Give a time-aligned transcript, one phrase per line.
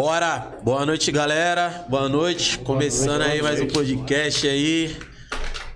[0.00, 0.58] Bora!
[0.62, 1.84] Boa noite, galera.
[1.86, 2.58] Boa noite.
[2.60, 4.96] Começando aí mais um podcast aí.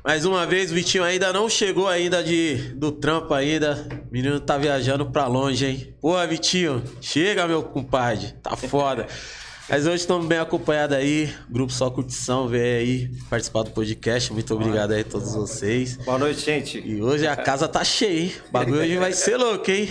[0.02, 3.86] Mais uma vez, o Vitinho ainda não chegou ainda de, do trampo ainda.
[4.08, 5.94] O menino tá viajando pra longe, hein?
[6.00, 8.32] Porra, Vitinho, chega, meu compadre.
[8.42, 9.06] Tá foda.
[9.68, 11.30] Mas hoje estamos bem acompanhados aí.
[11.50, 14.32] Grupo Só Curtição veio aí participar do podcast.
[14.32, 15.98] Muito obrigado aí a todos vocês.
[15.98, 16.78] Boa noite, gente.
[16.82, 18.32] E hoje a casa tá cheia, hein?
[18.48, 19.86] O bagulho hoje vai ser louco, hein?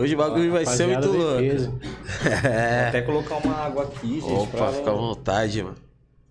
[0.00, 1.40] Hoje o bagulho vai ser muito louco.
[2.24, 2.80] É.
[2.80, 4.32] Vou até colocar uma água aqui, gente.
[4.32, 5.76] Opa, pra fica à vontade, mano.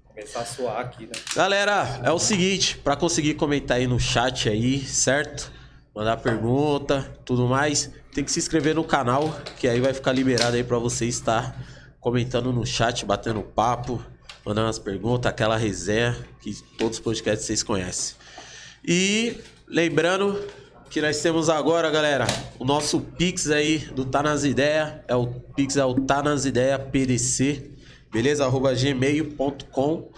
[0.08, 1.12] começar a suar aqui, né?
[1.36, 5.52] Galera, é o seguinte, pra conseguir comentar aí no chat aí, certo?
[5.96, 10.56] Mandar pergunta, tudo mais, tem que se inscrever no canal, que aí vai ficar liberado
[10.56, 11.56] aí pra você estar
[12.00, 14.04] comentando no chat, batendo papo,
[14.44, 18.16] mandando as perguntas, aquela resenha que todos os podcasts vocês conhecem.
[18.84, 20.44] E lembrando
[20.90, 22.26] que nós temos agora, galera,
[22.58, 26.46] o nosso Pix aí do Tá Nas Ideias, é o Pix é o Tá Nas
[26.46, 27.70] Ideias PDC,
[28.12, 28.44] beleza?
[28.44, 30.10] Arroba gmail.com.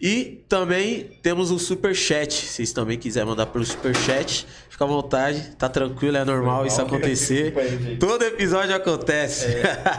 [0.00, 2.32] E também temos o Super Chat.
[2.32, 4.46] Se vocês também quiserem mandar pelo Super Chat,
[4.80, 7.52] fica à vontade, tá tranquilo, é normal isso acontecer.
[7.98, 9.46] Todo episódio acontece.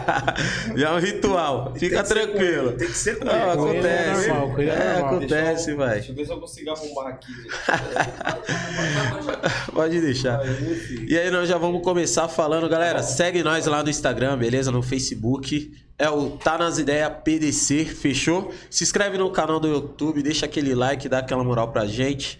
[0.75, 1.73] Já é um ritual.
[1.77, 2.71] Fica tranquilo.
[2.71, 4.29] Tem que ser com Não, acontece.
[4.29, 5.15] é normal, É, normal.
[5.17, 5.93] acontece, vai.
[5.95, 7.31] Deixa eu ver se eu consigo arrumar aqui.
[9.71, 10.41] Pode deixar.
[11.07, 14.71] E aí nós já vamos começar falando, galera, segue nós lá no Instagram, beleza?
[14.71, 15.71] No Facebook.
[15.99, 18.51] É o Tá Nas Ideias PDC, fechou?
[18.67, 22.39] Se inscreve no canal do YouTube, deixa aquele like, dá aquela moral pra gente.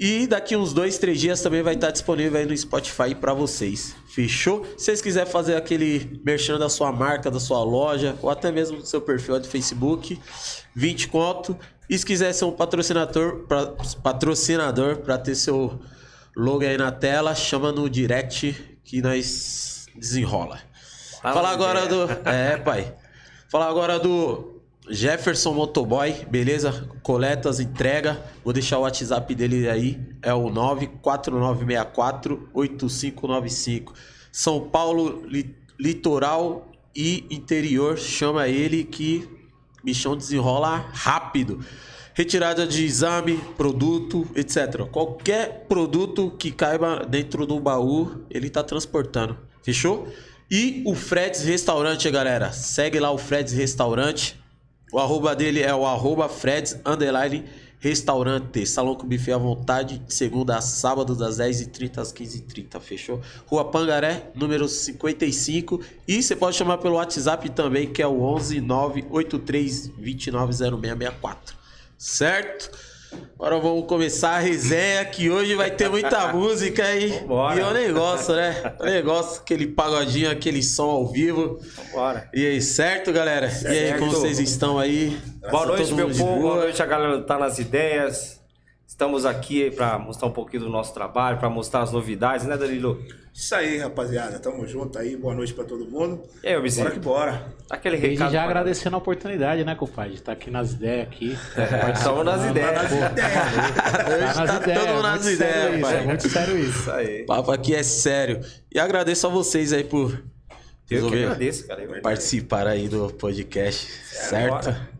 [0.00, 3.94] E daqui uns dois, três dias também vai estar disponível aí no Spotify pra vocês.
[4.06, 4.64] Fechou?
[4.78, 8.78] Se vocês quiserem fazer aquele merchan da sua marca, da sua loja, ou até mesmo
[8.78, 10.18] do seu perfil do Facebook,
[10.74, 11.54] 20 conto.
[11.86, 15.78] E se quiser ser um patrocinador, pra, patrocinador para ter seu
[16.34, 20.60] logo aí na tela, chama no direct que nós desenrola.
[21.20, 22.08] Falar na agora do.
[22.24, 22.94] É, pai.
[23.50, 24.49] Falar agora do
[24.90, 26.88] Jefferson Motoboy, beleza?
[27.02, 28.20] Coletas, entrega.
[28.44, 29.98] Vou deixar o WhatsApp dele aí.
[30.22, 30.50] É o
[32.54, 33.92] 94964-8595.
[34.32, 37.98] São Paulo, li- litoral e interior.
[37.98, 39.28] Chama ele que
[39.82, 41.60] bichão desenrola rápido.
[42.12, 44.84] Retirada de exame, produto, etc.
[44.90, 49.38] Qualquer produto que caiba dentro do baú, ele tá transportando.
[49.62, 50.08] Fechou?
[50.50, 52.50] E o Freds Restaurante, galera.
[52.52, 54.39] Segue lá o Freds Restaurante.
[54.92, 57.44] O arroba dele é o arroba Freds Underline
[57.78, 58.66] Restaurante.
[58.66, 62.80] Salão com buffet à vontade, de segunda a sábado, das 10h30 às 15h30.
[62.80, 63.20] Fechou?
[63.46, 65.80] Rua Pangaré, número 55.
[66.06, 71.56] E você pode chamar pelo WhatsApp também, que é o 11 983 290664.
[71.96, 72.89] Certo?
[73.38, 77.08] Agora vamos começar a resenha, que hoje vai ter muita música aí.
[77.20, 77.56] Vambora.
[77.56, 78.74] E é o negócio, né?
[78.78, 81.58] O negócio, aquele pagodinho, aquele som ao vivo.
[81.92, 82.28] Bora.
[82.34, 83.46] E aí, certo, galera?
[83.46, 83.98] E aí, Certo.
[83.98, 85.16] como vocês estão aí?
[85.50, 86.24] Boa Tá noite, meu povo.
[86.24, 86.38] boa?
[86.40, 88.39] Boa noite, a galera Tá Nas Ideias.
[88.90, 93.00] Estamos aqui para mostrar um pouquinho do nosso trabalho, para mostrar as novidades, né, Danilo?
[93.32, 94.36] Isso aí, rapaziada.
[94.40, 95.16] Tamo junto aí.
[95.16, 96.24] Boa noite pra todo mundo.
[96.42, 96.86] E aí, Bizinho?
[96.86, 97.54] Bora que bora.
[97.70, 98.32] Aquele Desde recado.
[98.32, 100.10] já agradecendo a oportunidade, né, compadre?
[100.10, 101.38] De estar aqui nas ideias aqui.
[101.94, 102.90] Estamos nas ideias.
[102.90, 104.80] Hoje Tá nas tá ideias.
[104.80, 105.96] todo é nas ideias, pai.
[105.96, 106.80] É muito sério isso.
[106.80, 107.22] Isso aí.
[107.22, 108.40] O papo aqui é sério.
[108.74, 110.20] E agradeço a vocês aí por Eu
[110.88, 111.84] que resolver agradeço, cara.
[111.84, 114.64] Eu- participar aí do podcast, certo?
[114.64, 114.90] bora.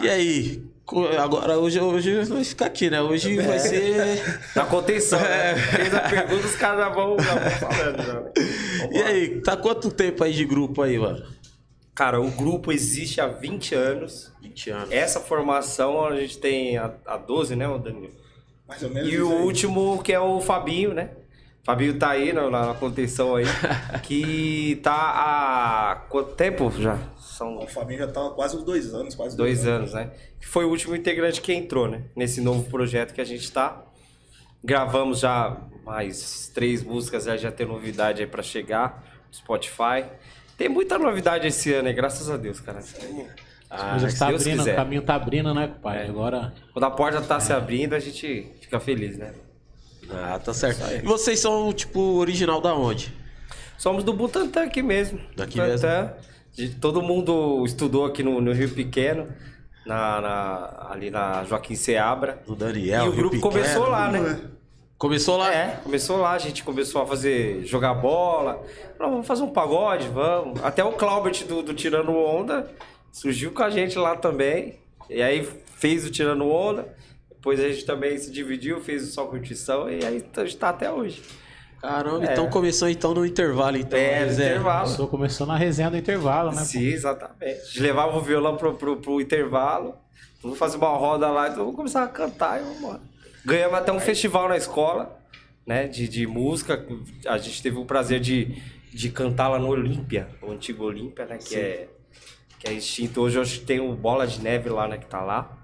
[0.00, 0.69] E aí,
[1.22, 3.00] agora hoje, hoje nós ficar aqui, né?
[3.00, 4.40] Hoje vai ser.
[4.54, 5.54] Na contenção, né?
[5.56, 8.02] Fez a pergunta, os caras já vão, já vão falando.
[8.02, 8.14] Já.
[8.14, 8.30] né?
[8.92, 11.24] E aí, tá quanto tempo aí de grupo aí, mano?
[11.94, 14.32] Cara, o grupo existe há 20 anos.
[14.42, 14.90] 20 anos.
[14.92, 18.12] Essa formação a gente tem há há 12, né, ô Danilo?
[18.66, 19.42] Mais ou menos E o aí.
[19.42, 21.10] último que é o Fabinho, né?
[21.62, 23.44] Fabinho tá aí na, na contenção aí.
[24.02, 26.96] que tá há quanto tempo já?
[27.40, 30.10] São A família já tá quase uns dois anos, quase dois anos, né?
[30.38, 32.02] Que foi o último integrante que entrou, né?
[32.14, 33.82] Nesse novo projeto que a gente tá.
[34.62, 40.04] Gravamos já mais três músicas, já, já tem novidade aí pra chegar no Spotify.
[40.58, 42.80] Tem muita novidade esse ano, aí, graças a Deus, cara.
[43.70, 44.72] Ah, se tá Deus abrindo, quiser.
[44.74, 46.02] o caminho tá abrindo, né, compadre?
[46.02, 46.08] É.
[46.10, 46.52] Agora.
[46.74, 49.32] Quando a porta tá se abrindo, a gente fica feliz, né?
[50.12, 50.82] ah, tá certo.
[50.92, 53.14] E vocês são, tipo, original da onde?
[53.78, 55.18] Somos do Butantã aqui mesmo.
[55.34, 56.12] Daqui Butantã.
[56.54, 59.28] De- todo mundo estudou aqui no, no Rio Pequeno,
[59.86, 62.42] na, na- ali na Joaquim Seabra.
[62.46, 63.06] Do Daniel.
[63.06, 63.52] e o Rio grupo Pequeno.
[63.52, 64.40] começou lá, né?
[64.98, 65.54] Começou lá?
[65.54, 68.62] É, começou lá, a gente começou a fazer, jogar bola.
[68.98, 70.62] Falou, vamos fazer um pagode, vamos.
[70.62, 72.70] Até o Claubert do, do Tirando Onda
[73.10, 74.78] surgiu com a gente lá também.
[75.08, 75.42] E aí
[75.76, 76.86] fez o Tirando Onda.
[77.30, 80.68] Depois a gente também se dividiu, fez o Só Curtição e aí a gente tá
[80.68, 81.22] até hoje.
[81.80, 82.32] Caramba, É.
[82.32, 83.98] então começou então no intervalo, então.
[83.98, 84.84] É, no intervalo.
[84.84, 86.62] Começou, começou na resenha do intervalo, né?
[86.62, 87.42] Sim, exatamente.
[87.42, 89.94] A gente levava o violão pro, pro, pro intervalo,
[90.42, 93.00] vamos fazer uma roda lá, então vamos começar a cantar e vamos embora.
[93.44, 95.18] Ganhamos até um festival na escola,
[95.66, 96.84] né, de, de música.
[97.26, 98.60] A gente teve o prazer de,
[98.92, 101.88] de cantar lá no Olímpia, o antigo Olímpia, né, que é,
[102.58, 103.22] que é extinto.
[103.22, 105.56] Hoje eu acho que tem o Bola de Neve lá, né, que tá lá.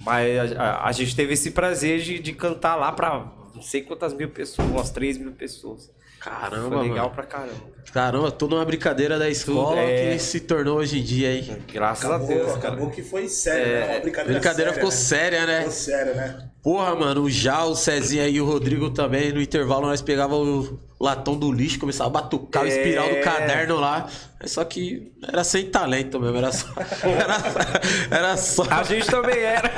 [0.00, 3.26] Mas a, a- a gente teve esse prazer de, de cantar lá pra
[3.58, 5.90] não sei quantas mil pessoas, umas 3 mil pessoas.
[6.20, 7.10] Caramba, Foi legal mano.
[7.10, 7.78] pra caramba.
[7.92, 10.12] Caramba, tudo uma brincadeira da escola é.
[10.14, 11.62] que se tornou hoje em dia aí.
[11.72, 12.58] Graças Acabou, a Deus, cara.
[12.58, 13.86] acabou que foi sério, né?
[13.86, 15.58] Uma A brincadeira, brincadeira ficou séria, séria, né?
[15.58, 16.50] Ficou sério, né?
[16.68, 20.78] Porra, mano, o Já, o Cezinha e o Rodrigo também, no intervalo nós pegava o
[21.00, 22.68] latão do lixo, começava a batucar o É.
[22.68, 24.06] espiral do caderno lá.
[24.38, 26.66] É Só que era sem talento mesmo, era só.
[27.02, 28.64] Era, era só.
[28.70, 29.70] A gente também era.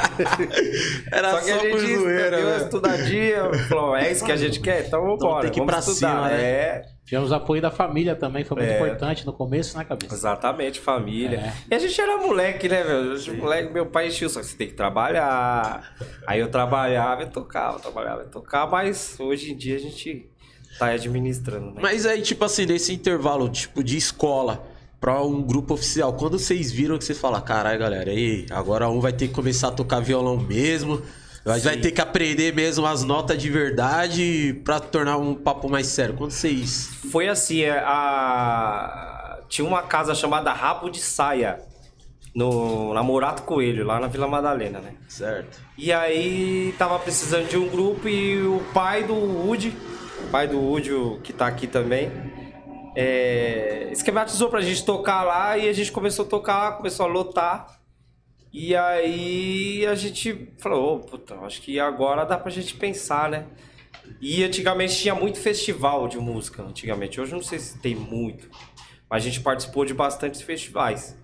[1.12, 2.64] Era Só que a só por zoeira, deu uma velho.
[2.64, 4.86] estudadinha, falou, é isso que a gente quer?
[4.88, 6.42] Então vamos embora, tem que ir pra cima, né?
[6.42, 8.76] É, Tivemos apoio da família também, foi muito É.
[8.76, 10.14] importante no começo, né, cabeça?
[10.14, 11.38] exatamente, família.
[11.38, 11.52] É.
[11.70, 12.84] E a gente era moleque, né,
[13.16, 15.96] gente, moleque, meu pai enchia, só que você tem que trabalhar.
[16.26, 20.30] Aí eu trabalhava e tocava, trabalhava e tocava, mas hoje em dia a gente
[20.78, 21.80] tá administrando, né?
[21.82, 24.64] Mas aí, tipo assim, nesse intervalo, tipo, de escola
[25.00, 29.00] pra um grupo oficial, quando vocês viram que vocês falam, caralho, galera, aí, agora um
[29.00, 31.02] vai ter que começar a tocar violão mesmo,
[31.44, 35.86] vai, vai ter que aprender mesmo as notas de verdade pra tornar um papo mais
[35.86, 36.14] sério.
[36.14, 36.90] Quando vocês.
[37.10, 39.40] Foi assim, é, a...
[39.48, 41.60] tinha uma casa chamada Rabo de Saia,
[42.34, 44.94] no Namorato Coelho, lá na Vila Madalena, né?
[45.08, 45.60] Certo.
[45.76, 49.76] E aí tava precisando de um grupo e o pai do Woody,
[50.24, 50.90] o pai do Woody,
[51.22, 52.10] que tá aqui também,
[52.94, 57.79] é, esquematizou pra gente tocar lá e a gente começou a tocar, começou a lotar.
[58.52, 63.46] E aí a gente falou, ô, puta, acho que agora dá pra gente pensar, né?
[64.20, 67.20] E antigamente tinha muito festival de música, antigamente.
[67.20, 68.50] Hoje não sei se tem muito,
[69.08, 71.16] mas a gente participou de bastantes festivais.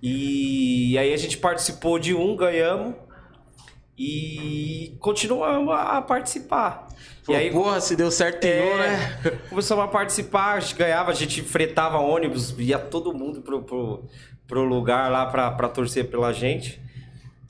[0.00, 2.94] E aí a gente participou de um, ganhamos
[3.98, 6.86] e continuamos a participar.
[7.28, 9.38] E e aí porra, se deu certo é, né?
[9.50, 14.04] começamos a participar, a gente ganhava, a gente fretava ônibus, ia todo mundo pro, pro,
[14.48, 16.80] pro lugar lá pra, pra torcer pela gente.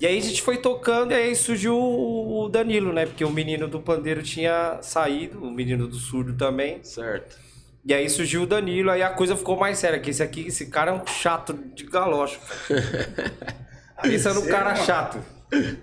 [0.00, 3.06] E aí a gente foi tocando e aí surgiu o Danilo, né?
[3.06, 6.84] Porque o menino do pandeiro tinha saído, o menino do surdo também.
[6.84, 7.38] Certo.
[7.84, 10.66] E aí surgiu o Danilo, aí a coisa ficou mais séria, que esse aqui, esse
[10.66, 12.38] cara é um chato de galocha.
[14.04, 15.18] Esse era um cara chato.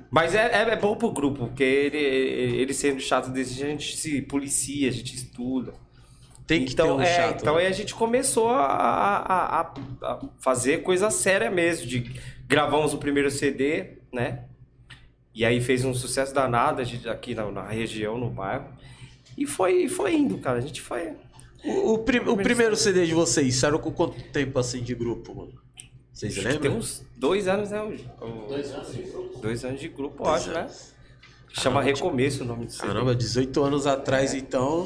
[0.09, 3.97] Mas é, é, é bom pro grupo, porque ele, ele sendo chato desse a gente
[3.97, 5.73] se policia, a gente estuda.
[6.47, 7.41] Tem que então, ter um é, chato.
[7.41, 7.61] então né?
[7.61, 11.87] aí a gente começou a, a- a- a fazer coisa séria mesmo.
[11.87, 12.11] De,
[12.47, 14.43] gravamos o primeiro CD, né?
[15.33, 18.67] E aí fez um sucesso danado a gente, aqui na, na região, no bairro.
[19.37, 20.59] E foi, foi indo, cara.
[20.59, 21.13] A gente foi.
[21.63, 25.33] O, o prim- o primeiro CD de vocês saiu com quanto tempo assim de grupo,
[25.35, 25.53] mano?
[26.13, 26.77] Vocês que Tem lembram?
[26.77, 27.81] uns dois anos, né?
[27.81, 29.39] o- Dois anos de grupo.
[29.39, 30.59] Dois anos de grupo, eu acho, né?
[30.61, 30.93] anos.
[31.51, 32.87] Chama Recomeço o nome do CD.
[32.87, 34.85] Caramba, 18 anos atrás, então.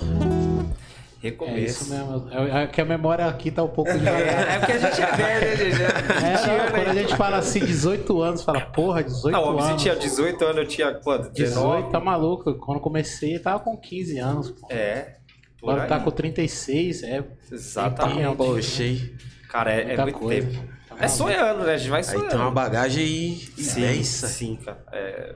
[1.22, 1.84] É Recomeço.
[1.84, 2.28] isso mesmo.
[2.32, 4.08] É, é que a memória aqui tá um pouco de.
[4.08, 5.82] É, é porque a gente é velho, né, gente?
[5.82, 6.98] É, 20 não, quando a aí.
[7.00, 9.82] gente fala assim, 18 anos, fala, porra, 18 Não, você anos.
[9.82, 11.30] tinha 18 anos, eu tinha quanto?
[11.32, 11.76] 19?
[11.78, 12.54] 18, tá maluco.
[12.56, 14.68] Quando comecei, eu tava com 15 anos, pô.
[14.72, 15.16] É.
[15.62, 15.90] Agora aí.
[15.90, 17.24] tá com 36, é.
[17.52, 18.38] Exatamente.
[18.38, 18.84] Poxa?
[19.50, 20.48] Cara, é, é muito coisa.
[20.48, 20.64] tempo.
[20.88, 21.74] Tá É sonhando, né?
[21.74, 22.30] A gente vai Aí sonhando.
[22.30, 24.28] tem uma bagagem aí Sim, imensa.
[24.28, 24.78] Sim, cara.
[24.94, 25.36] É,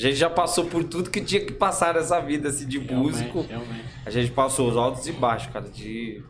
[0.00, 3.42] A gente já passou por tudo que tinha que passar nessa vida, assim, de músico.
[3.42, 3.84] Realmente, realmente.
[4.06, 6.22] A gente passou os altos e baixos, cara, de...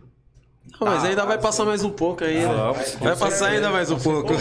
[0.80, 2.40] Não, mas Ah, ainda vai passar mais um pouco aí.
[2.40, 2.46] né?
[2.46, 4.32] Vamos, Vai passar ainda mais um pouco.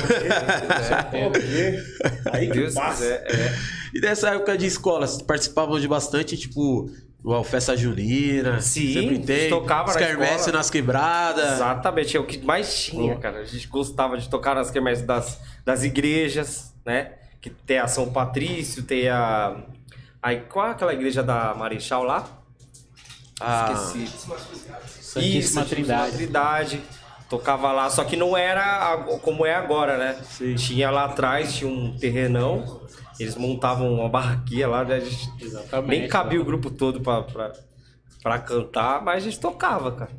[2.31, 3.03] Aí Deus passa.
[3.03, 3.55] quiser, é.
[3.93, 6.89] E dessa época de escola, vocês participavam de bastante, tipo,
[7.27, 8.59] a festa junina.
[8.61, 9.49] Sim, sempre a gente tem.
[9.49, 10.51] tocava os na escola.
[10.57, 11.53] nas quebradas.
[11.53, 13.39] Exatamente, é o que mais tinha, cara.
[13.39, 17.13] A gente gostava de tocar nas quermesses das, das igrejas, né?
[17.41, 19.55] Que tem a São Patrício, tem a...
[20.21, 22.27] Aí, qual é aquela igreja da Marechal lá?
[23.39, 24.07] Ah, Esqueci.
[25.01, 26.17] Santíssima Trindade.
[26.17, 26.83] Trindade.
[27.29, 30.19] Tocava lá, só que não era como é agora, né?
[30.23, 30.55] Sim.
[30.55, 32.81] Tinha lá atrás, tinha um terrenão,
[33.19, 34.95] eles montavam uma barraquinha lá, né?
[34.95, 35.99] A gente Exatamente.
[35.99, 37.53] nem cabia o grupo todo pra, pra,
[38.23, 40.11] pra cantar, mas a gente tocava, cara.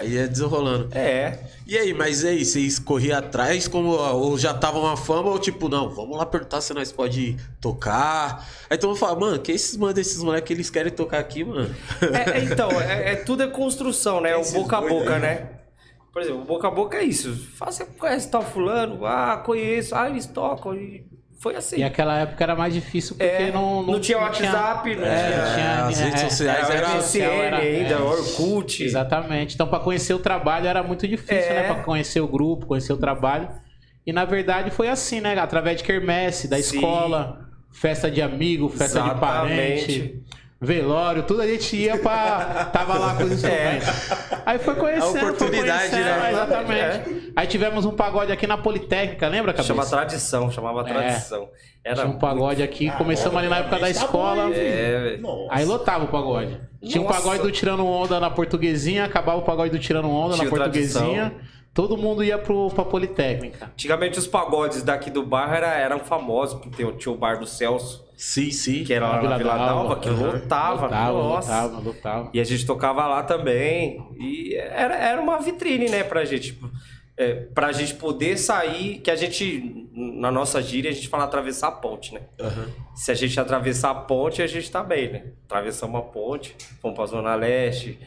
[0.00, 0.88] Aí é desenrolando.
[0.92, 5.38] É, E aí, mas aí, vocês corriam atrás como ou já tava uma fama ou
[5.38, 8.48] tipo, não, vamos lá perguntar se nós pode tocar.
[8.68, 11.72] Aí todo mundo fala, mano, que esses mano desses moleques eles querem tocar aqui, mano?
[12.12, 14.34] É, é, então, é, é- tudo é construção, né?
[14.36, 15.48] O Esses boca a boca, aí, né?
[16.12, 17.36] Por exemplo, boca a boca é isso.
[17.56, 19.06] Fala, Você conhece tal fulano?
[19.06, 19.94] Ah, conheço.
[19.94, 20.74] Ah, eles tocam.
[20.74, 21.04] E
[21.40, 21.78] foi assim.
[21.78, 25.44] E aquela época era mais difícil porque É, não, não tinha WhatsApp, não é, tinha-
[25.46, 28.84] não tinha- as é, redes sociais Era era- MSN era- ainda, é, Orkut.
[28.84, 29.54] Exatamente.
[29.54, 31.62] Então, para conhecer o trabalho era muito difícil, É.
[31.62, 31.74] né?
[31.74, 33.48] Para conhecer o grupo, conhecer o trabalho.
[34.06, 35.38] E na verdade foi assim, né?
[35.38, 36.76] Através de quermesse, da Sim.
[36.76, 37.40] escola,
[37.72, 39.86] festa de amigo, festa Exatamente.
[39.86, 40.22] de parente,
[40.60, 42.66] velório, tudo a gente ia pra.
[42.72, 43.88] Tava lá com os instrumentos.
[44.44, 45.16] Aí foi conhecendo.
[45.18, 46.32] A oportunidade, foi conhecendo, né?
[46.32, 47.32] Exatamente.
[47.34, 49.68] Aí tivemos um pagode aqui na Politécnica, lembra, cabeça?
[49.68, 51.48] Chama tradição, chamava tradição.
[51.82, 54.50] Era Tinha um pagode aqui, começamos ali na época da Tá bom, escola.
[54.54, 55.18] É.
[55.48, 56.60] Aí lotava o pagode.
[56.84, 57.20] Tinha Nossa.
[57.20, 61.32] pagode do Tirando Onda na Portuguesinha, acabava o pagode do Tirando Onda Tinha na Portuguesinha.
[61.72, 63.66] Todo mundo ia pro, pra Politécnica.
[63.72, 68.04] Antigamente os pagodes daqui do bairro era, eram famosos, porque tinha, o bar do Celso,
[68.16, 68.84] Sim, sim.
[68.84, 70.32] que era lá na Vila Dalva, que Aham.
[70.32, 71.62] lotava, Lotava, nossa.
[71.62, 72.30] lotava, lotava.
[72.34, 74.04] E a gente tocava lá também.
[74.18, 76.52] E era, era uma vitrine, né, pra gente.
[76.52, 76.68] Tipo,
[77.16, 81.68] É, pra gente poder sair, que a gente, na nossa gíria, a gente fala atravessar
[81.68, 82.22] a ponte, né?
[82.94, 85.24] Se a gente atravessar a ponte, a gente tá bem, né?
[85.44, 87.98] Atravessamos a ponte, fomos pra Zona Leste,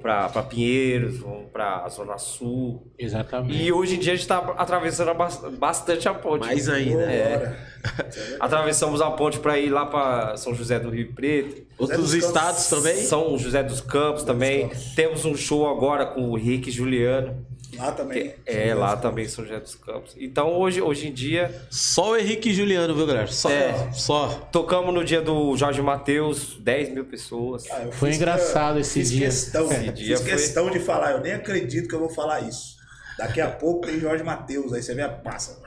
[0.00, 2.86] pra, pra Pinheiros, fomos pra Zona Sul.
[2.98, 3.62] Exatamente.
[3.62, 6.46] E hoje em dia a gente tá atravessando bas- bastante a ponte.
[6.46, 7.02] Mais ainda.
[7.02, 7.56] É.
[8.40, 11.62] Atravessamos a ponte pra ir lá pra São José do Rio Preto.
[11.78, 12.26] Outros dos Campos.
[12.28, 12.96] estados também?
[12.96, 14.68] São José dos Campos também.
[14.68, 14.94] Campos.
[14.94, 17.46] Temos um show agora com o Rick e Juliano.
[17.76, 18.34] Lá também.
[18.46, 20.14] É, lá também São José dos Campos.
[20.18, 23.26] Então hoje, hoje em dia, Só o Henrique e Juliano, viu, galera?
[23.28, 23.50] Só.
[23.50, 23.92] É.
[23.92, 24.28] Só.
[24.50, 27.64] tocamos no dia do Jorge Matheus, 10 mil pessoas.
[27.70, 29.26] Ah, Foi engraçado esse fiz dia.
[29.26, 32.40] Questão, Esse dia fiz foi- questão de falar, eu nem acredito que eu vou falar
[32.40, 32.76] isso.
[33.18, 35.60] Daqui a pouco tem Jorge Matheus, aí você vê a passa.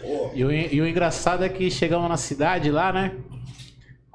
[0.00, 3.12] Pô, E o, e o engraçado é que chegamos na cidade lá, né?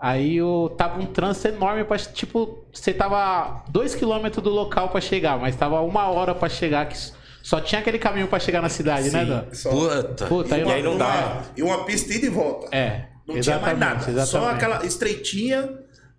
[0.06, 5.40] Aí o, tava um trânsito enorme pra, tipo, você tava 2km do local pra chegar,
[5.40, 6.98] mas tava uma hora pra chegar, que
[7.42, 9.46] só tinha aquele caminho pra chegar na cidade, né, Dan?
[9.54, 10.26] só- Puta.
[10.26, 11.42] Puta, aí, E aí não uma- dá.
[11.56, 12.68] E uma pista ida e volta.
[12.76, 13.06] É.
[13.26, 14.26] Não tinha mais exatamente, nada.
[14.26, 14.56] Só exatamente.
[14.56, 15.70] aquela estreitinha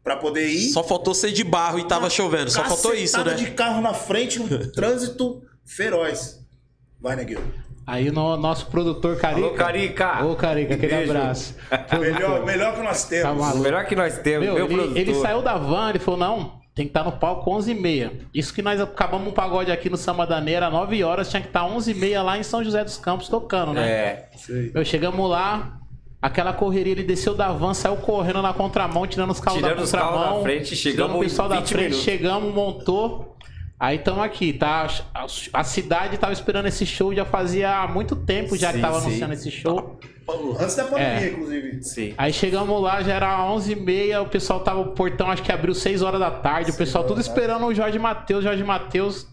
[0.03, 0.71] pra poder ir.
[0.73, 2.51] Só faltou ser de barro e tava chovendo.
[2.51, 3.35] Só faltou isso, né?
[3.35, 6.41] de carro na frente, um trânsito feroz.
[6.99, 7.45] Vai, Neguinho.
[7.87, 9.47] Aí o nosso produtor Carica.
[9.47, 10.25] Alô, Carica!
[10.25, 11.11] Ô, Carica, aquele Beijo.
[11.13, 11.55] abraço.
[12.01, 13.37] Melhor, melhor que nós Tá temos.
[13.37, 13.63] O maluco.
[13.63, 14.97] melhor que nós temos, Meu, meu, ele, produtor.
[14.99, 18.11] ele saiu da van, ele falou, não, tem que estar no palco 11h30.
[18.33, 21.63] Isso que nós acabamos um pagode aqui no Samba Daneira, 9 horas, tinha que estar
[21.69, 23.87] 11h30 lá em São José dos Campos tocando, né?
[23.89, 24.29] É.
[24.73, 25.79] Eu chegamos lá,
[26.23, 29.83] aquela correria, ele desceu da van, saiu correndo na contramão, tirando os carros Tirando da
[29.85, 30.37] os carros contramão.
[30.39, 32.03] da frente, chegamos tirando o pessoal da 20 frente, minutos.
[32.05, 33.34] chegamos, montou.
[33.85, 34.87] Aí estamos aqui, tá?
[35.15, 39.01] A, a cidade tava esperando esse show já fazia muito tempo já que Sim, tava
[39.01, 39.07] sim.
[39.09, 39.99] anunciando esse show.
[40.59, 41.29] Antes da pandemia, É.
[41.33, 41.83] inclusive.
[41.83, 42.15] Sim.
[42.17, 46.01] Aí chegamos lá, já era 11h30, o pessoal tava, o portão acho que abriu 6
[46.01, 49.27] horas da tarde, o pessoal tudo esperando o Jorge Matheus, Jorge Matheus.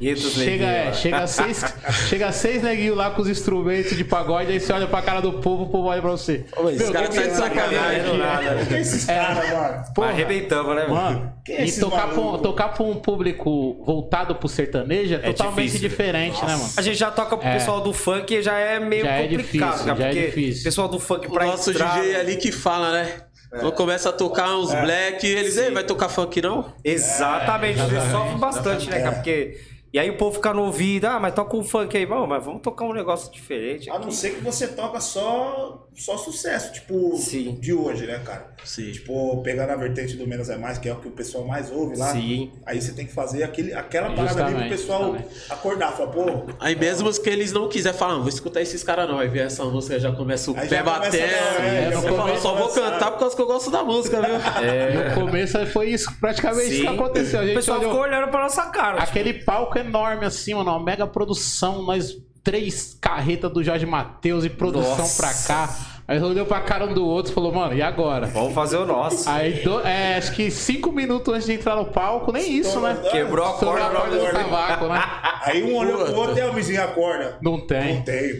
[0.00, 1.64] E Chega, é, chega seis,
[2.08, 5.32] chega seis neguinhos lá com os instrumentos de pagode, aí você olha pra cara do
[5.40, 6.44] povo, o povo olha pra você.
[6.56, 8.08] Ô, mas esse Meu, cara que tá de sacanagem, aqui?
[8.08, 8.64] não nada, né?
[8.68, 9.84] Quem é esses caras, mano?
[9.94, 10.08] Porra.
[10.10, 10.94] Arrebentamos, né, mano?
[10.94, 15.20] Mano, é e tocar pra, um, tocar pra um público voltado pro sertanejo é, É
[15.32, 15.88] totalmente difícil.
[15.88, 16.70] diferente, né, mano?
[16.76, 17.54] A gente já toca pro É.
[17.54, 20.26] pessoal do funk e já é meio Já é complicado, difícil, cara, já é porque
[20.26, 20.62] difícil.
[20.64, 22.00] pessoal do funk O pra nosso entrar...
[22.00, 23.12] DJ ali que fala, né?
[23.50, 26.72] Quando começa a tocar uns black, eles, ei, vai tocar funk não?
[26.84, 29.12] Exatamente, você sofre bastante, né, cara?
[29.16, 29.58] Porque...
[29.90, 32.44] E aí o povo fica no ouvido, ah, mas toca um funk aí, bom, mas
[32.44, 33.88] vamos tocar um negócio diferente.
[33.88, 37.54] A não ser que você toca só, só sucesso, tipo, Sim.
[37.58, 38.52] de hoje, né, cara?
[38.64, 38.92] Sim.
[38.92, 41.70] Tipo, pegando a vertente do Menos é Mais, que é o que o pessoal mais
[41.72, 42.12] ouve lá.
[42.12, 42.52] Sim.
[42.66, 45.52] Aí você tem que fazer aquele, aquela parada ali pro pessoal justamente.
[45.52, 45.92] acordar.
[45.92, 46.24] Falar, pô,
[46.60, 49.18] Aí mesmo que eles não quiserem falar, não, vou escutar esses caras não.
[49.18, 51.16] Aí vem essa música, já começa o Aí pé batendo.
[51.16, 54.34] é, você fala, só vou cantar por causa que eu gosto da música, viu?
[54.34, 56.94] No começo foi isso, praticamente isso que Sim.
[56.94, 57.40] aconteceu.
[57.40, 58.98] A O gente pessoal olhou- ficou olhando pra nossa cara.
[58.98, 59.34] tipo, Aquele
[59.78, 65.22] enorme assim, mano, uma mega produção, nós três carretas do Jorge Matheus e produção Nossa.
[65.22, 65.76] pra cá.
[66.08, 68.26] Aí olhou pra cara um do outro e falou, mano, e agora?
[68.28, 69.28] Vamos fazer o nosso.
[69.28, 72.98] Aí, do- é, acho que cinco minutos antes de entrar no palco, nem isso, né?
[73.10, 75.02] Quebrou a corda a corda do cavaco, né?
[75.42, 77.36] Aí um olhou pro outro e a vizinha acorda.
[77.42, 77.96] Não tem.
[77.96, 78.36] Não tenho.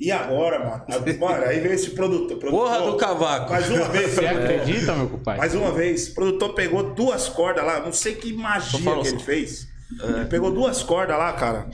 [0.00, 0.82] E agora, mano?
[0.88, 2.38] Aí, Mano, aí veio esse produtor.
[2.38, 3.52] produtor Porra do cavaco.
[3.52, 4.10] Mais uma vez.
[4.14, 5.38] Você acredita, meu compadre?
[5.40, 9.08] Mais uma vez, o produtor pegou duas cordas lá, não sei que magia fala que
[9.08, 9.68] ele fez.
[10.02, 11.66] Ele pegou duas cordas lá, cara,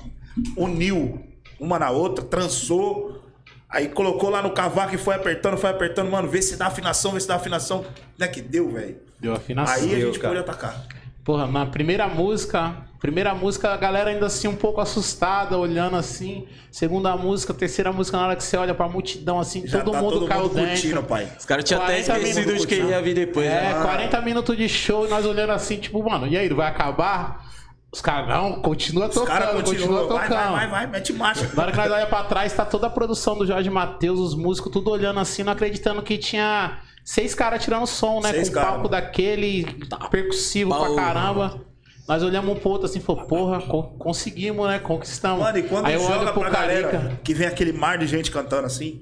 [0.56, 1.20] uniu
[1.58, 3.22] uma na outra, trançou,
[3.68, 7.12] aí colocou lá no cavaco e foi apertando, foi apertando, mano, vê se dá afinação,
[7.12, 7.84] vê se dá afinação.
[8.18, 8.96] Não é que deu, velho.
[9.18, 9.74] Deu afinação.
[9.74, 10.34] Aí a gente cara.
[10.34, 10.86] pôde atacar.
[11.22, 16.46] Porra, na primeira música, primeira música, a galera ainda assim um pouco assustada, olhando assim.
[16.72, 20.00] Segunda música, terceira música, na hora que você olha pra multidão assim, Já todo tá
[20.00, 20.70] mundo todo caiu mundo dentro.
[20.70, 21.28] curtindo, pai.
[21.38, 23.82] Os caras tinham até 40 esquecido minutos de quem ia vir depois, É, né?
[23.82, 27.49] 40 minutos de show e nós olhando assim, tipo, mano, e aí, não vai acabar?
[27.92, 30.08] Os caras, não, continua Os tocando, caras continua continuam.
[30.08, 30.50] Vai, tocando.
[30.52, 31.50] vai, vai, vai, mete marcha.
[31.54, 34.34] Na hora que nós olha pra trás, tá toda a produção do Jorge Matheus, os
[34.36, 38.30] músicos, tudo olhando assim, não acreditando que tinha seis caras tirando som, né?
[38.30, 38.88] Seis com o palco mano.
[38.90, 39.64] daquele
[40.10, 40.94] percussivo pra Porra.
[40.96, 41.60] caramba.
[42.06, 44.78] Nós olhamos um pro outro assim e falou, porra, co- conseguimos, né?
[44.78, 45.40] Conquistamos.
[45.44, 46.90] Mano, e quando Aí eu joga olho pro pra Carica.
[46.92, 49.00] galera que vem aquele mar de gente cantando assim,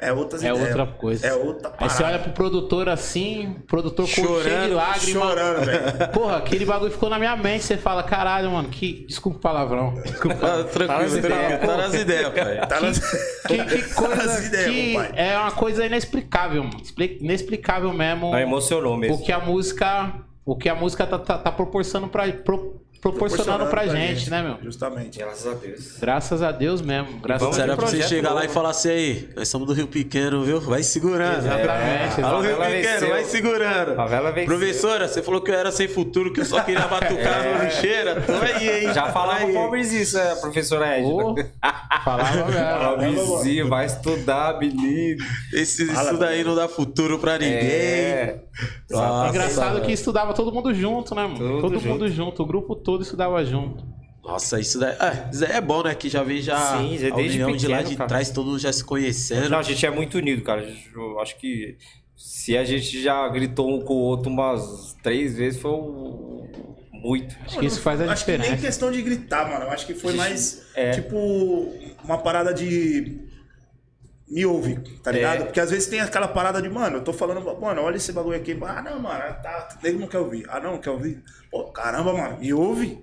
[0.00, 0.66] é outras É ideias.
[0.68, 1.26] outra coisa.
[1.26, 1.94] É outra Aí parada.
[1.94, 5.02] você olha pro produtor assim, produtor com cheio de Chorando, lágrimas.
[5.28, 6.08] Chorando, velho.
[6.12, 7.64] Porra, aquele bagulho ficou na minha mente.
[7.64, 9.04] Você fala, caralho, mano, que.
[9.06, 9.94] Desculpa o palavrão.
[10.02, 10.36] Desculpa.
[10.56, 11.20] Nas tranquilo, ideias.
[11.20, 11.66] tranquilo.
[11.72, 12.66] Tá nas ideias, pai.
[12.66, 12.98] Tá nas...
[13.46, 16.80] Que, que Tá nas coisa ideias, que é uma coisa inexplicável, mano.
[16.82, 18.30] Expli- Inexplicável mesmo.
[18.30, 19.22] Não, emocionou O mesmo.
[19.24, 20.12] que a música,
[20.44, 24.58] o que a música tá, tá, tá proporcionando pra, pro- proporcionando pra, gente, né, meu?
[24.62, 25.18] Justamente.
[25.18, 25.96] Graças a Deus.
[26.00, 27.18] Graças a Deus mesmo.
[27.20, 27.90] Graças Vamos a Será Deus.
[27.90, 30.60] pra você chegar lá e falar assim aí, nós somos do Rio Pequeno, viu?
[30.60, 31.38] Vai segurando.
[31.38, 32.20] Exatamente.
[32.22, 33.08] Alô, Rio Pequeno, venceu.
[33.10, 33.96] vai segurando.
[33.96, 34.46] Favela venceu.
[34.56, 38.20] Professora, você falou que eu era sem futuro, que eu só queria batucar no lixeira.
[38.20, 38.94] Tô aí, hein?
[38.94, 39.52] Já falava Aí.
[39.52, 41.50] pobres isso, é, professora Edna.
[42.04, 42.46] falava
[42.98, 43.26] mesmo.
[43.26, 45.24] Pobrezinho, vai estudar, menino.
[45.52, 47.50] Esse, Fala, isso daí não dá futuro pra ninguém.
[47.60, 48.40] É.
[48.90, 49.84] Nossa, Engraçado mano.
[49.86, 51.38] que estudava todo mundo junto, né, mano?
[51.38, 51.88] Tudo todo junto.
[51.88, 53.84] mundo junto, o grupo todo estudava junto.
[54.22, 55.94] Nossa, isso daí, é, é bom, né?
[55.94, 58.08] Que já vem já Sim, já a desde união de lá pequeno, de cara.
[58.08, 59.48] trás, todo mundo já se conhecendo.
[59.48, 60.68] Não, a gente é muito unido, cara.
[60.94, 61.76] Eu acho que
[62.16, 66.46] se a gente já gritou um com o outro umas três vezes, foi um-
[66.92, 67.34] muito.
[67.46, 68.62] Acho que isso faz a Acho que nem diferença.
[68.66, 69.64] questão de gritar, mano.
[69.64, 70.90] Eu acho que foi mais, É.
[70.90, 71.16] tipo,
[72.04, 73.18] uma parada de.
[74.30, 75.42] Me ouve, tá ligado?
[75.42, 75.44] É.
[75.46, 78.36] Porque às vezes tem aquela parada de, mano, eu tô falando, mano, olha esse bagulho
[78.36, 78.56] aqui.
[78.62, 80.46] Ah, não, mano, tá, ele não quer ouvir.
[80.48, 81.20] Ah, não, quer ouvir.
[81.50, 83.02] Pô, caramba, mano, me ouve,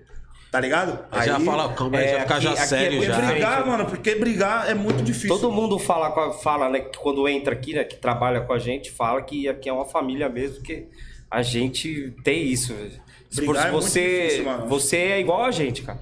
[0.49, 0.97] tá ligado?
[1.25, 3.19] já fala, calma aí, é, já fica já é sério já.
[3.19, 5.27] brigar, mano, porque brigar é muito difícil.
[5.37, 8.53] Todo mundo fala, com a- fala, né, que quando entra aqui, né, que trabalha com
[8.53, 10.87] a gente, fala que aqui é uma família mesmo, que
[11.29, 12.73] a gente tem isso.
[13.29, 15.99] Se Brigar por- é você, difícil, você é igual a gente, cara.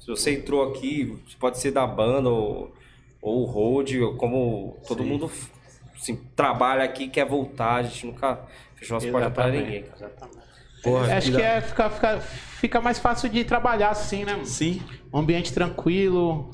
[0.00, 2.74] Se você entrou aqui, pode ser da banda ou,
[3.20, 5.30] ou road, ou como todo mundo
[5.94, 8.40] assim, trabalha aqui e quer voltar, a gente nunca
[8.74, 9.82] fechou as portas pra ninguém.
[9.82, 10.12] cara.
[10.82, 14.38] Porra, Acho que é, fica, fica, fica mais fácil de trabalhar assim, né?
[14.44, 14.80] Sim.
[15.12, 16.50] Um ambiente tranquilo.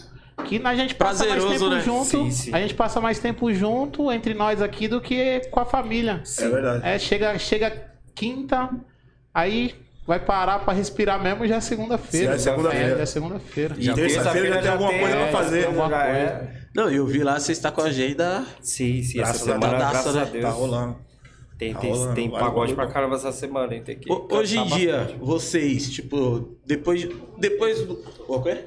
[0.47, 1.81] Que a gente passa mais Prazeroso, tempo né?
[1.83, 2.05] junto.
[2.07, 2.55] Sim, sim.
[2.55, 6.23] A gente passa mais tempo junto entre nós aqui do que com a família.
[6.39, 6.87] É verdade.
[6.89, 8.71] É, chega, chega quinta,
[9.35, 9.75] aí
[10.07, 12.27] vai parar pra respirar mesmo já é segunda-feira.
[12.29, 12.87] Já é segunda-feira.
[12.93, 13.75] É, já é segunda-feira.
[13.79, 15.67] E terça-feira já tem alguma coisa pra fazer.
[15.67, 16.19] alguma já coisa.
[16.19, 16.63] é.
[16.75, 18.45] Não, eu vi lá, você está com a agenda.
[18.63, 20.31] Sim, sim, Graças essa a semana, Deus, graças a né?
[20.33, 20.45] Deus.
[20.45, 20.97] Tá rolando.
[21.59, 23.83] Tem, Tá tem, rolando, tem pagode pra caramba essa semana, hein?
[23.85, 25.19] Tem que Ho- Hoje em dia, bastante.
[25.21, 27.07] vocês, tipo, depois.
[27.39, 28.03] Depois do.
[28.27, 28.65] O quê?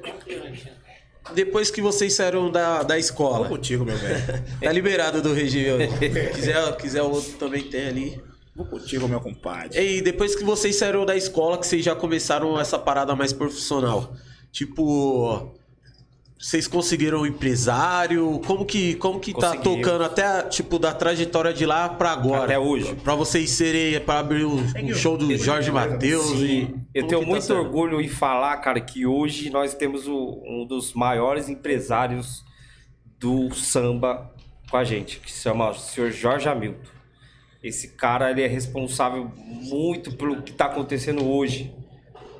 [1.33, 4.21] Depois que vocês saíram da, da Tô escola, contigo, meu velho.
[4.61, 5.87] tá liberado do regime.
[6.35, 8.21] quiser, quiser o outro também tem ali.
[8.55, 9.77] Vou contigo, meu compadre.
[9.79, 14.13] E depois que vocês saíram da escola, que vocês já começaram essa parada mais profissional,
[14.51, 15.51] tipo,
[16.39, 18.39] vocês conseguiram um empresário?
[18.47, 22.45] Como que, como que tá tocando até, tipo, da trajetória de lá pra agora?
[22.45, 22.95] Até hoje.
[22.95, 26.73] Pra vocês serem, pra abrir o, o show do Jorge Matheus e...
[26.93, 27.59] Eu tenho tá muito sendo?
[27.59, 32.41] orgulho em falar, cara, que hoje nós temos o- um dos maiores empresários
[33.19, 34.31] do samba
[34.71, 36.94] com a gente, que se chama o senhor Jorge Hamilton.
[37.67, 41.73] Esse cara, ele é responsável muito pelo que está acontecendo hoje.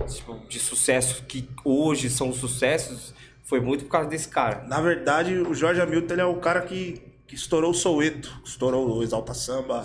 [0.08, 4.64] Tipo, de sucesso que hoje são sucessos, foi muito por causa desse cara.
[4.68, 8.88] Na verdade, o Jorge Hamilton ele é o cara que, que estourou o Soueto, estourou
[8.98, 9.84] o Exalta Samba,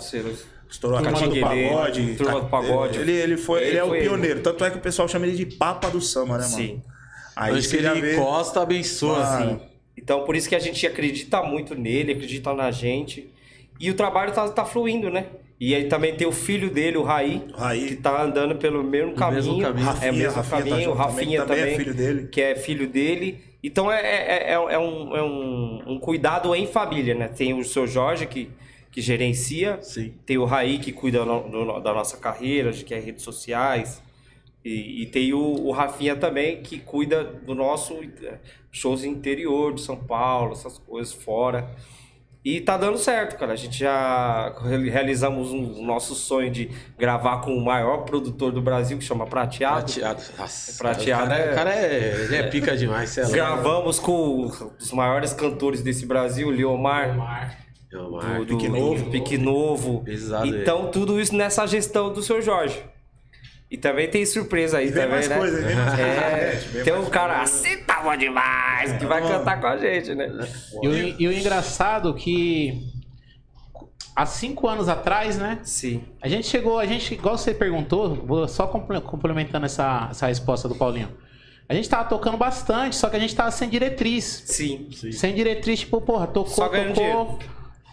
[0.69, 2.15] estourou a Catinha do Pagode.
[2.17, 2.99] Turma do Pagode.
[2.99, 4.41] Ele, ele, foi, ele, Ele é o foi- pioneiro.
[4.41, 6.55] Tanto é que o pessoal chama ele de Papa do Samba, né, mano?
[6.55, 6.81] Sim.
[7.35, 9.17] Aí Antes que ele vê- encosta, abençoa.
[9.17, 9.59] Mano, assim.
[9.97, 13.31] Então, por isso que a gente acredita muito nele, acredita na gente.
[13.81, 15.25] E o trabalho tá, tá fluindo, né?
[15.59, 17.87] E aí também tem o filho dele, o Raí, O Raí.
[17.89, 19.43] que tá andando pelo mesmo caminho.
[19.43, 19.85] mesmo caminho.
[19.87, 21.93] É o Rafinha, mesmo Rafinha tá caminho, o junto também, Rafinha também é também, filho
[21.93, 22.27] dele.
[22.29, 23.43] que é filho dele.
[23.63, 27.27] Então é, é, é, é um, é um, um cuidado em família, né?
[27.27, 28.49] Tem o seu Jorge, que,
[28.91, 29.77] que gerencia.
[29.83, 30.13] Sim.
[30.25, 34.01] Tem o Raí, que cuida no- do- da nossa carreira, de que é redes sociais.
[34.65, 38.37] E, e tem o, o Rafinha também, que cuida do nosso eh,
[38.71, 41.69] shows interior de São Paulo, essas coisas fora.
[42.43, 43.53] E tá dando certo, cara.
[43.53, 48.51] A gente já re- realizamos um, o nosso sonho de gravar com o maior produtor
[48.51, 49.83] do Brasil, que chama Prateado.
[49.85, 50.21] Prateado.
[50.39, 53.29] Nossa, Prateado O cara, é- o cara é, ele é pica demais, sei lá.
[53.29, 57.57] Gravamos com os maiores cantores desse Brasil, Leomar.
[57.91, 59.11] do, do Pique Novo.
[59.11, 60.03] Pique Novo.
[60.03, 62.83] Pesado então, tudo isso nessa gestão do seu Jorge.
[63.71, 65.37] E também tem surpresa aí E vem também, mais né?
[65.37, 66.03] coisa, vem mais coisa.
[66.11, 70.13] É, tem mais um cara assim tá bom demais, que vai cantar com a gente,
[70.13, 70.29] né?
[70.83, 72.85] E o, e o engraçado que
[74.15, 75.59] há cinco anos atrás, né?
[75.63, 76.03] Sim.
[76.21, 80.67] A gente chegou, a gente, igual você perguntou, vou só comple- complementando essa, essa resposta
[80.67, 81.09] do Paulinho.
[81.69, 84.43] A gente tava tocando bastante, só que a gente tava sem diretriz.
[84.47, 84.89] Sim.
[85.13, 87.39] Sem diretriz, tipo, porra, tocou, Só tocou.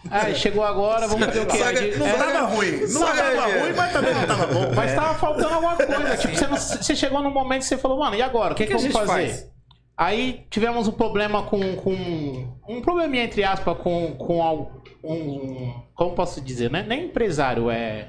[0.09, 1.57] É, chegou agora, vamos fazer o quê?
[1.57, 2.71] Só A que gente- Não é, tava ruim.
[2.81, 4.71] Não Só tava ganha ruim, mas também não tava bom.
[4.75, 6.17] Mas tava faltando alguma coisa.
[6.17, 8.53] Tipo, você, não- você chegou num momento que você falou, mano, e agora?
[8.53, 9.07] O que, que que, a vamos fazer?
[9.27, 9.49] faz?
[9.97, 11.75] Aí tivemos um problema com.
[11.75, 14.71] com um probleminha, entre aspas, com, com
[15.03, 15.73] um.
[15.93, 16.85] Como posso dizer, né?
[16.87, 18.07] Nem empresário, é.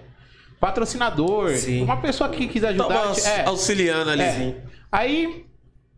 [0.60, 1.50] Patrocinador.
[1.56, 1.82] Sim.
[1.82, 2.86] Uma pessoa que quis ajudar.
[2.86, 4.22] Tava é, auxiliando ali.
[4.22, 4.54] é.
[4.92, 5.46] Aí,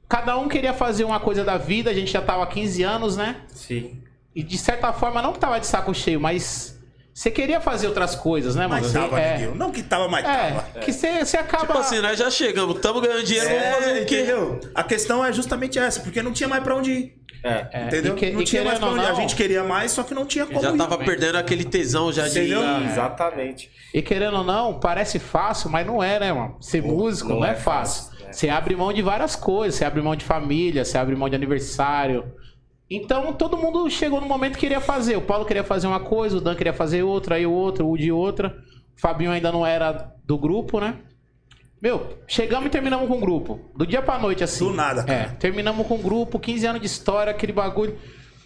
[0.08, 3.16] cada um queria fazer uma coisa da vida, a gente já tava há 15 anos,
[3.16, 3.36] né?
[3.48, 4.02] Sim.
[4.34, 6.78] E de certa forma, não que tava de saco cheio, mas
[7.12, 8.82] você queria fazer outras coisas, né, mano?
[8.82, 9.46] Mas tava, é.
[9.54, 10.64] Não que tava, mas tava.
[10.74, 11.66] é, que você você acaba.
[11.66, 14.16] Tipo assim, nós já chegamos, estamos ganhando dinheiro, vamos fazer É, o quê?
[14.20, 14.60] entendeu?
[14.74, 17.22] A questão é justamente essa, porque não tinha mais pra onde ir.
[17.44, 17.66] É.
[17.72, 18.14] É, Entendeu?
[18.14, 19.06] que- não tinha mais pra onde ir.
[19.06, 20.78] A não- gente queria mais, só que não tinha como Já ir.
[20.78, 22.38] tava perdendo aquele tesão já de.
[22.38, 22.62] Entendeu?
[22.62, 23.68] Ah, Exatamente.
[23.92, 26.56] E querendo ou não, parece fácil, mas não é, né, mano?
[26.60, 28.04] Ser músico não, não é, é fácil.
[28.10, 28.32] fácil, né?
[28.32, 31.34] Você abre mão de várias coisas, você abre mão de família, você abre mão de
[31.34, 32.24] aniversário.
[32.96, 35.16] Então todo mundo chegou no momento que queria fazer.
[35.16, 37.96] O Paulo queria fazer uma coisa, o Dan queria fazer outra, aí o outro, o
[37.96, 38.56] de outra.
[38.96, 40.98] O Fabinho ainda não era do grupo, né?
[41.80, 43.58] Meu, chegamos e terminamos com o grupo.
[43.74, 44.64] Do dia pra noite, assim.
[44.64, 45.18] Do nada, cara.
[45.18, 47.98] É, terminamos com o grupo, 15 anos de história, aquele bagulho.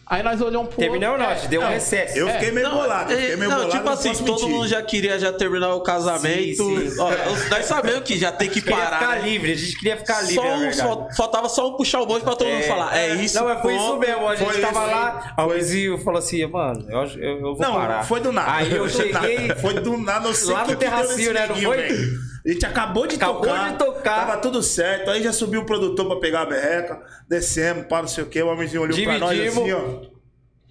[0.08, 1.42] Aí nós olhamos pro Terminamos não, a outro.
[1.42, 2.16] gente deu um não, recesso.
[2.16, 3.10] Eu fiquei meio Não, bolado.
[3.12, 3.76] eu é, Fiquei meio não, bolado.
[3.76, 4.48] tipo assim, todo mentir.
[4.48, 6.56] mundo já queria já terminar o casamento.
[6.64, 7.00] Sim, sim.
[7.00, 7.10] Ó,
[7.50, 8.98] nós sabemos que já tem que queria parar.
[9.00, 9.22] ficar né?
[9.28, 12.22] livre, a gente queria ficar livre, Só um, só, faltava só um puxar o bonde
[12.24, 12.96] pra todo mundo falar.
[12.96, 13.34] É isso.
[13.36, 14.28] Não, mas foi isso mesmo.
[14.28, 17.58] A gente Foi tava isso, lá, a Luizinho falou assim, mano, eu, eu, eu vou
[17.58, 18.04] Não, parar.
[18.04, 18.52] foi do nada.
[18.52, 21.56] Aí eu cheguei, Foi do nada, não sei Lá o que no terracinho, né, não
[21.56, 21.88] foi?
[22.46, 23.72] A gente acabou de Acabou tocar.
[23.72, 24.26] de tocar.
[24.26, 25.10] Tava tudo certo.
[25.10, 27.02] Aí já subiu o produtor pra pegar a berreca.
[27.28, 28.40] Descemos, para não sei o que.
[28.40, 29.58] O homenzinho olhou pra nós Dividimos.
[29.64, 30.16] assim, ó.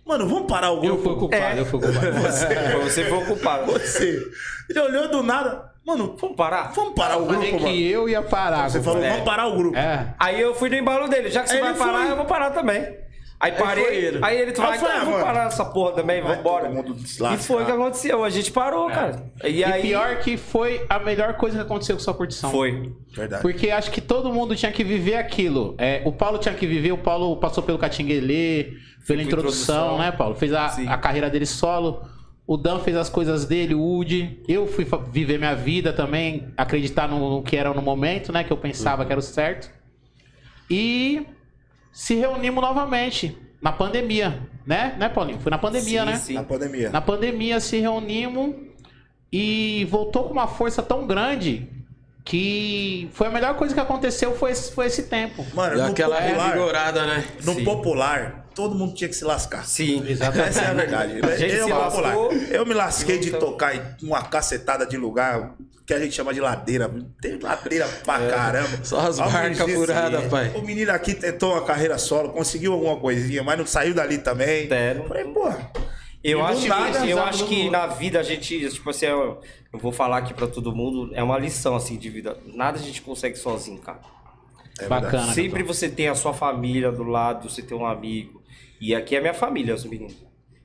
[0.10, 1.04] Mano, vamos parar o Eu grupo.
[1.04, 1.60] fui o culpado, É.
[1.60, 2.12] eu fui o culpado.
[2.72, 3.72] Foi você que foi o culpado.
[3.74, 4.22] Você.
[4.70, 5.74] Ele olhou do nada.
[5.86, 6.72] Mano, Vamos parar?
[6.74, 7.76] vamos parar o Falei grupo, mano.
[7.76, 8.70] que eu ia parar.
[8.70, 9.10] Você falou, É.
[9.10, 9.78] vamos parar o grupo.
[9.78, 10.16] É.
[10.18, 12.12] Aí eu fui no embalo dele, já que você Aí vai ele parar, foi.
[12.12, 12.98] eu vou parar também.
[13.40, 14.20] Aí foi parei, ele.
[14.24, 15.26] aí ele vai, Aí foi, então eu ah, vou mano.
[15.26, 16.96] parar essa porra também, todo mundo
[17.34, 19.30] E foi o que aconteceu, a gente parou, cara.
[19.44, 19.82] E, E aí...
[19.82, 22.50] pior que foi a melhor coisa que aconteceu com sua curtição.
[22.50, 22.94] Foi.
[23.14, 23.42] Verdade.
[23.42, 25.76] Porque acho que todo mundo tinha que viver aquilo.
[25.78, 28.74] É, o Paulo tinha que viver, o Paulo passou pelo Catinguelê,
[29.06, 29.98] pela introdução, introdução.
[30.00, 30.36] né, Paulo?
[30.36, 32.02] Fez a, a carreira dele solo.
[32.48, 34.42] O Dan fez as coisas dele, o Woody.
[34.48, 38.44] Eu fui viver minha vida também, acreditar no, no que era no momento, né?
[38.44, 39.70] Que eu pensava que era o certo.
[40.70, 41.26] E
[41.96, 44.98] se reunimos novamente na pandemia, né?
[45.00, 45.40] Né, Paulinho?
[45.40, 46.16] Foi na pandemia, Sim, né?
[46.18, 46.34] sim.
[46.34, 46.90] Na pandemia.
[46.90, 48.54] Na pandemia se reunimos
[49.32, 51.70] e voltou com uma força tão grande
[52.26, 55.46] que foi a melhor coisa que aconteceu foi esse, foi esse tempo.
[55.54, 57.24] Mano, no aquela popular, revigorada, né?
[57.46, 57.64] no Sim.
[57.64, 59.66] popular, todo mundo tinha que se lascar.
[59.66, 60.04] Sim.
[60.10, 61.20] Essa é a verdade.
[61.24, 62.32] A gente eu, lascou.
[62.34, 66.34] eu me lasquei de Então- tocar em uma cacetada de lugar que a gente chama
[66.34, 66.90] de ladeira.
[67.22, 68.80] Tem ladeira pra caramba.
[68.84, 70.52] Só as marcas furadas, pai.
[70.56, 74.68] O menino aqui tentou uma carreira solo, conseguiu alguma coisinha, mas não saiu dali também.
[74.72, 75.72] É, não- Falei, porra.
[76.24, 79.40] Eu acho, nada, que, eu acho que na vida a gente, tipo assim, eu,
[79.72, 82.36] eu vou falar aqui pra todo mundo, é uma lição assim de vida.
[82.48, 84.00] Nada a gente consegue sozinho, cara.
[84.80, 85.34] É Bacana.
[85.36, 88.35] Sempre você tem a sua família do lado, você tem um amigo.
[88.80, 90.16] E aqui é minha família, os meninos.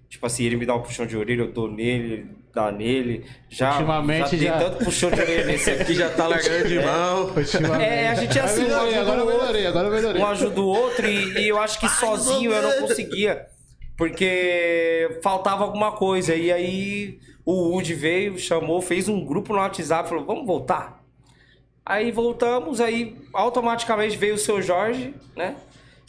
[0.09, 3.25] Tipo assim, ele me dá um puxão de orelha, eu dou nele, ele dá nele.
[3.49, 5.85] Já, Ultimamente já, já- tem tanto puxão de orelha nesse aqui.
[5.85, 7.31] Que já tá largando de mão.
[7.81, 9.39] É, a gente é assim, um ajuda agora o outro.
[9.41, 10.21] melhorei, agora eu melhorei.
[10.23, 13.47] Um ajuda o outro e, e eu acho que sozinho eu não conseguia.
[13.97, 16.35] Porque faltava alguma coisa.
[16.35, 21.01] E aí o Woody veio, chamou, fez um grupo no WhatsApp, falou, vamos voltar.
[21.87, 25.55] Aí voltamos, aí automaticamente veio o seu Jorge, né?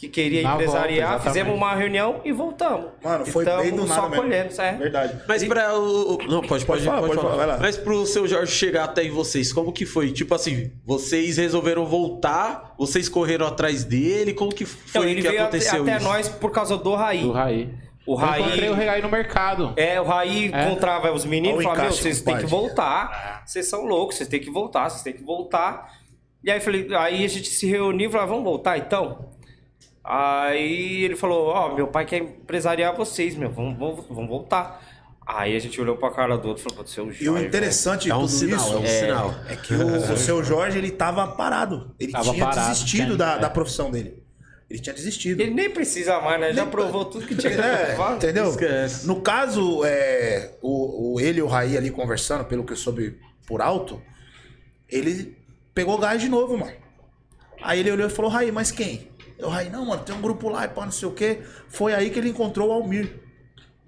[0.02, 2.86] Que queria Na empresariar, volta, fizemos uma reunião e voltamos.
[3.04, 4.22] Mano, foi E tamo bem do só nada mesmo.
[4.24, 4.72] colhendo, é.
[4.72, 5.18] Verdade.
[5.28, 6.14] Mas pra o.
[6.14, 7.30] o- Não, pode, pode, falar, pode, pode falar.
[7.34, 7.58] falar, vai lá.
[7.62, 10.10] Mas pro seu Jorge chegar até em vocês, como que foi?
[10.10, 15.28] Tipo assim, vocês resolveram voltar, vocês correram atrás dele, como que Então, foi ele que
[15.28, 16.04] veio até, aconteceu até isso?
[16.04, 17.22] nós por causa do Raí.
[17.22, 17.72] Do Raí.
[18.04, 19.72] O Eu Raí- encontrei o Raí no mercado.
[19.76, 20.64] É, o Raí É.
[20.64, 23.44] encontrava os meninos e falava, meu, vocês têm que voltar.
[23.46, 25.86] Vocês são loucos, vocês têm que voltar, vocês têm que voltar.
[26.42, 29.30] E aí, falei, aí a gente se reuniu e falou, vamos voltar então?
[30.04, 34.82] Aí ele falou, ó, meu pai quer empresariar vocês, meu, vamos, vamos, vamos voltar.
[35.24, 37.24] Aí a gente olhou pra cara do outro e falou, pode ser o Jorge.
[37.24, 39.34] E o velho." interessante de É um sinal, isso é um sinal.
[39.48, 41.94] é que o, o seu Jorge, ele tava parado.
[42.00, 43.38] Ele Tava tinha parado, desistido tinha- da, é.
[43.38, 44.20] da profissão dele.
[44.68, 45.40] Ele tinha desistido.
[45.40, 46.52] Ele nem precisa mais, né?
[46.52, 48.16] Já provou tudo que tinha que É, provar.
[48.16, 48.48] entendeu?
[48.50, 49.06] Esquece.
[49.06, 53.16] No caso, é, o, o- ele e o Raí ali conversando, pelo que eu soube
[53.46, 54.02] por alto,
[54.88, 55.36] ele
[55.74, 56.72] pegou gás de novo, mano.
[57.62, 59.08] Aí ele olhou e falou, Raí, mas quem?
[59.42, 61.40] Eu, Raí, não, mano, tem um grupo lá e pá, não sei o quê.
[61.68, 63.20] Foi aí que ele encontrou o Almir.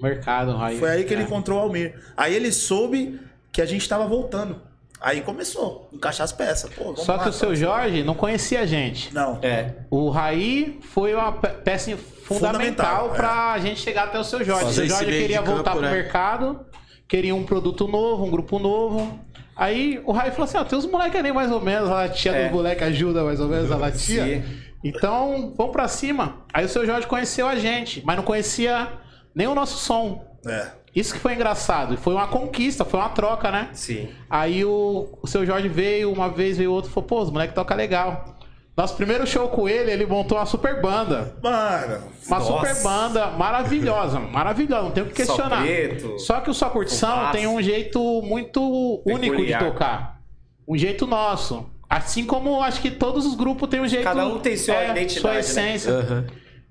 [0.01, 0.79] Mercado, aí.
[0.79, 1.25] Foi aí que ele é.
[1.25, 1.95] encontrou o Almir.
[2.17, 3.21] Aí ele soube
[3.53, 4.61] que a gente tava voltando.
[5.01, 6.71] Aí começou a encaixar as peças.
[6.75, 7.59] Pô, vamos Só lá, que o seu vamos.
[7.61, 9.13] Jorge não conhecia a gente.
[9.15, 9.39] Não.
[9.43, 9.75] É.
[9.91, 13.17] O Raí foi uma pe- peça fundamental Fundamental, é.
[13.17, 14.65] pra gente chegar até o seu Jorge.
[14.65, 15.93] O seu Jorge queria voltar campo, pro né?
[15.93, 16.61] mercado,
[17.07, 19.21] queria um produto novo, um grupo novo.
[19.55, 22.33] Aí o Raí falou assim: ó, tem uns moleques ali mais ou menos, a tia
[22.33, 22.49] É.
[22.49, 24.25] do moleque ajuda mais ou menos, a tia.
[24.25, 24.43] Sim.
[24.85, 26.45] Então, vamos pra cima.
[26.53, 28.93] Aí o seu Jorge conheceu a gente, mas não conhecia
[29.35, 30.25] nem o nosso som.
[30.47, 30.69] É.
[30.95, 31.97] Isso que foi engraçado.
[31.97, 33.71] Foi uma conquista, foi uma troca, né?
[33.73, 34.09] Sim.
[34.31, 37.75] Aí o, o seu Jorge veio, uma vez veio outro, falou, pô, os moleques toca
[37.75, 38.37] legal.
[38.77, 41.37] Nosso primeiro show com ele, ele montou uma super banda.
[41.43, 42.53] Mano, Uma Nossa.
[42.53, 45.59] super banda maravilhosa, maravilhosa, não tem o que questionar.
[45.59, 46.19] Só preto.
[46.19, 48.61] Só que o Só Curtição tem um jeito muito
[49.07, 49.65] único de Peculiar.
[49.65, 50.21] tocar.
[50.67, 51.71] Um jeito nosso.
[51.89, 54.05] Assim como acho que todos os grupos têm um jeito.
[54.05, 55.41] Cada um tem sua é, identidade, Sua né?
[55.41, 55.93] essência.
[55.93, 56.27] Aham.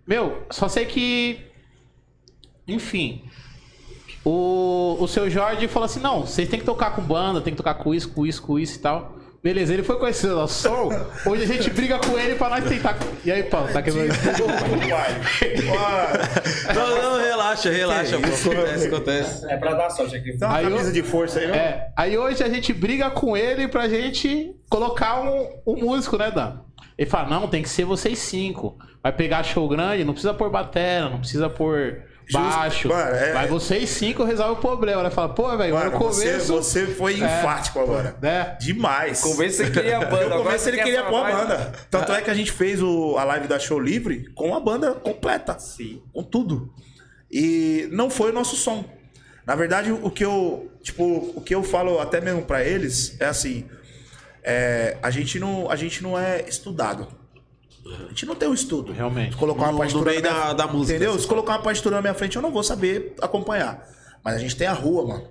[0.05, 1.39] Meu, só sei que.
[2.67, 3.23] Enfim.
[4.25, 7.57] O, o seu Jorge falou assim: não, vocês tem que tocar com banda, tem que
[7.57, 9.17] tocar com isso, com isso, com isso e tal.
[9.43, 10.89] Beleza, ele foi conhecer o nosso som.
[11.25, 12.97] Hoje a gente briga com ele pra nós tentar.
[13.25, 14.07] E aí, Paulo, tá quebrando.
[14.89, 16.73] pai.
[16.73, 18.17] Não, não, relaxa, relaxa.
[18.19, 18.51] pô.
[18.51, 19.45] Acontece, acontece.
[19.51, 20.37] É pra dar sorte aqui.
[20.37, 21.55] Tem uma Aí eu- camisa de força aí, não?
[21.55, 26.31] É, aí hoje a gente briga com ele pra gente colocar um, um músico, né,
[26.31, 26.59] Dan?
[26.97, 28.77] Ele fala, não, tem que ser vocês cinco.
[29.01, 32.87] Vai pegar show grande, não precisa pôr batera, não precisa pôr baixo.
[32.87, 35.01] Mano, é- Vai vocês cinco resolve o problema.
[35.01, 36.53] Ela fala, pô, velho, no Mano, você, começo...
[36.53, 38.15] você foi enfático agora.
[38.21, 38.57] Né?
[38.59, 39.21] Demais.
[39.21, 40.29] Começo você queria a banda.
[40.35, 41.73] No começo ele quer queria pôr a banda.
[41.89, 44.93] Tanto é que a gente fez o, a live da Show Livre com a banda
[44.93, 45.57] completa.
[45.59, 46.01] Sim.
[46.13, 46.73] Com tudo.
[47.31, 48.85] E não foi o nosso som.
[49.45, 53.25] Na verdade, o que eu, tipo, o que eu falo até mesmo pra eles é
[53.25, 53.65] assim,
[54.41, 57.07] é, a gente não, a gente não é estudado.
[57.85, 58.93] A gente não tem o estudo.
[58.93, 59.33] Realmente.
[59.33, 61.11] Se colocar uma partitura no meio minha- da- da música, Entendeu?
[61.11, 61.21] assim.
[61.21, 63.87] Se colocar uma partitura na minha frente, eu não vou saber acompanhar.
[64.23, 65.27] Mas a gente tem a rua, mano.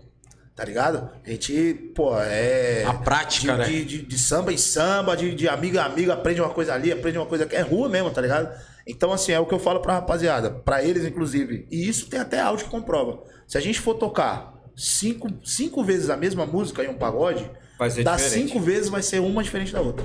[0.55, 1.09] Tá ligado?
[1.25, 2.85] A gente, pô, é.
[2.87, 3.65] A prática, de, né?
[3.65, 6.93] De, de- de samba em samba, de, de amigo a amigo, aprende uma coisa ali,
[6.93, 7.57] aprende uma coisa aqui.
[7.57, 8.51] É rua mesmo, tá ligado?
[8.87, 11.67] Então, assim, é o que eu falo pra rapaziada, pra eles, inclusive.
[11.71, 13.23] E isso tem até áudio que comprova.
[13.47, 17.89] Se a gente for tocar cinco, cinco vezes a mesma música em um pagode, Vai
[17.91, 18.49] ser das diferente.
[18.49, 20.05] cinco vezes vai ser uma diferente da outra.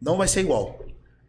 [0.00, 0.78] Não vai ser igual.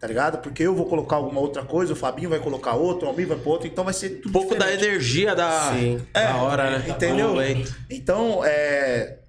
[0.02, 0.40] Tá ligado?
[0.40, 3.38] Porque eu vou colocar alguma outra coisa, o Fabinho vai colocar outra, o Almir vai
[3.38, 4.86] pôr outra, então vai ser tudo Um pouco da diferente.
[4.86, 6.02] energia da, Sim.
[6.12, 6.86] da hora, né?
[6.90, 7.28] Entendeu?
[7.30, 7.76] Momento.
[7.88, 9.20] Então, é.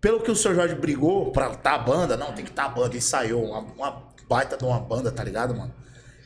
[0.00, 2.68] Pelo que o seu Jorge brigou pra tá a banda, não, tem que tá a
[2.68, 5.72] banda, ensaiou uma, uma baita de uma banda, tá ligado, mano?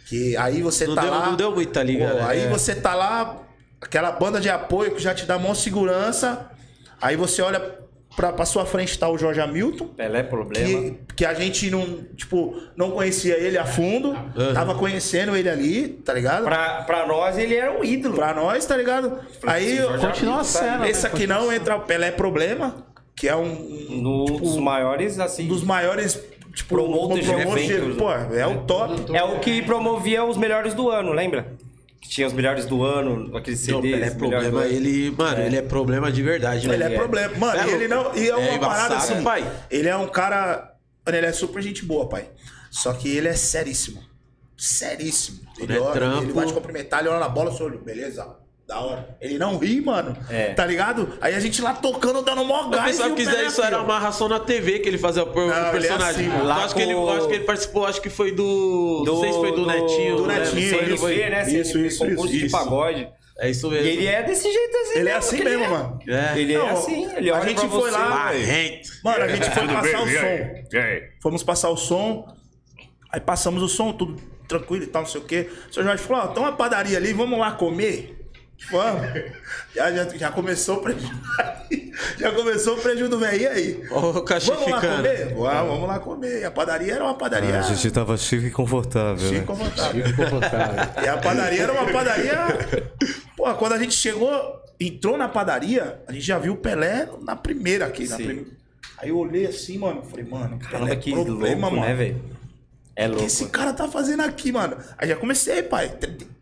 [0.06, 1.26] Que aí você Não tá deu- lá.
[1.26, 2.24] não deu muita liga, Pô, né?
[2.26, 2.48] Aí É.
[2.48, 3.42] você tá lá,
[3.82, 6.50] aquela banda de apoio que já te dá mão segurança.
[7.02, 7.60] Aí você olha
[8.16, 9.86] pra, pra sua frente, tá o Jorge Hamilton.
[9.88, 10.90] Pelé, problema.
[11.08, 14.14] Que, que a gente não, tipo, não conhecia ele a fundo.
[14.54, 16.44] Tava conhecendo ele ali, tá ligado?
[16.44, 18.16] Pra, Pra, pra nós, ele era um ídolo.
[18.16, 19.18] nós, tá ligado?
[19.46, 21.10] Aí, Continua a cena, esse né?
[21.12, 23.52] aqui não entra o Pelé Problema, que é um,
[23.90, 25.46] um No, dos maiores, assim.
[25.46, 26.20] dos maiores,
[26.54, 28.40] tipo, Promoters de promoters eventos, Pô, né?
[28.40, 29.16] é o top.
[29.16, 31.46] É o que promovia os melhores do ano, lembra?
[32.04, 33.94] Que tinha os melhores do ano, aqueles Não, CDs.
[33.94, 36.92] Pelé é do problema, ele, mano, ele é problema de verdade, Ele né?
[36.94, 37.34] é problema.
[37.38, 38.14] Mano, É, ele não.
[38.14, 39.22] E é é uma embaçado, parada assim.
[39.22, 39.50] pai.
[39.70, 40.74] Ele é um cara.
[41.06, 42.28] Mano, ele é super gente boa, pai.
[42.70, 44.02] Só que ele é seríssimo.
[44.54, 45.40] Seríssimo.
[45.58, 46.24] Ele, é olha, trampo.
[46.24, 48.36] ele vai te cumprimentar, ele olha na bola, seu olho, beleza.
[48.66, 49.16] Da hora.
[49.20, 50.16] Ele não ri, mano.
[50.30, 50.54] É.
[50.54, 51.18] Tá ligado?
[51.20, 52.86] Aí a gente lá tocando, dando mó O gás.
[52.92, 55.26] pessoal e o quiser Pelé isso era uma amarração na TV que ele fazia o
[55.26, 56.28] Não, o ele é personagem.
[56.32, 59.04] assim, lá acho que ele, acho que ele participou, acho que foi do.
[59.06, 60.16] não sei se foi do, Netinho.
[60.16, 60.44] do lembro.
[60.44, 61.16] Netinho, ele não foi?
[61.16, 61.42] Né?
[61.52, 62.56] Isso, isso, concurso isso, de isso.
[62.56, 63.08] pagode.
[63.38, 63.86] É isso E mesmo.
[63.88, 64.98] ele é desse jeito assim.
[64.98, 65.68] Ele é assim que mesmo, é.
[65.68, 65.98] mano.
[66.08, 66.38] É.
[66.38, 68.88] Ele é Não, assim, ele a gente foi lá- Marrento.
[69.04, 70.08] Mano, a gente foi passar o?
[70.08, 70.76] E som.
[70.78, 71.02] E?
[71.20, 72.26] Fomos passar o som.
[73.12, 74.16] Aí passamos o som, tudo
[74.48, 75.50] tranquilo e tal, não sei o quê.
[75.68, 78.23] O senhor Jorge falou: ó, tem uma padaria ali, vamos lá comer?
[78.70, 79.02] Vamos.
[79.74, 81.10] Já, já, já começou o prejuízo.
[82.18, 83.40] já começou o prejuízo do velho.
[83.42, 83.84] E aí?
[83.90, 85.34] O Vamos lá comer?
[85.34, 86.40] Vamos, vamos lá comer.
[86.40, 87.60] E a padaria era uma padaria.
[87.92, 89.28] tava chique e confortável.
[89.28, 90.04] chique e confortável.
[90.06, 91.04] Ficou confortável.
[91.04, 92.38] E a padaria era uma padaria.
[93.36, 94.32] Pô, quando a gente chegou,
[94.80, 98.08] entrou na padaria, a gente já viu o Pelé na primeira aqui.
[98.08, 98.46] Na prim-
[98.98, 100.02] Aí eu olhei assim, mano.
[100.02, 102.22] Falei, mano, Caramba, Pelé que problema, louco, né, velho?
[102.96, 103.26] É O que louco.
[103.26, 104.76] esse cara tá fazendo aqui, mano?
[104.96, 105.92] Aí já comecei, pai.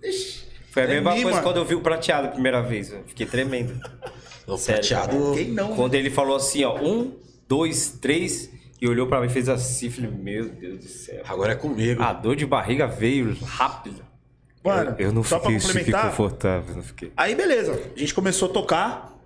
[0.05, 0.42] Ixi,
[0.73, 1.49] Foi a mesma tremi, coisa mano.
[1.49, 2.91] quando eu vi o prateado a primeira vez.
[2.93, 3.79] Eu fiquei tremendo.
[4.45, 5.33] O Sério, prateado.
[5.35, 5.77] Quem não?
[5.77, 9.89] Quando ele falou assim, ó, um, dois, três, e olhou pra mim e fez assim,
[9.89, 11.23] falei, meu Deus do céu.
[11.29, 12.03] Agora é comigo.
[12.03, 14.03] A dor de barriga veio rápido.
[14.65, 16.11] Mano, eu não só pra fiquei e complementar.
[16.11, 17.13] confortável, não fiquei.
[17.17, 19.17] Aí beleza, a gente começou a tocar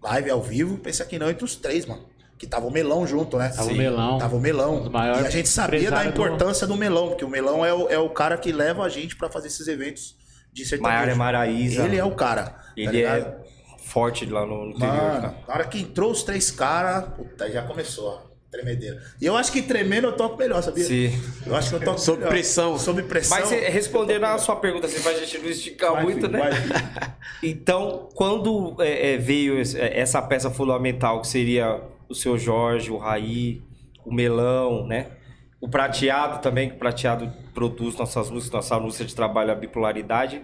[0.00, 2.04] live ao vivo, pensa que não entre os três, mano.
[2.38, 3.48] Que tava o melão junto, né?
[3.48, 4.18] Tava o Melão.
[4.18, 4.82] Tava o melão.
[4.84, 6.76] Um E a gente sabia da empresários do- importância do...
[6.76, 9.48] melão, porque o melão é o, é o cara que leva a gente pra fazer
[9.48, 10.16] esses eventos
[10.52, 10.96] de sertanejo.
[11.00, 11.84] Maiara Maraíza.
[11.84, 12.44] Ele é o cara.
[12.44, 13.26] tá Ele ligado?
[13.26, 13.36] é
[13.78, 15.34] forte lá no interior, Mano, cara.
[15.48, 18.32] na hora que entrou os três caras, puta, já começou, ó.
[18.50, 19.02] Tremedeira.
[19.18, 20.84] E eu acho que tremendo eu toco melhor, sabia?
[20.84, 21.10] Sim.
[21.46, 22.30] Eu acho que eu toco Sob melhor.
[22.30, 22.78] pressão.
[22.78, 23.38] Sob pressão.
[23.40, 26.38] Mas eh, respondendo a sua pergunta, assim, pra gente não esticar Vai, muito, filho, né?
[26.50, 27.12] vai.
[27.42, 32.98] Então, quando é, é, veio é, essa peça fundamental, que seria o seu Jorge, o
[32.98, 33.62] Raí,
[34.04, 35.06] o Melão, né?
[35.62, 40.42] O Prateado também, que o Prateado produz nossas músicas, nossa música de trabalho, a bipolaridade.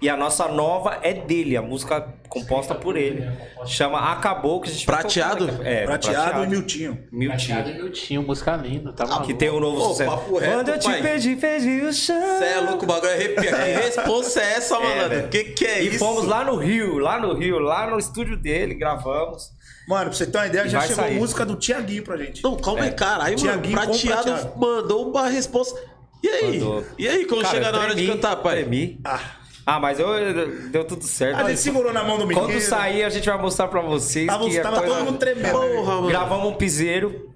[0.00, 3.26] E a nossa nova é dele, a música composta por ele.
[3.66, 5.48] Chama Acabou, que a gente Prateado?
[5.64, 6.98] É, Prateado e Miltinho.
[7.10, 7.56] Miltinho.
[7.56, 9.26] Prateado e Miltinho, música linda, tá maluco.
[9.26, 10.10] Que tem o novo Ô, sucesso.
[10.10, 11.02] papo reto, Quando eu te pai.
[11.02, 12.20] pedi, pedi o chão.
[12.38, 13.50] Você é louco, o bagulho arrepia.
[13.50, 15.08] Que responsa é essa, malandro?
[15.08, 15.28] velho.
[15.30, 15.98] que que é e isso?
[15.98, 19.50] fomos lá no Rio, lá no Rio, lá no estúdio dele, gravamos.
[19.88, 21.14] Mano, pra você ter uma ideia, E já chegou sair.
[21.18, 22.44] música do Tiaguinho pra gente.
[22.44, 22.92] Não, calma aí, É.
[22.92, 23.36] caralho, mano.
[23.38, 24.58] Tiaguinho com Prateado, prateado.
[24.58, 25.80] mandou uma resposta.
[26.22, 26.58] E aí?
[26.60, 26.84] Mandou.
[26.98, 28.56] E aí, quando Cara, chega na hora de cantar, pai?
[28.56, 29.00] tremi.
[29.04, 29.20] Ah,
[29.64, 31.36] Ah, mas eu, eu- deu tudo certo.
[31.40, 32.46] a gente segurou na mão do menino.
[32.46, 34.94] Quando sair, a gente vai mostrar pra vocês Tava, que tava coisa...
[34.94, 35.52] todo mundo tremendo.
[35.52, 36.08] Porra, mano.
[36.08, 37.34] Gravamos um piseiro,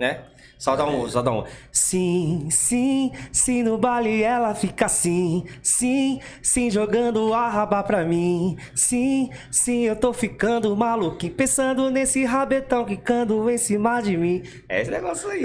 [0.00, 0.22] né?
[0.58, 1.44] Só dá um, só dá um.
[1.70, 5.44] Sim, sim, sim, no baile ela fica assim.
[5.62, 8.56] Sim, sim, jogando a raba pra mim.
[8.74, 11.32] Sim, sim, eu tô ficando maluquinho.
[11.32, 14.42] Pensando nesse rabetão quicando em cima de mim.
[14.68, 15.44] É esse negócio aí.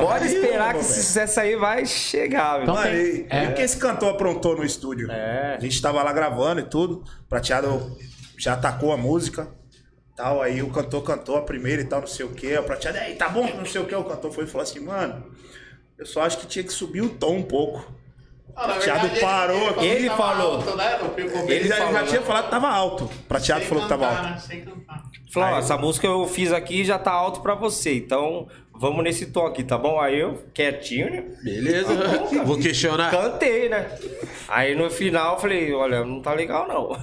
[0.00, 2.62] Pode esperar que esse sucesso aí vai chegar, meu.
[2.64, 3.44] Então Mano, tem- e, é.
[3.44, 5.08] e o que esse cantor aprontou no estúdio?
[5.10, 5.54] É.
[5.56, 7.04] A gente tava lá gravando e tudo.
[7.28, 7.96] Prateado
[8.38, 9.48] já atacou a música.
[10.16, 12.56] Tal, aí o cantor cantou a primeira e tal, não sei o que.
[12.56, 13.94] O prateado, aí, tá bom, não sei o que.
[13.94, 15.24] O cantor foi e falou assim, mano,
[15.98, 17.84] eu só acho que tinha que subir o tom um pouco.
[18.56, 19.74] Ah, Prateado verdade, parou.
[19.74, 20.52] que Ele falou.
[20.58, 20.96] alto, né?
[21.16, 22.06] Pico Ele, Ele já, falou, já né?
[22.08, 23.10] tinha falado que tava alto.
[23.26, 24.30] Prateado Sem falou que tava cantar, alto.
[24.30, 24.38] né?
[24.38, 25.02] Sem cantar.
[25.32, 29.26] Falou, ó, essa música eu fiz aqui já tá alto pra você, então vamos nesse
[29.26, 29.98] tom aqui, tá bom?
[30.00, 31.24] Aí eu, quietinho, né?
[31.42, 31.88] Beleza.
[32.44, 33.10] Vou questionar.
[33.10, 33.88] Cantei, né?
[34.46, 36.96] Aí no final eu falei, olha, não tá legal não.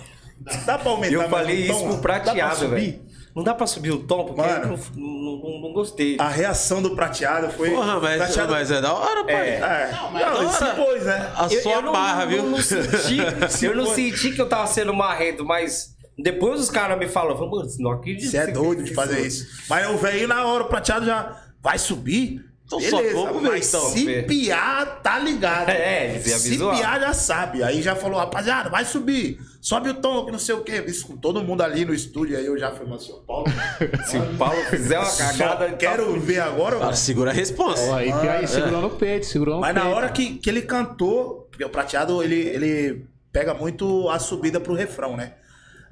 [0.66, 1.74] Dá pra aumentar eu mais falei tom?
[1.74, 2.70] isso pro prateado, subir?
[2.72, 3.12] velho.
[3.34, 4.74] Não dá pra subir o tom, porque Mano.
[4.74, 6.18] eu não, não, não- gostei.
[6.20, 7.70] A reação do prateado foi...
[7.70, 8.52] Porra, mas, prateado...
[8.52, 9.34] mas é da hora, pai.
[9.36, 9.56] É.
[9.56, 9.90] É.
[9.96, 10.76] Não, mas Não, se hora.
[10.76, 11.32] pôs, né?
[11.38, 12.44] A Eu- sua eu não- barra, viu?
[12.44, 13.18] Não, senti,
[13.66, 17.70] eu não senti que eu tava sendo marrento, mas depois os caras me falaram, mano,
[17.80, 18.30] não acredito.
[18.30, 19.48] Você é doido de fazer isso.
[19.70, 22.44] Mas o velho na hora, o prateado já vai subir.
[22.78, 23.90] Então só Beleza, vamos ver, mas então.
[23.90, 24.26] se Ver.
[24.28, 25.70] piar, tá ligado.
[25.72, 26.76] É, Se avisar.
[26.78, 27.64] piar, já sabe.
[27.64, 29.40] Aí já falou, rapaziada, vai subir.
[29.60, 30.84] Sobe o tom, que não sei o quê.
[30.88, 32.38] Isso com todo mundo ali no estúdio.
[32.38, 33.46] Aí eu já falei, mas, São Paulo,
[34.08, 36.80] Se o Paulo fizer uma só cagada, tá quero ver agora.
[36.80, 37.82] Cara, segura a resposta.
[37.90, 39.96] Ó, aí, aí segurou no peito, segurou no Mas na peito.
[39.96, 44.74] hora que, que ele cantou, porque o prateado, ele, ele pega muito a subida pro
[44.74, 45.34] refrão, né?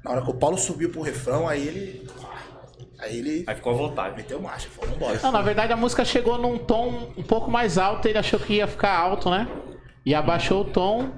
[0.04, 2.08] Na hora que o Paulo subiu pro refrão, aí ele...
[3.00, 4.16] Aí ele Aí ficou à vontade.
[4.16, 5.18] meteu marcha, falou, vambora.
[5.22, 8.54] Não, na verdade a música chegou num tom um pouco mais alto, ele achou que
[8.54, 9.48] ia ficar alto, né?
[10.04, 11.10] E abaixou o tom.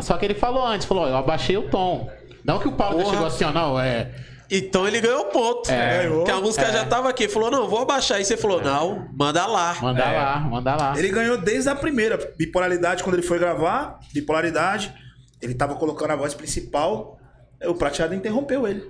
[0.00, 2.08] Só que ele falou antes, falou, ó, eu abaixei o tom.
[2.44, 3.10] Não que o Paulo Porra.
[3.10, 4.14] chegou assim, ó, não, é.
[4.50, 5.70] Então ele ganhou ponto.
[5.70, 6.04] É.
[6.04, 6.18] Ganhou.
[6.18, 7.28] Porque a música já tava aqui.
[7.28, 8.16] Falou, não, vou abaixar.
[8.16, 9.76] Aí você falou, não, manda lá.
[9.82, 10.16] Manda É.
[10.16, 10.98] lá, manda lá.
[10.98, 12.16] Ele ganhou desde a primeira.
[12.38, 14.94] Bipolaridade, quando ele foi gravar, bipolaridade,
[15.42, 17.18] ele tava colocando a voz principal,
[17.66, 18.88] o prateado interrompeu ele.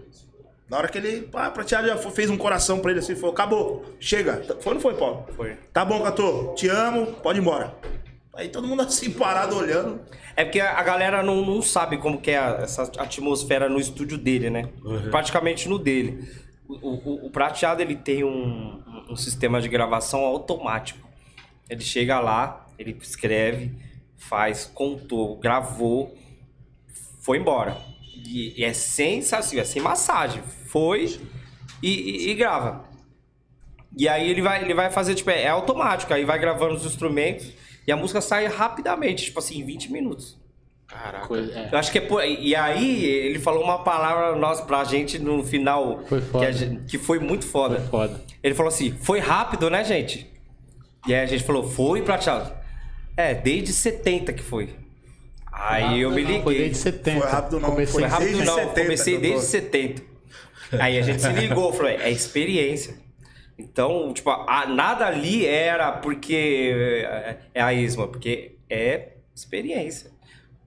[0.71, 1.29] Na hora que ele.
[1.33, 4.43] Ah, o prateado já fez um coração pra ele assim, falou: acabou, chega.
[4.61, 5.27] Foi ou não foi, Paulo?
[5.35, 5.57] Foi.
[5.73, 7.75] Tá bom, cantor, te amo, pode ir embora.
[8.35, 10.01] Aí todo mundo assim, parado olhando.
[10.37, 14.17] É porque a galera não, não sabe como que é a- essa atmosfera no estúdio
[14.17, 14.69] dele, né?
[15.11, 16.29] Praticamente no dele.
[16.69, 21.09] O, o- o prateado ele tem um, um sistema de gravação automático.
[21.69, 23.73] Ele chega lá, ele escreve,
[24.17, 26.15] faz, contou, gravou,
[27.21, 27.77] foi embora.
[28.15, 30.43] E, e é sem, assim, é sem massagem.
[30.69, 31.19] Foi
[31.83, 32.85] e, e- e grava.
[33.97, 36.13] E aí ele vai, ele vai fazer, tipo, é, é automático.
[36.13, 37.51] Aí vai gravando os instrumentos
[37.87, 40.37] e a música sai rapidamente, tipo assim, em 20 minutos.
[40.87, 41.27] Caraca.
[41.27, 41.69] Coisa- é.
[41.73, 42.23] Eu acho que é por...
[42.25, 46.45] E aí ele falou uma palavra nossa pra gente no final Foi foda.
[46.45, 47.77] Que, a gente- que foi muito foda.
[47.81, 48.21] Foi foda.
[48.43, 50.31] Ele falou assim, foi rápido, né, gente?
[51.07, 52.53] E aí a gente falou, foi, prateado.
[53.17, 54.71] É, desde 70 que foi.
[55.53, 56.43] Aí eu me liguei.
[56.43, 57.21] Foi desde 70.
[57.21, 60.03] Foi rápido não, Comecei Foi foi rápido desde não, 70, comecei desde 70.
[60.79, 62.95] Aí a gente se ligou, falou, é experiência.
[63.59, 66.73] Então, tipo, a- nada ali era porque
[67.05, 70.11] é, é a isma, porque é experiência.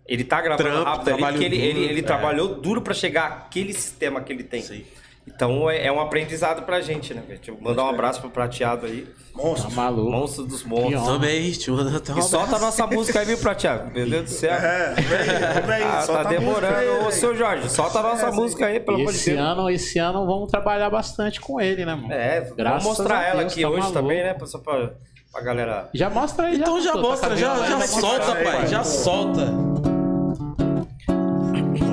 [0.07, 2.03] Ele tá gravando Trampo, rápido ali porque ele, ele, ele é.
[2.03, 4.61] trabalhou duro pra chegar àquele sistema que ele tem.
[4.61, 4.83] Sim.
[5.27, 7.21] Então é, é um aprendizado pra gente, né?
[7.25, 7.39] velho?
[7.39, 9.03] Tipo, mandar um abraço pro prateado aí.
[9.03, 9.71] Tá Monstro.
[9.71, 10.11] maluco.
[10.11, 11.03] Monstro dos monstros.
[11.05, 13.91] Também, te manda até um E solta a nossa música aí, viu, prateado?
[13.91, 14.51] Meu Deus do céu.
[14.51, 16.75] É, vem, vem, Ah, solta tá demorando.
[16.75, 19.39] aí, Ô, seu Jorge, solta a nossa É, música aí, pelo amor de Deus.
[19.39, 22.11] ano, esse ano vamos trabalhar bastante com ele, né, mano?
[22.11, 23.93] É, Graças vamos mostrar a ela Deus, aqui tá hoje maluco.
[24.01, 24.35] também, né?
[24.45, 24.91] Só pra,
[25.31, 25.89] pra galera.
[25.93, 27.87] Já mostra aí, Então já doutor, tá mostra, já, já né?
[27.87, 28.55] solta, aí, pai.
[28.57, 28.67] pai.
[28.67, 29.90] Já solta.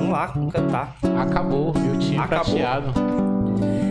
[0.09, 0.95] Vamos lá cantar.
[1.21, 1.97] Acabou, viu?
[1.99, 2.45] Tinha Acabou.
[2.45, 2.93] prateado.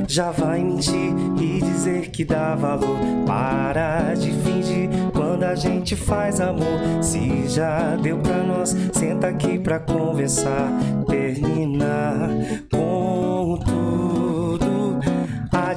[0.07, 2.97] Já vai mentir e dizer que dá valor.
[3.27, 6.81] Para de fingir quando a gente faz amor.
[7.03, 10.71] Se já deu pra nós, senta aqui pra conversar.
[11.07, 12.29] Terminar
[12.73, 13.28] com.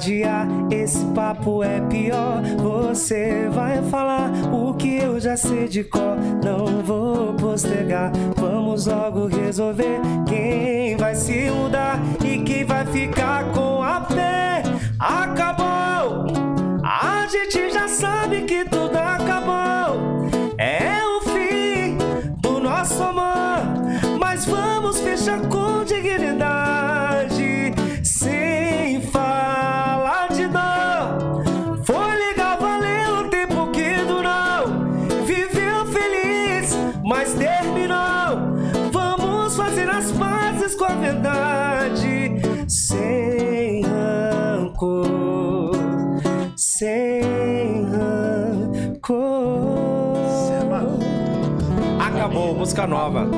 [0.02, 2.42] Adiar esse papo é pior.
[2.58, 6.16] Você vai falar o que eu já sei de cor.
[6.44, 8.10] Não vou postergar.
[8.34, 14.64] Vamos logo resolver quem vai se mudar e quem vai ficar com a pé.
[14.98, 15.61] Acabou!
[41.12, 42.32] Verdade.
[42.68, 45.72] Sem rancor.
[46.56, 49.32] Sem rancor.
[52.00, 53.28] Acabou, música nova.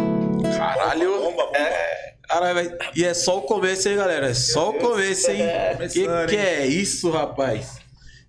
[0.56, 1.10] Caralho.
[1.54, 4.30] É, caralho, E é só o começo, hein, galera?
[4.30, 5.38] É só o começo, hein?
[5.38, 6.40] Que Começando, que hein?
[6.42, 7.78] é isso, rapaz?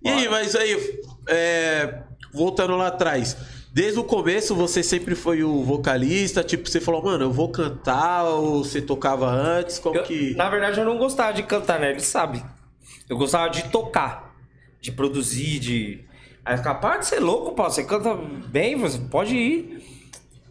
[0.02, 2.00] E aí, mas aí, é,
[2.32, 3.36] voltando lá atrás.
[3.76, 8.24] Desde o começo você sempre foi o vocalista, tipo, você falou, mano, eu vou cantar,
[8.24, 10.34] ou você tocava antes, como Eu- que...
[10.34, 11.90] Na verdade, eu não gostava de cantar, né?
[11.90, 12.42] Ele sabe.
[13.06, 14.34] Eu gostava de tocar,
[14.80, 16.00] de produzir, de.
[16.42, 17.64] Aí capaz de ser louco, pô.
[17.64, 18.14] Você canta
[18.48, 19.75] bem, você pode ir.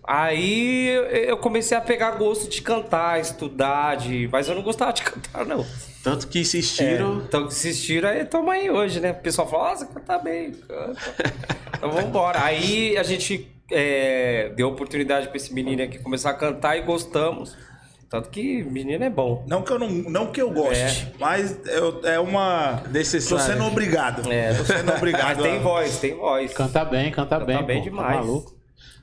[0.08, 0.88] Aí
[1.28, 4.30] eu- comecei a pegar gosto de cantar, estudar, de...
[4.32, 5.66] mas eu não gostava de cantar, não.
[6.03, 7.24] Tanto que É, insistiram...
[7.28, 9.12] então assistiram aí, tamo aí hoje, né?
[9.12, 10.99] O pessoal fala, ah, você canta bem, canta.
[11.76, 12.43] então vambora.
[12.43, 17.58] Aí a gente é, deu oportunidade pra esse menino aqui começar a cantar e gostamos.
[18.08, 19.43] Tanto que menino é bom.
[19.47, 22.84] Não que eu, não, não que eu goste, mas eu- é uma.
[22.91, 23.43] Necessário.
[23.43, 24.32] Tô sendo obrigado.
[24.32, 24.53] É.
[24.53, 25.38] Tô sendo obrigado.
[25.39, 26.53] Mas tem voz, tem voz.
[26.53, 27.64] Canta bem, canta, Canta bem.
[27.64, 27.84] bem pô.
[27.84, 28.16] Tá demais.
[28.18, 28.55] maluco.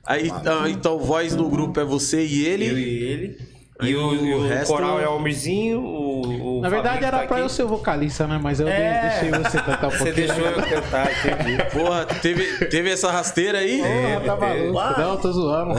[0.05, 2.67] Aí, ah, então, voz do grupo é você e ele.
[2.69, 3.53] Eu e ele.
[3.81, 7.19] E o, o o resto- coral é o Almirzinho, o, o Na verdade Fabinho era
[7.19, 8.39] tá pra eu ser o vocalista, né?
[8.41, 9.09] Mas eu É.
[9.09, 10.27] deixei você cantar um Você pouquinho.
[10.27, 11.57] deixou eu cantar, entendi.
[11.71, 13.79] Porra, teve, teve essa rasteira aí?
[13.79, 15.01] Porra, tá maluco.
[15.01, 15.73] Não, tô zoando.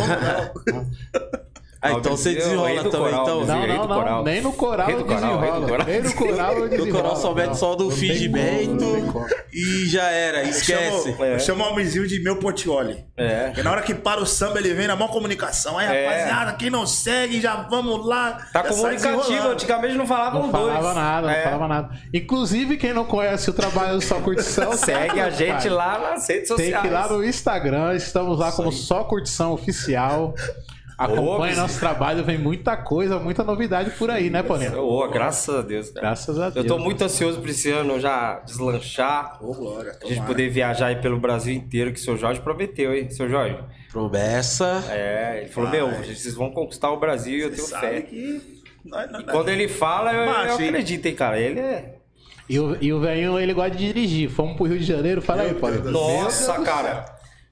[1.87, 3.35] Ah, então você desenrola também, coral, então.
[3.35, 3.66] Almirzinho.
[3.66, 4.16] Não, não, do coral.
[4.16, 4.24] não.
[4.24, 5.20] Nem no coral eu coral.
[5.87, 6.93] Nem no coral eu O desenrolo.
[6.93, 11.14] coral só mete Não, só do não tem fingimento não tem e já era, esquece.
[11.20, 11.35] É.
[11.35, 13.05] eu chamo o Almizinho de meu Portioli.
[13.16, 13.47] É.
[13.47, 15.78] Porque na hora que para o samba, ele vem na maior comunicação.
[15.78, 16.07] Aí, É.
[16.09, 18.39] rapaziada, quem não segue, já vamos lá.
[18.53, 20.74] Tá comunicativo, antigamente não falavam Não dois.
[20.74, 21.43] falava nada, não É.
[21.43, 21.91] falava nada.
[22.12, 26.49] Inclusive, quem não conhece o trabalho do Só Curtição, Segue a gente lá nas redes
[26.49, 26.80] Tem sociais.
[26.82, 30.35] que ir lá no Instagram, estamos lá como Só Curtição Oficial.
[30.97, 34.78] Acompanhe Ô, nosso trabalho, vem muita coisa, muita novidade por aí, né, Paulinho?
[34.78, 35.90] Ô, graças a Deus.
[35.90, 36.07] cara.
[36.07, 36.64] Graças a Deus.
[36.64, 39.38] Eu tô muito ansioso pra esse ano já deslanchar.
[39.45, 39.90] Ô, glória.
[39.90, 40.26] A gente tomara.
[40.26, 43.11] poder viajar aí pelo Brasil inteiro, que o seu Jorge prometeu, hein?
[43.11, 43.59] Seu Jorge.
[43.90, 44.84] Promessa.
[44.88, 48.01] É, ele falou, meu, vocês vão conquistar o Brasil e eu tenho Sabe fé.
[48.03, 48.62] que...
[48.84, 51.40] nós- nós- Quando ele fala, eu, eu acredito, hein, cara.
[51.40, 51.95] Ele é.
[52.49, 54.28] E o, e o velhinho, ele gosta de dirigir.
[54.30, 55.90] Fomos pro Rio de Janeiro, fala aí, Paulinho.
[55.90, 57.05] Nossa, cara.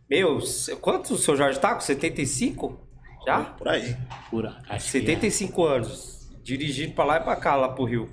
[0.08, 0.38] Meu,
[0.80, 1.74] quanto o seu Jorge tá?
[1.74, 2.78] Com 75?
[3.26, 3.40] Já?
[3.40, 3.96] Por aí.
[4.30, 5.00] Pura, acho que é.
[5.00, 6.12] 75 anos.
[6.42, 8.08] Dirigindo pra lá e pra cá, lá pro Rio.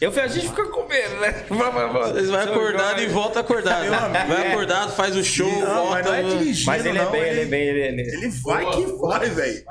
[0.00, 1.44] Eu, a gente fica com medo, né?
[1.48, 3.88] Vocês vai acordado e volta acordado.
[3.88, 6.08] Vai acordado, faz o show, Não, mas volta.
[6.08, 8.02] não é dirigindo, Mas ele é não, bem, ele é bem, ele, ele...
[8.02, 9.64] Ele vai que vai, velho.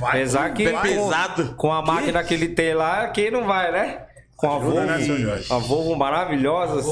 [0.00, 1.54] Vai Apesar que com, pesado.
[1.56, 4.06] com a máquina que ele tem lá, quem não vai, né?
[4.34, 5.52] Com a Ajuda, né, seu Volvo, Jorge?
[5.52, 6.82] a Volvo maravilhosa,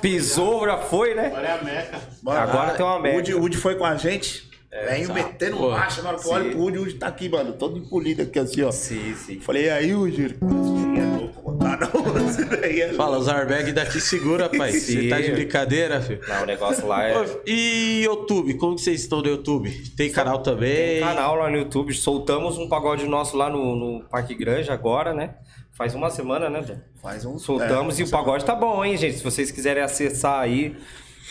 [0.00, 1.32] pisou, já foi, né?
[1.34, 2.00] Olha a meca.
[2.26, 2.98] Agora tem uma.
[3.08, 4.50] Woody, o Woody foi com a gente.
[4.72, 5.12] Vem exato.
[5.12, 6.00] metendo Pô, marcha.
[6.00, 7.52] Na hora que eu olho pro Woody, o tá aqui, mano.
[7.52, 8.72] Todo empolhido aqui, assim, ó.
[8.72, 9.38] Sim, sim.
[9.38, 11.30] Falei, e aí, é mano.
[11.60, 12.02] Ah, não.
[12.26, 12.92] Esse daí é.
[12.94, 14.72] Fala, os airbag daqui segura, pai.
[14.72, 16.20] Você tá de brincadeira, filho?
[16.26, 17.14] Não, o negócio lá é...
[17.46, 18.54] E YouTube?
[18.54, 19.70] Como que vocês estão no YouTube?
[19.94, 20.74] Tem canal também?
[20.74, 25.12] Tem canal lá no YouTube, soltamos um pagode nosso lá no, no Parque Grande agora,
[25.12, 25.34] né?
[25.72, 26.76] Faz uma semana, né, Dom?
[27.00, 27.38] Faz um...
[27.38, 29.18] Soltamos é, e o pagode tá bom, hein, gente?
[29.18, 30.76] Se vocês quiserem acessar aí,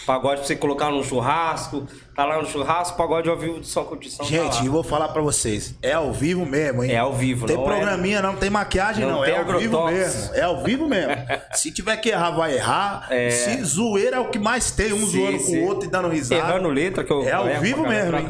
[0.05, 1.85] pagode pra você colocar no churrasco,
[2.15, 4.25] tá lá no churrasco, pagode ao vivo do Só Curtição.
[4.25, 4.65] tá Gente, lá.
[4.65, 5.75] eu vou falar pra vocês.
[5.81, 6.91] É ao vivo mesmo, hein?
[6.91, 9.23] É ao vivo, Tem não é- programinha, não tem maquiagem, Não não.
[9.23, 10.33] tem É ao vivo mesmo.
[10.35, 11.13] É ao vivo mesmo.
[11.53, 13.07] Se tiver que errar, vai errar.
[13.09, 13.29] É.
[13.29, 15.59] Se zoeira é o que mais tem, um Sim, zoando com sim.
[15.63, 16.41] o outro e dando risada.
[16.41, 18.27] Errando letra que eu É ao erro vivo mesmo, hein?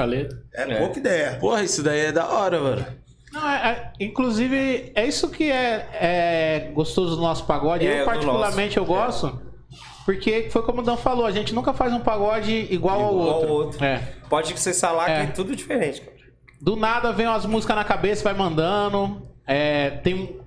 [0.54, 0.76] É, É.
[0.80, 1.38] pouca ideia.
[1.40, 2.86] Porra, isso daí é da hora, mano.
[3.32, 3.70] Não, é-
[4.00, 7.88] é- inclusive, é isso que é, é gostoso do nosso pagode.
[7.88, 9.42] É, eu, particularmente, eu gosto.
[10.06, 13.28] Porque foi como o Dan falou, a gente nunca faz um pagode igual, ao Igual
[13.28, 13.48] outro.
[13.50, 13.84] ao outro.
[13.86, 14.02] É.
[14.30, 15.26] Pode que você falar É.
[15.26, 16.18] que é tudo diferente, cara.
[16.60, 19.28] Do nada vem umas músicas na cabeça, vai mandando.
[19.48, 20.40] é, tem.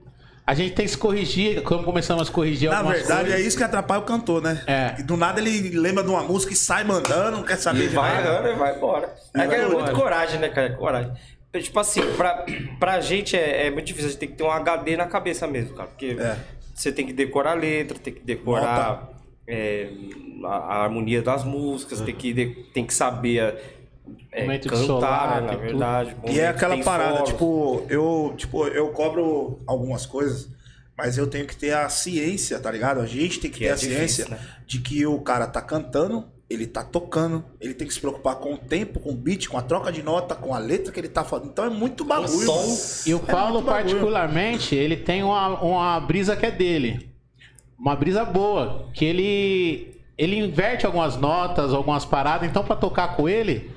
[0.46, 3.40] A gente tem que se corrigir, como começamos a se corrigir Na verdade, coisas.
[3.40, 4.62] é isso que atrapalha o cantor, né?
[4.66, 4.94] É.
[4.98, 7.88] E do nada ele lembra de uma música e sai mandando, não quer saber E
[7.88, 8.50] de vai nada.
[8.50, 9.14] e vai embora.
[9.34, 9.74] É vai que é embora.
[9.84, 10.70] muito coragem, né, cara?
[10.74, 11.12] Coragem.
[11.54, 12.44] Tipo assim, pra,
[12.78, 15.46] pra gente é, é muito difícil, a gente tem que ter um HD na cabeça
[15.46, 15.88] mesmo, cara.
[15.88, 16.36] Porque É.
[16.74, 19.08] você tem que decorar a letra, tem que decorar
[19.46, 19.88] é,
[20.44, 23.54] a, a harmonia das músicas, tem, que, de- tem que saber
[24.32, 26.16] é, cantar, solar, né, na verdade.
[26.26, 27.28] E é que aquela parada, solos.
[27.30, 30.48] tipo, eu, tipo, eu cobro algumas coisas,
[30.96, 33.00] mas eu tenho que ter a ciência, tá ligado?
[33.00, 34.38] A gente tem que, Que ter é a ciência difícil, né?
[34.66, 38.54] de que o cara tá cantando, ele tá tocando, ele tem que se preocupar com
[38.54, 41.08] o tempo, com o beat, com a troca de nota, com a letra que ele
[41.08, 41.48] tá falando.
[41.48, 42.28] Então é muito bagulho.
[42.28, 42.54] som.
[42.54, 42.76] mano.
[43.06, 47.10] E o É Paulo, particularmente, ele tem uma, uma brisa que é dele.
[47.78, 48.88] Uma brisa boa.
[48.92, 49.94] Que ele.
[50.16, 52.48] Ele inverte algumas notas, algumas paradas.
[52.48, 53.72] Então, pra tocar com ele,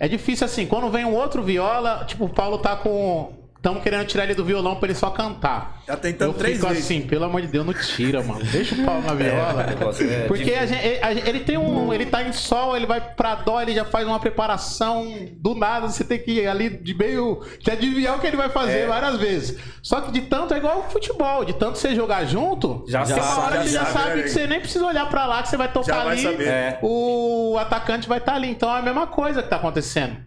[0.00, 0.66] é difícil assim.
[0.66, 3.32] Quando vem um outro viola, tipo, o Paulo tá com.
[3.64, 5.80] Estamos querendo tirar ele do violão pra ele só cantar.
[5.88, 6.84] Já tentando eu três fico vezes.
[6.84, 8.44] assim, pelo amor de Deus, não tira, mano.
[8.44, 9.64] Deixa o Paulo na viola.
[9.64, 11.90] o negócio é Porque a gente, ele, a gente- ele tem um.
[11.90, 15.06] Ele tá em sol, ele vai pra dó, ele já faz uma preparação
[15.38, 15.88] do nada.
[15.88, 17.40] Você tem que ir ali de meio.
[17.58, 18.86] que adivinhar o que ele vai fazer É.
[18.86, 19.58] várias vezes.
[19.82, 23.14] Só que de tanto é igual ao futebol, de tanto você jogar junto, Já tem
[23.16, 25.08] uma sabe, hora que já você já sabe, sabe né, que você nem precisa olhar
[25.08, 26.22] pra lá, que você vai tocar Já vai ali.
[26.22, 26.48] saber.
[26.48, 26.78] É.
[26.82, 28.50] O atacante vai estar ali.
[28.50, 30.18] Então é a mesma coisa que tá acontecendo.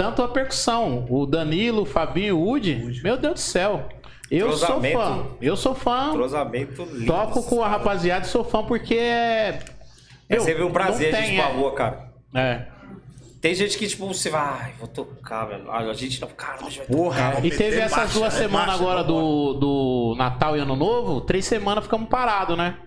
[0.00, 3.86] Tanto a percussão, o Danilo, o Fabinho, o Udi, meu Deus do céu.
[4.30, 5.26] Eu sou fã.
[5.42, 6.12] Eu sou fã.
[6.90, 7.04] Lindo.
[7.04, 9.58] Toco com a rapaziada e sou fã porque é.
[10.26, 11.54] É Meu, sempre um prazer não a tem, gente ir pra é.
[11.54, 12.12] rua, cara.
[12.34, 12.62] É.
[13.42, 15.70] Tem gente que, tipo, você vai, ai, vou tocar, velho.
[15.70, 17.02] A gente não, cara, a gente vai tocar.
[17.02, 21.20] Porra, E teve essas marcha, duas é semanas agora do, do Natal e Ano Novo,
[21.20, 22.78] três semanas ficamos parados, né?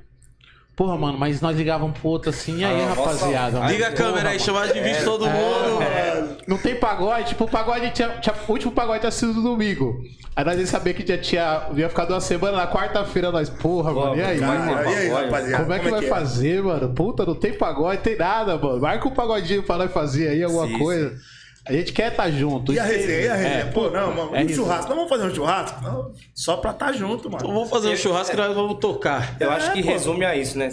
[0.75, 3.59] Porra, mano, mas nós ligávamos pro outro assim, e aí, Ah, nossa, rapaziada?
[3.61, 5.81] ai, Liga a câmera aí, chamar de vídeo todo mundo.
[5.83, 9.43] É, não tem pagode, tipo, o pagode tinha, tinha- O último pagode tinha sido no
[9.43, 10.01] domingo.
[10.35, 11.67] Aí nós ia saber que já tinha.
[11.75, 14.39] Ia ficar duas semanas, na quarta-feira nós, porra, mano, e aí?
[14.39, 15.09] ter e aí, pagode.
[15.25, 15.63] rapaziada?
[15.63, 16.89] Como é que vai fazer, mano?
[16.89, 18.81] Puta, não tem pagode, tem nada, mano.
[18.81, 21.15] Marca um pagodinho pra nós fazer aí, alguma Sim, coisa.
[21.65, 22.73] A gente quer estar junto.
[22.73, 23.55] E a resenha, e a resenha?
[23.61, 24.89] É, Pô, não, mano, é um churrasco.
[24.89, 25.81] Não vamos fazer um churrasco?
[25.81, 27.53] Não, só pra estar junto, Então mano.
[27.53, 29.37] vamos fazer um churrasco e nós vamos tocar.
[29.39, 29.87] Eu acho que pô.
[29.89, 30.69] resume a isso, né?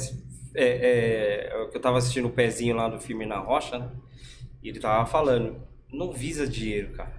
[0.53, 3.89] É, é, eu tava assistindo o pezinho lá do filme Na Rocha, né?
[4.63, 5.57] E ele tava falando,
[5.93, 7.13] não visa dinheiro, cara.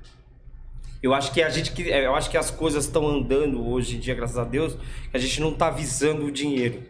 [1.01, 3.99] Eu acho que a gente que eu acho que as coisas estão andando hoje em
[3.99, 4.75] dia, graças a Deus,
[5.09, 6.83] que a gente não tá visando o dinheiro.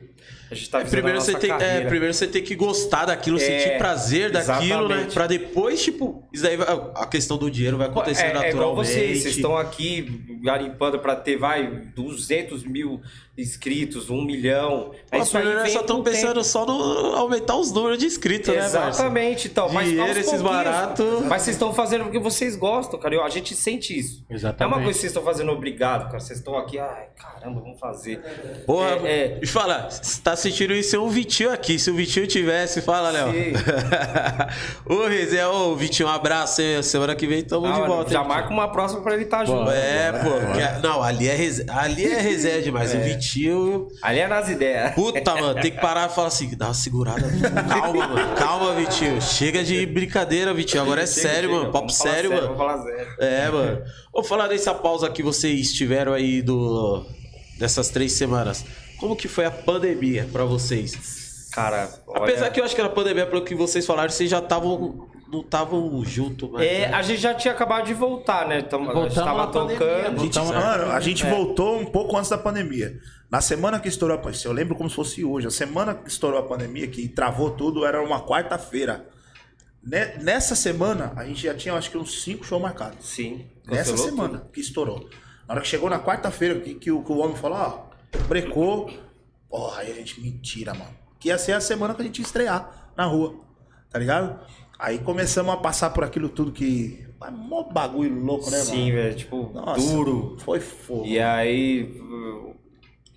[0.52, 3.38] A gente tá visando Primeiro a você, tem, é, primeiro você tem que gostar daquilo,
[3.38, 4.96] É, sentir prazer daquilo, né?
[4.96, 5.14] exatamente.
[5.14, 8.56] Pra depois, tipo, isso daí vai- a questão do dinheiro vai acontecer é, é naturalmente.
[8.58, 13.00] igual vocês, vocês estão aqui garimpando pra ter, vai, 200 mil
[13.38, 14.92] inscritos, um milhão.
[15.10, 16.16] Pô, isso aí só estão o tempo.
[16.16, 18.78] pensando só no aumentar os números de inscritos, né, Márcio?
[18.90, 19.70] Exatamente, então.
[19.72, 21.22] Mas Dinheiro, esses baratos.
[21.26, 23.16] Mas vocês estão fazendo porque vocês gostam, cara.
[23.16, 24.24] Eu- a gente sente isso.
[24.30, 24.64] Exatamente.
[24.64, 26.20] É uma coisa que vocês estão fazendo obrigado, cara.
[26.20, 28.20] Vocês estão aqui, ai, caramba, vamos fazer.
[28.66, 31.78] Porra, É, é, e fala, você tá sentindo isso é um Vitinho aqui.
[31.78, 33.30] Se o Vitinho tivesse, fala, Léo.
[34.86, 36.82] Ô, Rezé, ô, Vitinho, um abraço, hein?
[36.82, 38.12] Semana que vem tamo ah, de volta.
[38.12, 38.28] já hein?
[38.28, 39.70] marca uma próxima pra ele estar junto.
[39.70, 40.54] É, pô.
[40.54, 42.94] que é- não, ali é resenha, ali é resenha demais.
[42.94, 43.88] O Vitinho.
[44.02, 44.94] Ali é nas ideias.
[44.94, 47.22] Puta, mano, tem que parar e falar assim, dá uma segurada.
[47.70, 48.36] Calma, mano.
[48.36, 49.22] Calma, Vitinho.
[49.22, 50.82] Chega de brincadeira, Vitinho.
[50.82, 51.72] Agora é Chega, sério, chega, mano.
[51.72, 52.42] Papo vamos falar sério, mano.
[52.42, 53.14] Vamos falar sério.
[53.20, 53.82] É, mano.
[54.14, 57.06] Vou falar dessa pausa que vocês tiveram aí do
[57.58, 58.66] dessas três semanas.
[59.02, 61.50] Como que foi a pandemia pra vocês?
[61.52, 62.24] Cara, olha...
[62.24, 65.40] Apesar que eu acho que na pandemia, pelo que vocês falaram, vocês já estavam não
[65.42, 68.60] estavam junto, mas É, a gente já tinha acabado de voltar, né?
[68.60, 70.18] Então, a gente tava na pandemia, tocando.
[70.20, 71.30] voltamos na- Mano, a gente É.
[71.30, 73.00] voltou um pouco antes da pandemia.
[73.30, 75.48] Na semana que estourou a pandemia, eu lembro como se fosse hoje.
[75.48, 79.08] A semana que estourou a pandemia, que travou tudo, era uma quarta-feira.
[79.82, 82.98] Ne- Nessa semana, a gente já tinha acho que uns cinco shows marcados.
[83.08, 83.46] Sim.
[83.66, 84.52] Nessa semana tudo.
[84.52, 85.10] que estourou.
[85.48, 87.91] Na hora que chegou na quarta-feira, que, que o, que o homem falou, ó,
[88.28, 88.90] brecou.
[89.50, 90.92] Porra, aí a gente, mentira, mano.
[91.20, 93.36] Que ia ser a semana que a gente ia estrear na rua,
[93.90, 94.40] tá ligado?
[94.80, 97.06] Aí começamos a passar por aquilo tudo que.
[97.24, 99.04] É mó bagulho louco, né, Sim, mano?
[99.04, 99.16] velho.
[99.16, 100.38] Tipo, Nossa, duro.
[100.40, 101.06] Foi fogo.
[101.06, 102.02] E aí,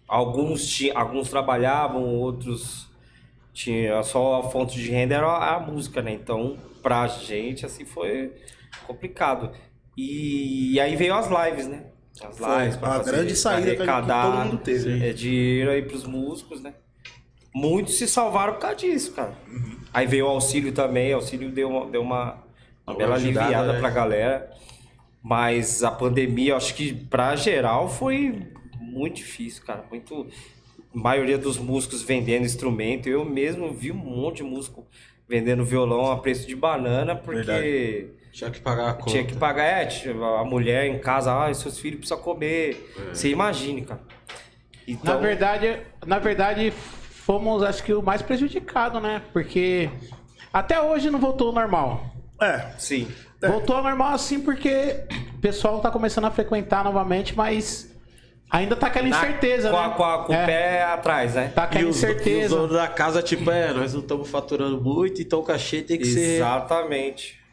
[0.06, 2.86] alguns, ti- alguns trabalhavam, outros
[3.54, 6.12] tinha só a fonte de renda era a, a música, né?
[6.12, 8.32] Então, pra gente, assim, foi
[8.86, 9.52] complicado.
[9.96, 11.86] E, aí veio as lives, né?
[12.22, 15.04] As Foi lives pra a grande saída que a todo mundo teve.
[15.08, 16.74] é, dinheiro aí pros músicos, né?
[17.54, 19.32] Muitos se salvaram por causa disso, cara.
[19.48, 19.78] Uhum.
[19.92, 22.42] Aí veio o auxílio também, o auxílio deu uma, deu uma,
[22.86, 23.78] uma bela ajudada, aliviada né?
[23.78, 24.50] pra galera.
[25.22, 28.42] Mas a pandemia, acho que pra geral foi
[28.78, 29.84] muito difícil, cara.
[29.88, 30.26] Muito.
[30.94, 33.08] A maioria dos músicos vendendo instrumento.
[33.08, 34.86] Eu mesmo vi um monte de músico
[35.28, 38.06] vendendo violão a preço de banana, porque Verdade.
[38.34, 39.10] Tinha que pagar a conta.
[39.12, 42.92] Tinha que pagar, é, tipo, a mulher em casa, ah, seus filhos precisam comer.
[43.12, 44.00] Você imagine, cara.
[44.88, 49.22] Então, Na verdade, na verdade, fomos, acho que, o mais prejudicado, né?
[49.32, 49.88] Porque
[50.52, 52.04] até hoje não voltou ao normal.
[52.42, 52.72] É.
[52.76, 53.06] sim.
[53.40, 55.04] Voltou ao normal assim porque
[55.36, 57.94] o pessoal tá começando a frequentar novamente, mas
[58.50, 59.94] ainda tá aquela Na- incerteza, com, né?
[59.96, 61.52] com, a- com É, o pé atrás, né?
[61.54, 62.56] Tá E aquela os, e os incerteza.
[62.56, 66.06] donos da casa, tipo, é, nós não estamos faturando muito, então o cachê tem que
[66.06, 66.36] ser.
[66.38, 67.43] Exatamente.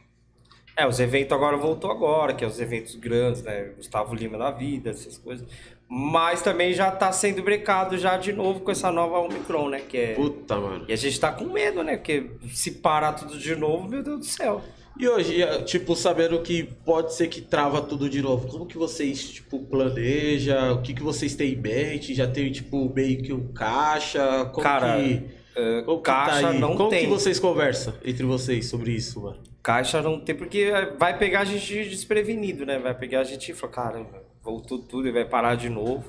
[0.82, 3.70] É, os eventos agora voltou agora, que é os eventos grandes, né?
[3.78, 5.48] Gustavo Lima da vida, essas coisas.
[5.88, 9.82] Mas também já tá sendo brecado já de novo com essa nova Omicron, né?
[9.82, 10.14] Que é...
[10.16, 10.86] Puta, mano.
[10.88, 11.98] E a gente tá com medo, né?
[11.98, 14.60] Porque se parar tudo de novo, meu Deus do céu.
[14.98, 19.30] E hoje, tipo, sabendo que pode ser que trava tudo de novo, como que vocês,
[19.30, 20.74] tipo, planejam?
[20.74, 22.16] O que que vocês têm em mente?
[22.16, 24.46] Já tem, tipo, meio que um caixa?
[24.46, 25.26] Como Cara, que,
[25.56, 27.02] é, como que tá caixa não Como tem.
[27.02, 29.51] que vocês conversam entre vocês sobre isso, mano?
[29.64, 32.80] Caixa não tem, porque vai pegar a gente desprevenido, né?
[32.80, 36.04] Vai pegar a gente e falar, caramba, voltou tudo e vai parar de novo.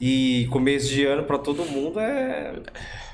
[0.00, 2.54] E começo de ano pra todo mundo é.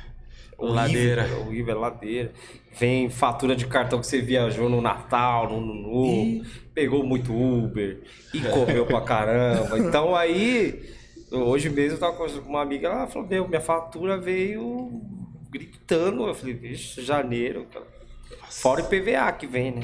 [0.58, 1.22] Ladeira.
[1.22, 2.32] Horrível, horrível, é ladeira.
[2.78, 8.02] Vem fatura de cartão que você viajou no Natal, no Ano Novo, pegou muito Uber
[8.34, 9.78] e comeu pra caramba.
[9.78, 10.82] Então aí,
[11.32, 15.00] hoje mesmo eu tava conversando com uma amiga, ela falou, meu, minha fatura veio
[15.50, 16.26] gritando.
[16.26, 17.99] Eu falei, vixe, janeiro, cara.
[18.50, 19.82] Fora o IPVA que vem, né?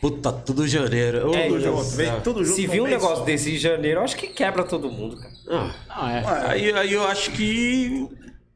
[0.00, 1.30] Puta, tudo janeiro.
[1.30, 3.24] Ô, É, Deus então, do Vem tudo junto Se num vir um mês negócio só.
[3.24, 5.32] desse em janeiro, eu acho que quebra todo mundo, cara.
[5.48, 6.22] Ah, Não, é.
[6.24, 8.06] Ué, aí, aí eu acho que.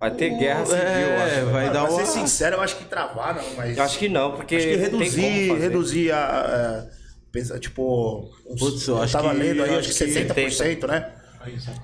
[0.00, 1.46] Vai ter guerra civil, é, eu acho.
[1.46, 2.04] vai Mano, dar pra uma.
[2.06, 3.76] ser sincero, eu acho que travar não, mas.
[3.76, 4.56] Eu acho que não, porque.
[4.56, 5.60] Acho que tem como reduzir, fazer.
[5.60, 6.86] reduzir a.
[6.86, 6.96] é,
[7.32, 8.30] pensa- tipo.
[8.46, 10.86] Uns, Putz, eu eu, acho tava que- lendo aí, eu acho que acho que 70%,
[10.86, 11.10] né?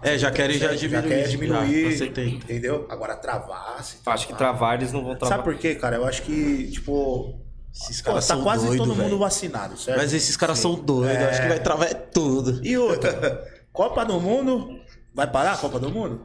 [0.02, 1.22] É, já querem já diminuir.
[1.22, 1.88] já, diminuir.
[1.88, 2.30] pra 70.
[2.52, 2.86] entendeu?
[2.88, 3.82] Agora travar.
[3.84, 5.38] Se Acho que travar eles não vão travar.
[5.38, 5.96] Sabe por quê, cara?
[5.96, 7.40] Eu acho que, tipo.
[7.74, 9.18] Esses Pô, caras tá são quase doidos, todo mundo velho.
[9.18, 9.98] vacinado, certo?
[9.98, 11.16] Mas esses caras são doidos.
[11.20, 12.60] eu Acho que vai travar é tudo.
[12.64, 14.78] E outra, Copa do Mundo.
[15.12, 16.22] Vai parar a Copa do Mundo?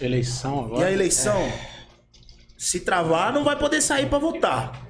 [0.00, 0.86] Eleição E agora.
[0.86, 1.50] a eleição?
[2.56, 4.80] Se travar, não vai poder sair pra votar.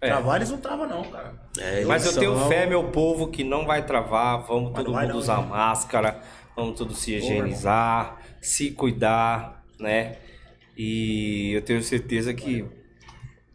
[0.00, 0.08] É.
[0.08, 1.34] Travar, eles não travam, não, cara.
[1.58, 4.42] É, Mas eu tenho fé, meu povo, que não vai travar.
[4.46, 5.46] Vamos Mas todo mundo não, usar hein?
[5.48, 6.20] máscara,
[6.56, 10.16] vamos todos se higienizar, se cuidar, né?
[10.76, 12.64] E eu tenho certeza que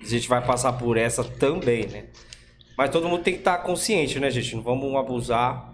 [0.01, 2.05] a gente vai passar por essa também, né?
[2.77, 4.55] Mas todo mundo tem que estar consciente, né, gente?
[4.55, 5.69] Não vamos abusar.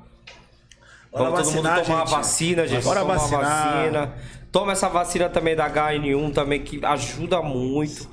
[1.11, 2.15] Bora Vamos todo mundo vacinar, tomar a gente.
[2.15, 2.83] vacina, gente.
[2.83, 3.75] Bora Tomar a vacinar.
[3.77, 4.13] vacina.
[4.51, 8.09] Toma essa vacina também da HN1 também, que ajuda muito.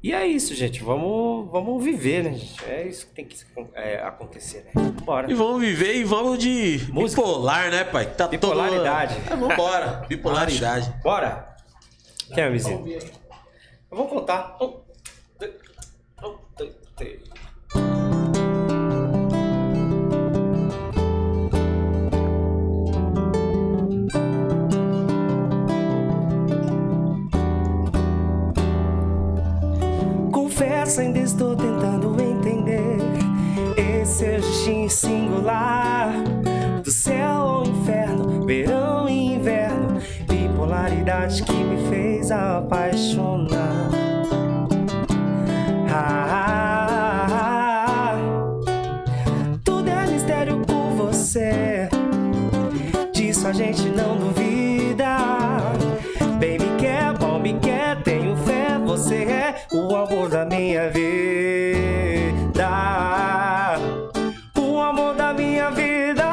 [0.00, 0.82] E é isso, gente.
[0.82, 2.64] Vamos, vamos viver, né, gente?
[2.64, 3.36] É isso que tem que
[3.74, 4.70] é, acontecer, né?
[5.04, 5.30] Bora.
[5.30, 7.20] E vamos viver e vamos de Música.
[7.20, 8.06] bipolar, né, pai?
[8.06, 9.16] Tá todo- Bipolaridade.
[9.28, 10.06] É, vambora.
[10.08, 10.94] Bipolaridade.
[11.02, 11.56] Bora!
[12.32, 12.86] Quem é vizinho?
[13.90, 14.56] Eu vou contar.
[14.60, 14.80] Um,
[15.38, 15.52] dois,
[16.22, 17.20] um, dois, três.
[30.88, 32.96] Confesso, ainda estou tentando entender
[33.76, 36.14] esse agir singular
[36.82, 43.90] do céu ao inferno, verão e inverno, bipolaridade que me fez apaixonar.
[45.92, 46.67] Ah,
[60.18, 62.68] amor da minha vida.
[64.58, 66.24] O amor da minha vida.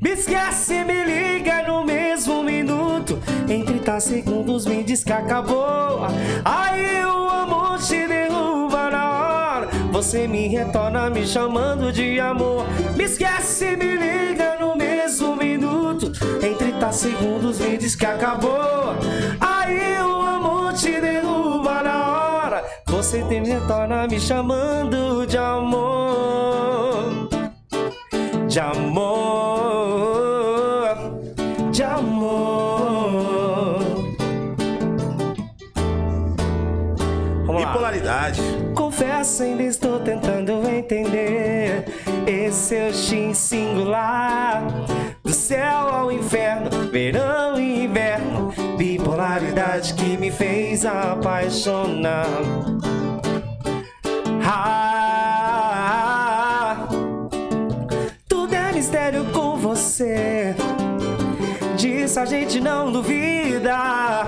[0.00, 3.20] Me esquece, me liga no mesmo minuto.
[3.48, 6.06] Em 30 segundos me diz que acabou.
[6.44, 9.68] Aí o amor te derruba na hora.
[9.92, 12.66] Você me retorna me chamando de amor.
[12.96, 16.10] Me esquece, me liga no mesmo minuto.
[16.42, 18.96] Em 30 segundos me diz que acabou.
[19.40, 22.64] Aí o amor te derruba na hora.
[22.86, 26.36] Você me retorna me chamando de amor
[28.56, 28.96] de amor,
[31.70, 33.80] de amor.
[37.44, 37.68] Vamos lá.
[37.72, 38.40] Bipolaridade.
[38.74, 41.84] Confesso, ainda estou tentando entender
[42.26, 44.66] esse seu X singular.
[45.22, 48.45] Do céu ao inferno, verão e inverno,
[49.16, 52.26] bipolaridade que me fez apaixonar.
[54.44, 55.16] Ah,
[58.28, 60.54] tudo é mistério com você.
[61.76, 64.26] Disso a gente não duvida.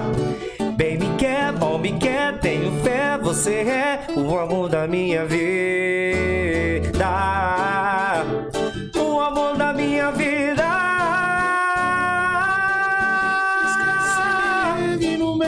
[0.76, 7.08] Bem me quer, bom me quer, tenho fé, você é o amor da minha vida.
[8.96, 10.87] O amor da minha vida.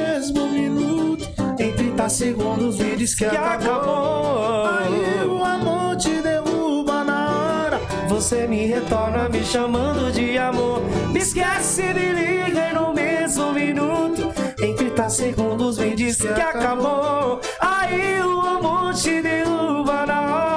[0.01, 1.29] Mesmo minuto,
[1.59, 4.67] Em 30 segundos me diz que, acabou.
[4.67, 7.81] aí o amor te derruba na hora.
[8.09, 10.81] Você me retorna me chamando de amor.
[11.13, 14.33] Me esquece, me liga no mesmo minuto.
[14.63, 17.41] Em 30 segundos me diz que acabou.
[17.61, 20.50] Aí o amor te derruba na hora.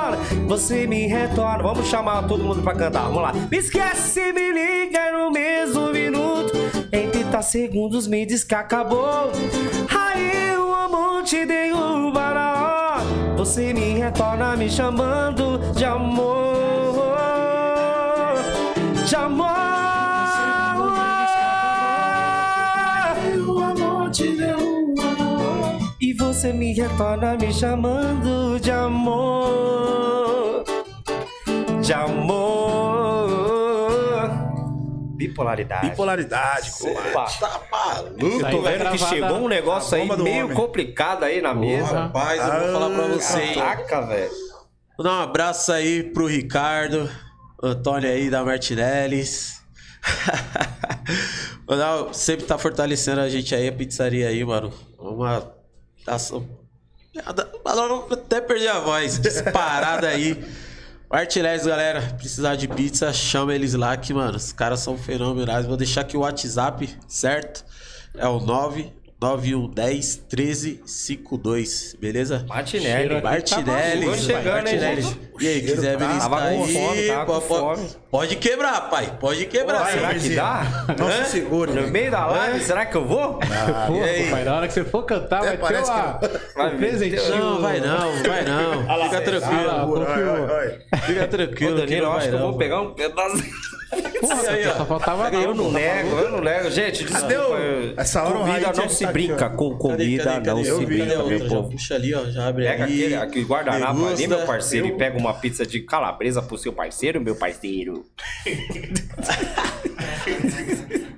[0.54, 1.64] Você me retorna.
[1.64, 3.06] Vamos chamar todo mundo pra cantar.
[3.06, 3.34] Vamos lá.
[3.34, 6.54] Me esquece, me liga no mesmo minuto.
[6.91, 9.32] Em 30 segundos me diz que acabou.
[9.89, 13.04] Aí o amor te derruba na hora.
[13.36, 16.54] Você me retorna me chamando de amor.
[19.08, 19.83] De amor.
[26.34, 30.64] Você me retorna me chamando de amor.
[31.80, 33.30] De amor.
[35.16, 35.92] Bipolaridade.
[35.92, 37.10] Bipolaridade, comadre.
[37.12, 37.26] Opa.
[37.40, 38.26] Tá maluco?
[38.26, 40.58] Eu tô vendo que chegou um negócio a aí meio homem.
[40.58, 42.00] complicado aí na mesa.
[42.00, 43.56] Rapaz, eu vou falar pra vocês.
[43.56, 44.32] Caraca, velho.
[44.98, 47.08] Vou dar um abraço aí pro Ricardo,
[47.62, 49.62] Antônio aí da Martinellis.
[52.12, 54.74] Sempre tá fortalecendo a gente aí, a pizzaria aí, mano.
[54.98, 55.62] Uma.
[58.12, 59.20] Até perdi a voz.
[59.20, 60.43] Disparada aí.
[61.10, 65.66] Martinellis, galera, precisar de pizza, chama eles lá que, mano, os caras são fenomenais.
[65.68, 67.64] Vou deixar aqui o WhatsApp, certo?
[68.16, 72.43] É o 99110 1352, beleza?
[72.47, 73.22] Martinelli.
[73.22, 75.01] Martinelli, Chegou chegando, hein, Martinelli.
[75.04, 75.20] gente?
[75.39, 77.89] E aí, quiser tá- tava com aí, fome.
[78.14, 79.18] Pode quebrar, pai.
[79.20, 79.80] Pode quebrar.
[79.84, 80.86] Vai, será que dá?
[80.99, 81.24] Não Hã?
[81.26, 81.72] se segure.
[81.74, 81.88] No né?
[81.88, 83.39] meio da live, será que eu vou?
[83.88, 84.30] Pô, e aí?
[84.30, 87.36] pai, na hora que você for cantar, Até vai ter uma, que Vai um presentinho.
[87.36, 88.86] Não, vai não, vai não.
[88.97, 89.66] Lá, Fica tranquilo.
[89.68, 90.97] lá.
[90.99, 91.78] Fica tranquilo.
[91.80, 92.49] Danilo, não eu acho que eu não.
[92.49, 93.43] vou pegar um pedaço.
[94.22, 95.72] Porra, aí, só faltava Eu não pô.
[95.72, 96.70] nego, eu não nego.
[96.72, 97.34] Gente, desculpa.
[97.34, 100.64] eu- Essa hora comida não tá se aqui, brinca com comida, cadê, não cadê?
[100.64, 101.70] se Eu brinca, meu povo.
[101.72, 102.26] puxa ali, ó.
[102.26, 102.99] Já abre Pega ali.
[103.01, 107.20] aquele, aquele guardanapo ali, meu parceiro, e pega uma pizza de calabresa pro seu parceiro,
[107.22, 108.03] meu parceiro.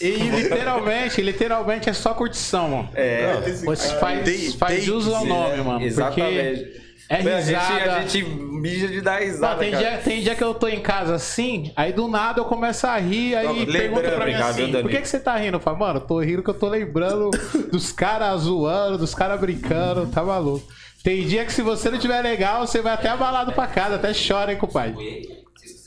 [0.00, 2.90] E literalmente, literalmente é só curtição, mano.
[2.94, 3.32] É,
[3.64, 5.62] Você faz, Tem- faz que ao nome, né?
[5.62, 5.84] mano.
[5.84, 6.60] exatamente.
[6.60, 6.78] Porque
[7.08, 7.92] é Meu, a, gente, risada.
[7.96, 9.88] a gente mija de dar Não, risada, tem, cara.
[9.88, 12.96] dia, tem dia que eu tô em casa assim, aí do nada eu começo a
[12.98, 15.56] rir, aí Não, pergunta pra mim obrigado, assim, por que, que você tá rindo?
[15.56, 17.30] Eu falo, mano, eu tô rindo que eu tô lembrando
[17.72, 20.64] dos caras zoando, dos caras brincando, tá maluco.
[21.02, 24.12] Tem dia que se você não tiver legal, você vai até abalado pra casa, até
[24.12, 24.94] chora, hein, compadre.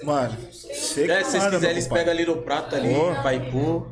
[0.04, 3.14] Mano, você É, se vocês quiserem, eles pegam ali no prato ali, Ô.
[3.22, 3.88] vai pôr.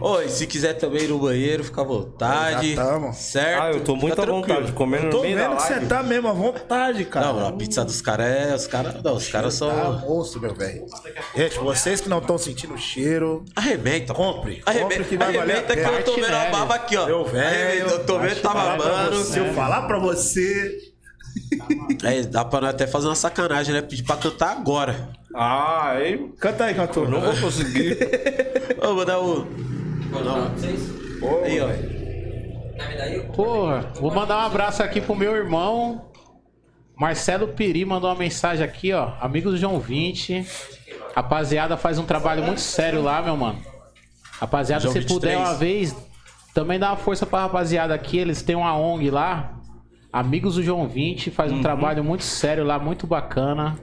[0.00, 2.76] Oi, se quiser também ir no banheiro, fica à vontade.
[2.76, 3.12] Já tamo.
[3.12, 3.60] Certo?
[3.62, 6.28] Ah, eu tô muito à vontade, comendo no Tô meio vendo que você tá mesmo
[6.28, 7.32] à vontade, cara.
[7.32, 8.54] Não, a pizza dos caras é.
[8.54, 9.02] Os caras.
[9.02, 9.98] Não, os caras Tá são.
[10.08, 10.86] monstro, meu velho.
[11.34, 14.14] Gente, vocês que não estão sentindo o cheiro, Arrebenta.
[14.14, 14.62] compre.
[14.64, 17.06] Arrebenta, Compre que vai arrebenta que eu tô vendo a baba aqui, ó.
[17.06, 19.16] Meu velho, Eu tô vendo que tá babando.
[19.16, 20.78] você, eu falar pra você.
[22.04, 23.82] É, dá pra até fazer uma sacanagem, né?
[23.82, 25.10] Pedir pra cantar agora.
[25.34, 26.32] Ah, hein?
[26.38, 27.08] Canta aí, cantor.
[27.08, 27.96] Não vou conseguir.
[28.82, 29.46] Ô, vou dar o.
[31.44, 33.32] Aí, ó.
[33.32, 36.10] Porra, vou mandar um abraço aqui pro meu irmão.
[36.96, 39.12] Marcelo Piri mandou uma mensagem aqui, ó.
[39.20, 40.46] Amigos do João 20.
[41.14, 43.60] Rapaziada faz um trabalho muito sério lá, meu mano.
[44.40, 45.48] Rapaziada, João se puder 23.
[45.48, 45.96] uma vez,
[46.54, 48.18] também dá uma força pra rapaziada aqui.
[48.18, 49.57] Eles têm uma ONG lá.
[50.12, 53.78] Amigos do João 20 faz um trabalho muito sério lá, muito bacana.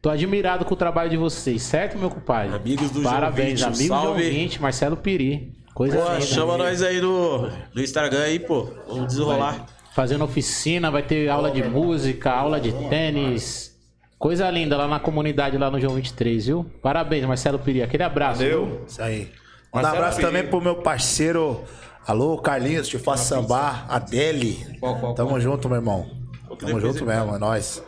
[0.00, 2.54] Tô admirado com o trabalho de vocês, certo, meu compadre?
[2.54, 4.30] Amigos do João Parabéns, 20, um amigos do João salve.
[4.30, 5.52] 20, Marcelo Piri.
[5.74, 6.20] Coisa Pô, linda.
[6.22, 8.68] chama nós aí no, no Instagram aí, pô.
[8.88, 9.66] Vamos desenrolar.
[9.94, 13.70] fazendo oficina, vai ter aula de música, aula de tênis.
[14.18, 16.66] Coisa linda lá na comunidade, lá no João 23, viu?
[16.82, 17.82] Parabéns, Marcelo Piri.
[17.82, 18.40] Aquele abraço.
[18.40, 18.66] viu?
[18.66, 18.84] Deu.
[18.86, 19.18] Isso aí.
[19.20, 20.26] Manda um Marcelo abraço Piri.
[20.28, 21.60] também pro meu parceiro.
[22.06, 24.78] Alô, Carlinhos, te faço sambar, Adele.
[24.80, 26.10] Qual, qual, Tamo junto, meu irmão.
[26.58, 27.82] Tamo junto mesmo, é nóis.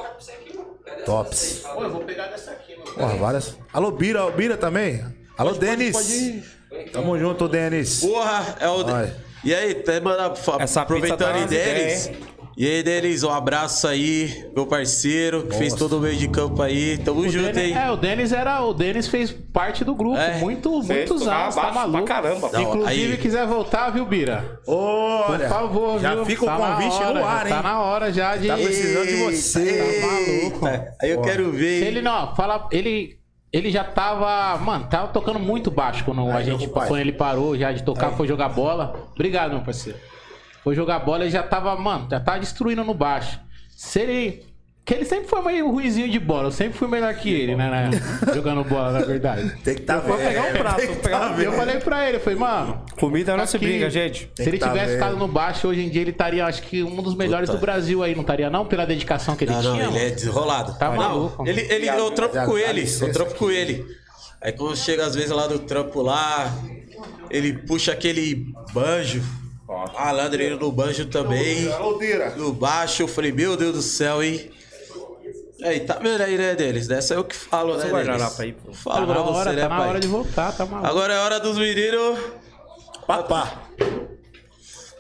[1.05, 1.63] Tops.
[1.75, 2.93] Pô, eu vou pegar dessa aqui, mano.
[2.93, 3.57] Porra, várias.
[3.73, 5.05] Alô, Bira, Bira também.
[5.37, 6.45] Alô, Denis.
[6.93, 8.01] Tamo junto, Denis.
[8.01, 8.85] Porra, é o.
[8.85, 9.13] Vai.
[9.45, 10.33] E aí, até mandar.
[10.61, 12.07] Essa Aproveitando tá aí umas deles.
[12.07, 12.23] ideias,
[12.55, 16.61] E aí, Denis, um abraço aí, meu parceiro, que fez todo o meio de campo
[16.61, 16.99] aí.
[16.99, 17.79] Tamo junto, Denis- hein?
[17.83, 18.61] é, o Denis era.
[18.63, 20.19] O Denis fez parte do grupo.
[20.19, 20.39] É.
[20.39, 22.05] Muito, Fez muitos anos, tá abaixo pra maluco.
[22.05, 22.51] caramba.
[22.53, 24.61] Não, Inclusive, aí- quiser voltar, viu, Bira?
[24.67, 26.27] Olha, Por favor, já viu?
[26.27, 27.63] fica o Tá convite hora, no ar, já hein?
[27.63, 28.49] Tá na hora já de.
[28.49, 30.01] Tá precisando de você.
[30.01, 30.67] Tá maluco.
[31.01, 31.81] Aí eu quero ver.
[31.81, 33.19] Se ele não, fala, ele
[33.51, 36.89] ele já tava, mano, tava tocando muito baixo quando a Aí, gente, meu pai.
[36.89, 39.09] quando ele parou já de tocar, foi jogar bola.
[39.15, 39.99] Obrigado, meu parceiro.
[40.63, 43.39] Foi jogar bola, ele já tava, mano, já tava destruindo no baixo.
[43.77, 44.53] Se ele
[44.85, 47.71] que ele sempre foi meio ruizinho de bola, eu sempre fui melhor que ele, né,
[47.71, 47.91] né?
[48.35, 49.49] Jogando bola, na verdade.
[49.63, 50.27] Tem que tá Vou vendo.
[50.27, 51.41] pegar um prato, Tem vou que pegar tá um-.
[51.41, 54.29] Eu falei pra ele, eu falei, mano, Comida não se briga, gente.
[54.35, 54.95] se ele tá tivesse vendo.
[54.99, 57.59] ficado no baixo, hoje em dia ele estaria, acho que, um dos melhores Puta.
[57.61, 58.67] do Brasil aí, não estaria não?
[58.67, 59.87] Pela dedicação que ele Não, não, tinha.
[59.87, 60.77] ele é desenrolado.
[60.77, 63.87] Tá não, maluco, Ele, ele, eu trampo com ele, eu trampo com ele.
[64.41, 66.53] Aí quando chega às vezes lá do trampo lá,
[67.31, 69.23] ele puxa aquele banjo.
[69.95, 71.69] Malandro, ele no banjo também.
[72.37, 74.51] No baixo, eu falei, meu Deus do céu, hein?
[75.65, 76.89] Aí, tá vendo aí, né, deles?
[76.89, 78.41] Dessa é o que falo, né, deles?
[78.41, 78.73] aí, pô.
[78.73, 79.89] Falo Tá pra na hora, você, né, tá na pai?
[79.89, 80.87] hora de voltar, tá maluco.
[80.89, 82.19] Agora é hora dos meninos.
[83.07, 83.63] Papá.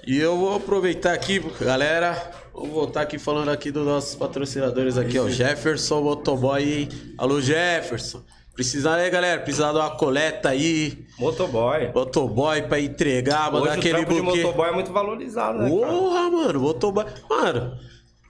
[0.06, 2.30] E eu vou aproveitar aqui, galera.
[2.52, 5.28] Vou voltar aqui falando aqui dos nossos patrocinadores aqui, ó.
[5.28, 6.62] Jefferson Motoboy.
[6.62, 6.88] hein?
[7.18, 8.22] Alô, Jefferson.
[8.54, 9.40] Precisar aí, galera.
[9.40, 11.06] Precisar de uma coleta aí.
[11.18, 11.90] Motoboy.
[11.94, 15.92] Motoboy pra entregar, mandar Hoje o aquele trampo de motoboy é muito valorizado, né, cara?
[15.92, 16.60] Porra, mano.
[16.60, 17.04] Motoboy.
[17.30, 17.78] Mano,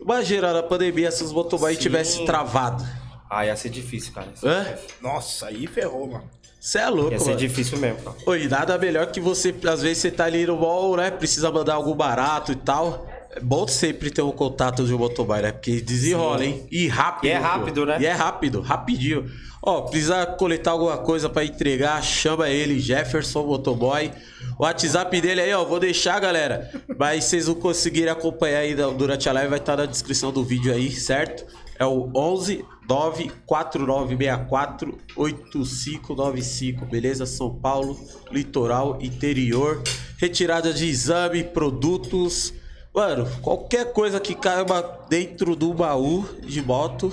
[0.00, 1.80] imagina na pandemia se os motoboy Sim.
[1.80, 2.84] tivessem travado.
[3.28, 4.28] Ah, ia ser difícil, cara.
[4.34, 4.62] Ser Hã?
[4.64, 4.88] difícil.
[5.00, 6.24] Nossa, aí ferrou, mano.
[6.60, 7.38] Você é louco, Ia ser mano.
[7.38, 8.16] difícil mesmo, cara.
[8.24, 11.10] Oi, nada melhor que você, às vezes você tá ali no mall, né?
[11.10, 13.08] Precisa mandar algo barato e tal.
[13.34, 15.50] É bom sempre ter um contato de um motoboy, né?
[15.50, 16.64] Porque desenrola, hein?
[16.70, 17.24] E rápido.
[17.26, 17.42] E é pô.
[17.44, 17.96] rápido, né?
[18.00, 19.28] E é rápido, rapidinho.
[19.64, 24.10] Ó, precisa coletar alguma coisa pra entregar, chama ele, Jefferson Motoboy.
[24.58, 26.68] O WhatsApp dele aí, ó, vou deixar, galera.
[26.98, 30.74] Mas vocês não conseguirem acompanhar aí durante a live, vai estar na descrição do vídeo
[30.74, 31.46] aí, certo?
[31.78, 37.24] É o 11 94964 8595, beleza?
[37.24, 37.96] São Paulo,
[38.32, 39.80] litoral, interior.
[40.18, 42.52] Retirada de exame, produtos.
[42.92, 47.12] Mano, qualquer coisa que caiba dentro do baú de moto.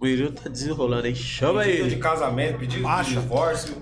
[0.00, 1.14] O menino tá desenrolando, hein?
[1.14, 1.90] Chama Pedido ele.
[1.90, 3.74] de casamento, pedido de divórcio.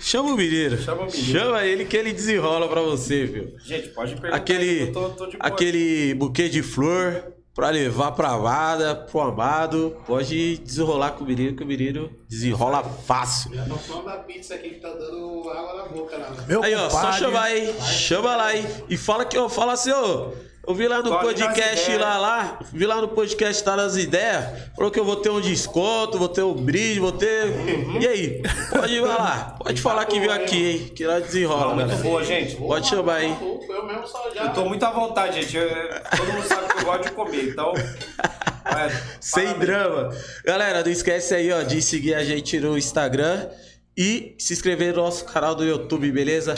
[0.00, 0.76] Chama o menino.
[0.78, 1.24] Chama o menino.
[1.38, 3.54] Chama ele que ele desenrola pra você, viu?
[3.64, 4.36] Gente, pode perguntar.
[4.36, 9.96] Aquele, aí, eu tô, tô aquele buquê de flor pra levar pra amada, pro amado.
[10.06, 13.54] Pode desenrolar com o menino, que o menino desenrola fácil.
[13.54, 16.30] Já tô falando da pizza aqui que tá dando água na boca lá.
[16.46, 17.18] Meu Aí, ó, só compadre.
[17.20, 17.74] chamar aí.
[17.80, 18.66] Chama lá aí.
[18.90, 20.30] E fala que, ó, fala assim, ó.
[20.66, 24.44] Eu vi lá no Pode podcast lá, lá, vi lá no podcast Tá nas Ideias,
[24.76, 27.46] falou que eu vou ter um desconto, vou ter um brinde, vou ter.
[27.46, 28.00] Uhum.
[28.00, 28.42] E aí?
[28.70, 29.56] Pode ir lá.
[29.58, 30.92] Pode falar que viu aqui, hein?
[30.94, 32.02] Que nós desenrola, Muito galera.
[32.04, 32.54] boa, gente.
[32.54, 33.36] Pode chamar aí.
[33.68, 34.44] Eu mesmo só já.
[34.44, 35.56] Eu tô muito à vontade, gente.
[35.56, 35.68] Eu-
[36.16, 37.72] todo mundo sabe que eu gosto de comer, então.
[38.64, 39.66] é, Sem parabéns.
[39.66, 40.16] drama.
[40.44, 43.48] Galera, não esquece aí, ó, de seguir a gente no Instagram
[43.96, 46.54] e se inscrever no nosso canal do YouTube, beleza?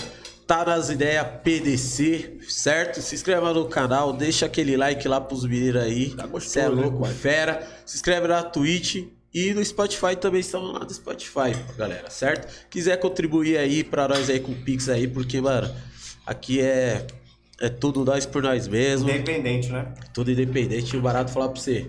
[0.47, 3.01] Tá nas ideias PDC, certo?
[3.01, 6.09] Se inscreva no canal, deixa aquele like lá pros meninos aí.
[6.31, 7.13] gostoso, Cê é né, louco, pai?
[7.15, 7.67] fera.
[7.87, 12.53] Se inscreve na Twitch e no Spotify também estamos lá no Spotify, galera, certo?
[12.69, 15.75] Quiser contribuir aí pra nós aí com o Pix aí, porque, mano,
[16.27, 17.07] aqui é
[17.61, 19.11] é tudo nós por nós mesmos.
[19.11, 19.95] Independente, né?
[20.13, 21.89] Tudo independente, o barato falar pra você.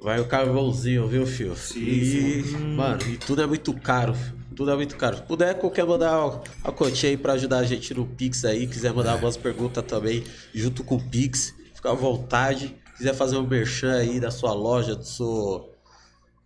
[0.00, 1.56] Vai o carvãozinho, viu, filho?
[1.56, 2.42] Sim, e,
[2.76, 4.14] mano, e tudo é muito caro.
[4.56, 5.16] Tudo é muito caro.
[5.16, 8.66] Se puder, qualquer mandar uma quantia aí pra ajudar a gente no Pix aí.
[8.66, 10.24] Quiser mandar algumas perguntas também,
[10.54, 12.74] junto com o Pix, fica à vontade.
[12.96, 15.70] Quiser fazer um merchan aí da sua loja, do seu.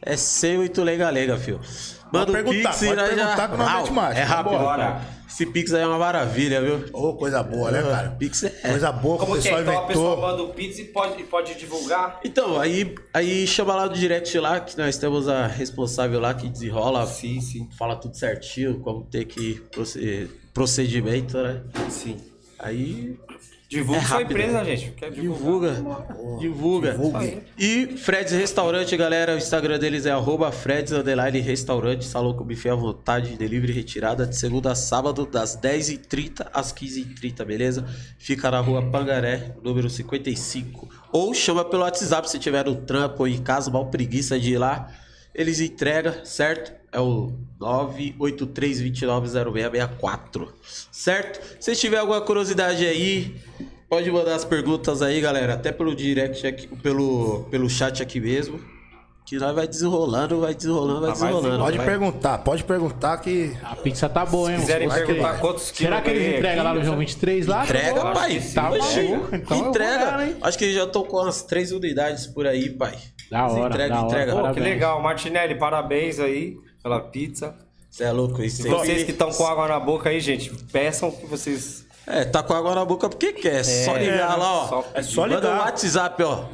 [0.02, 1.60] É sem muito lega-lega, fio.
[2.12, 3.34] Manda o perguntar, Pix e nós já...
[3.46, 4.18] Rau, marcha.
[4.20, 5.00] É rápido, cara.
[5.28, 6.84] Esse Pix aí é uma maravilha, viu?
[6.92, 8.10] Ô, coisa boa, né, cara?
[8.10, 8.48] Pix é...
[8.50, 9.52] Coisa boa que o Como que é?
[9.52, 10.28] pessoal Então a pessoa inventou.
[10.28, 12.18] manda o pizza e pode, pode divulgar?
[12.24, 16.48] Então, aí, aí chama lá do direct lá, que nós temos a responsável lá que
[16.48, 17.68] desenrola, Sim, sim.
[17.78, 21.62] fala tudo certinho, como ter que proce- procedimento, né?
[21.88, 22.16] Sim.
[22.58, 23.16] Aí
[23.70, 24.30] Divulga É sua rápido.
[24.32, 24.94] empresa, gente.
[25.14, 25.74] Divulga,
[26.40, 26.90] divulga.
[26.90, 27.42] Divulgue.
[27.56, 32.70] E Freds Restaurante, galera, o Instagram deles é arroba Freds Underline Restaurante, salão com buffet
[32.70, 37.86] à vontade, delivery retirada de segunda a sábado, das 10h30 às 15h30, beleza?
[38.18, 40.88] Fica na rua Pangaré, número 55.
[41.12, 44.58] Ou chama pelo WhatsApp se tiver no trampo ou em casa, mal preguiça de ir
[44.58, 44.88] lá.
[45.32, 46.79] Eles entregam, certo?
[46.92, 50.48] É o 983290664,
[50.90, 51.40] certo?
[51.60, 53.36] Se tiver alguma curiosidade aí,
[53.88, 58.60] pode mandar as perguntas aí, galera, até pelo direct aqui, pelo, pelo chat aqui mesmo,
[59.26, 61.62] Que nós vai desenrolando, vai desenrolando, vai Ah, desenrolando.
[61.62, 61.86] Pode vai.
[61.86, 63.56] perguntar, pode perguntar que.
[63.62, 64.56] A pizza tá boa, hein?
[64.58, 67.62] Se quiserem perguntar quantos quilos Será que eles entregam lá no João já- 23 lá?
[67.62, 68.40] Entrega, acho pai.
[68.40, 68.54] que.
[68.54, 70.04] Tá maluco, então entrega.
[70.04, 70.28] lá?
[70.42, 72.98] Acho que já tô com umas três unidades por aí, pai.
[73.30, 74.06] Da hora, entrega, da hora.
[74.08, 74.32] entrega.
[74.32, 75.00] Pô, que legal.
[75.00, 77.54] Martinelli, parabéns aí pela pizza.
[77.90, 78.70] Você é louco, isso aí.
[78.70, 81.84] Vocês que estão com água na boca aí, gente, peçam que vocês.
[82.06, 83.60] É, tá com água na boca porque quer.
[83.60, 84.68] É só ligar lá, ó.
[84.68, 85.58] só- É só Manda o ligar.
[85.60, 86.44] WhatsApp, ó.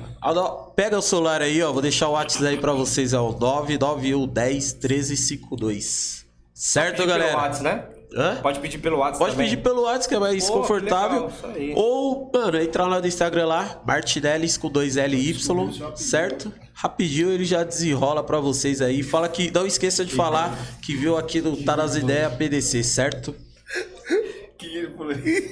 [0.74, 1.72] Pega o celular aí, ó.
[1.72, 6.24] Vou deixar o WhatsApp aí pra vocês, é o 991 10 1352.
[6.54, 7.30] Certo, Pedir galera?
[7.30, 7.84] Pelo WhatsApp, né?
[8.16, 8.36] Hã?
[8.36, 9.18] Pode pedir pelo WhatsApp.
[9.18, 9.50] Pode também.
[9.50, 11.28] pedir pelo WhatsApp, que é mais Pô, confortável.
[11.28, 11.78] que legal.
[11.78, 16.50] Ou, mano, entrar lá no Instagram lá, Martinellis com 2LY, certo?
[16.72, 19.02] Rapidinho ele já desenrola pra vocês aí.
[19.02, 19.50] Fala que.
[19.50, 23.34] Não esqueça de falar que viu aqui no Tá nas Ideias PDC, certo?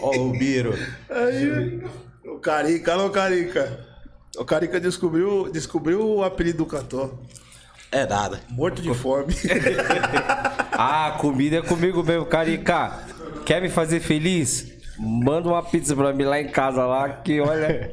[0.00, 0.72] Ó, o Biro.
[1.10, 1.82] Aí,
[2.24, 3.86] o Carica, alô Carica.
[4.36, 7.14] O Carica descobriu, descobriu o apelido do cantor.
[7.92, 8.40] É nada.
[8.48, 9.34] Morto de fome.
[10.76, 12.92] Ah, comida é comigo mesmo, Carica.
[13.46, 14.72] Quer me fazer feliz?
[14.98, 17.90] Manda uma pizza pra mim lá em casa lá, que olha.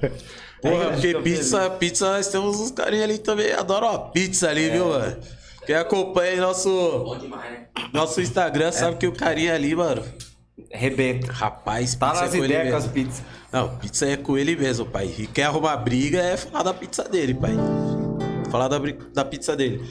[0.62, 4.90] Porra, porque pizza, pizza, nós temos uns carinha ali também, adoram uma pizza ali, viu,
[4.90, 5.18] mano?
[5.66, 7.18] Quem acompanha aí nosso,
[7.92, 10.04] nosso Instagram sabe que o carinha ali, mano.
[10.72, 11.32] Rebenta.
[11.32, 12.94] Rapaz, Tá pizza nas é com ele ideias com as mesmo.
[12.94, 13.24] pizzas.
[13.52, 15.14] Não, pizza é com ele mesmo, pai.
[15.18, 17.54] E quer arrumar briga é falar da pizza dele, pai.
[18.52, 18.80] Falar da,
[19.14, 19.84] da pizza dele.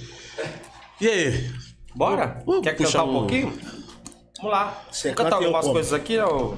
[1.01, 1.51] E aí?
[1.95, 2.43] Bora?
[2.63, 3.59] Quer cantar um um- pouquinho?
[4.37, 4.83] Vamos lá.
[4.91, 5.75] Você Vamos cantar algumas como.
[5.75, 6.55] coisas aqui, ó.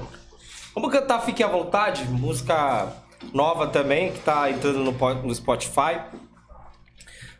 [0.73, 2.93] Vamos cantar Fique à Vontade, música
[3.33, 6.01] nova também, que tá entrando no, po- no Spotify.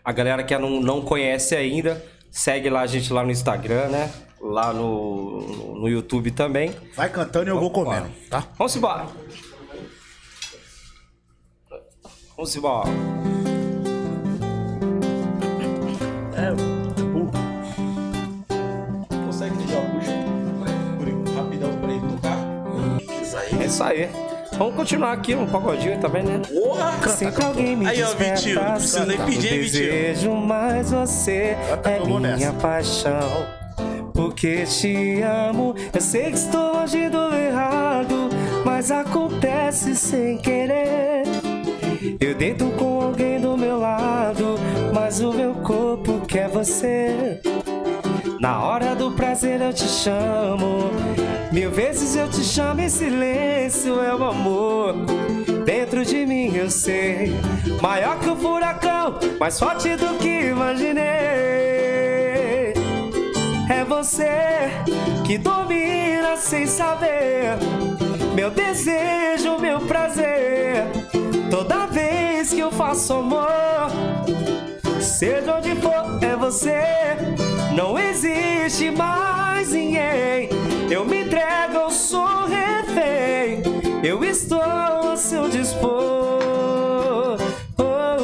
[0.04, 4.12] A galera que não, não conhece ainda, segue lá a gente lá no Instagram, né?
[4.42, 6.76] Lá no, no, YouTube também.
[6.96, 8.44] Vai cantando e eu vou comendo, tá?
[8.58, 9.08] Vamos embora.
[12.36, 12.90] Vamos embora.
[16.36, 16.73] Consegue
[23.74, 24.08] Isso aí.
[24.56, 26.40] Vamos continuar aqui no pagodinho também, né?
[26.48, 27.10] Porra!
[27.10, 29.92] Sempre alguém me Aí, ó, Vitinho, não precisa nem pedir, hein, Vitinho?
[29.92, 32.54] Desejo mais você Canta é minha nessa.
[32.54, 33.48] paixão
[34.14, 38.30] Porque te amo Eu sei que estou longe do errado
[38.64, 41.24] Mas acontece sem querer
[42.20, 44.56] Eu deito com alguém do meu lado
[44.94, 47.42] Mas o meu corpo quer você
[48.44, 50.92] na hora do prazer eu te chamo.
[51.50, 54.94] Mil vezes eu te chamo em silêncio, é o amor.
[55.64, 57.32] Dentro de mim eu sei.
[57.82, 61.04] Maior que o furacão, mais forte do que imaginei.
[63.70, 64.70] É você
[65.26, 67.56] que domina sem saber.
[68.36, 70.84] Meu desejo, meu prazer.
[71.50, 73.88] Toda vez que eu faço amor.
[75.04, 76.82] Seja onde for, é você.
[77.76, 80.48] Não existe mais ninguém.
[80.90, 83.62] Eu me entrego, eu sou refém.
[84.02, 85.90] Eu estou ao seu dispor.
[87.78, 88.24] Oh, oh,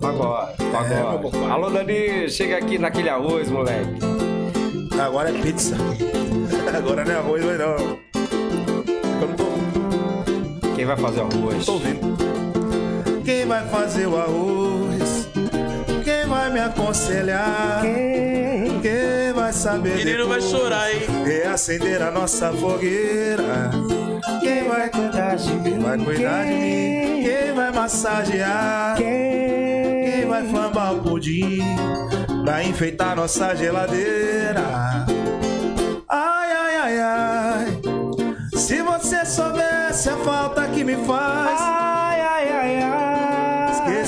[0.00, 0.06] oh.
[0.06, 0.54] Agora,
[0.88, 1.18] meu agora.
[1.18, 1.50] compadre.
[1.50, 4.00] Alô, Dani, chega aqui naquele arroz, moleque.
[5.00, 5.76] Agora é pizza.
[6.76, 7.76] Agora não é arroz, mas não.
[9.20, 11.64] Eu não tô, Quem vai fazer arroz?
[11.64, 12.33] tô ouvindo.
[13.24, 15.28] Quem vai fazer o arroz?
[16.04, 17.80] Quem vai me aconselhar?
[17.80, 21.00] Quem Quem vai saber Menino vai chorar, hein?
[21.24, 23.70] Reacender a nossa fogueira
[24.40, 25.62] Quem vai, cuidar de mim?
[25.62, 27.22] quem vai cuidar de mim?
[27.24, 28.96] Quem vai massagear?
[28.96, 29.06] Quem?
[30.04, 31.62] Quem vai flambar o pudim
[32.44, 35.06] Pra enfeitar nossa geladeira
[36.08, 37.80] Ai, ai, ai, ai
[38.54, 42.13] Se você soubesse a falta que me faz ai,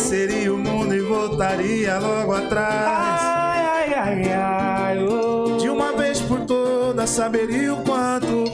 [0.06, 0.16] ai.
[0.22, 4.98] Esqueceria o mundo e voltaria logo atrás ai, ai, ai.
[5.04, 5.56] oh.
[5.58, 8.44] De uma vez por todas saberia o quanto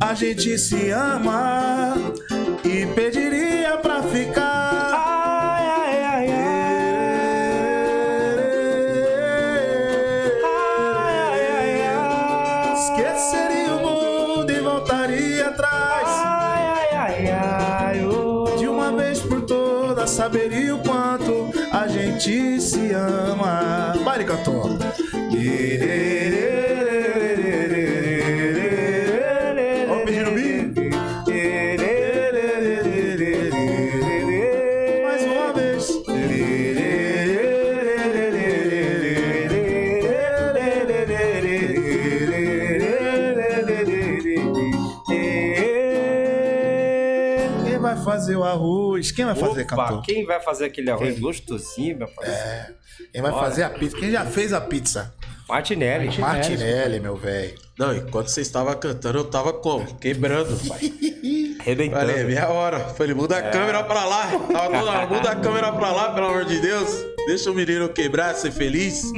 [0.00, 1.94] a gente se ama
[2.64, 4.99] e pediria pra ficar.
[24.20, 24.26] Ama.
[24.26, 24.78] Baile cantor.
[29.88, 30.90] Vamos pedir no bi?
[35.02, 35.86] Mais uma vez.
[47.64, 49.10] Quem vai fazer o arroz?
[49.12, 50.02] Quem vai fazer, Opa, cantor?
[50.02, 52.79] quem vai fazer aquele arroz gostosinho, meu parceiro?
[53.12, 53.96] Quem vai fazer a pizza?
[53.96, 55.14] Quem já fez a pizza?
[55.48, 56.06] Martinelli.
[56.06, 56.20] Martinelli.
[56.20, 57.58] Martinelli, meu velho.
[57.76, 59.96] Não, enquanto você estava cantando, eu tava como?
[59.96, 60.92] Quebrando, pai.
[61.58, 62.06] Arrebentando.
[62.06, 62.80] Falei, meia hora.
[62.94, 64.26] Falei, muda a câmera pra lá.
[64.52, 66.88] Tava muda a câmera pra lá, pelo amor de Deus.
[67.26, 69.10] Deixa o menino quebrar, ser feliz.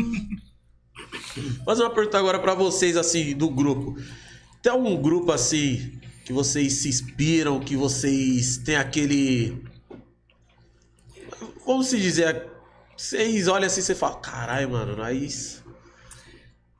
[1.65, 3.97] Fazer uma pergunta agora pra vocês, assim, do grupo.
[4.63, 9.63] Tem algum grupo, assim, que vocês se inspiram, que vocês têm aquele...
[11.67, 12.52] Vamos se dizer...
[12.97, 15.63] Vocês olham assim e você fala, caralho, mano, nós...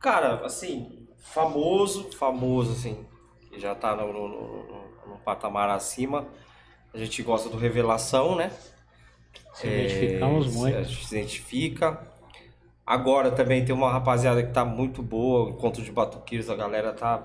[0.01, 3.07] Cara, assim, famoso, famoso, assim,
[3.49, 6.27] que já tá no, no, no- no- no patamar acima.
[6.93, 8.51] A gente gosta do Revelação, né?
[9.55, 10.77] Se identificamos É, muito.
[10.79, 12.07] A gente se identifica.
[12.85, 16.93] Agora também tem uma rapaziada que tá muito boa, o Encontro de Batuqueiros, a galera
[16.93, 17.23] tá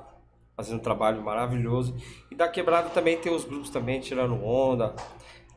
[0.56, 1.96] fazendo um trabalho maravilhoso.
[2.32, 4.96] E da quebrada também tem os grupos também tirando onda,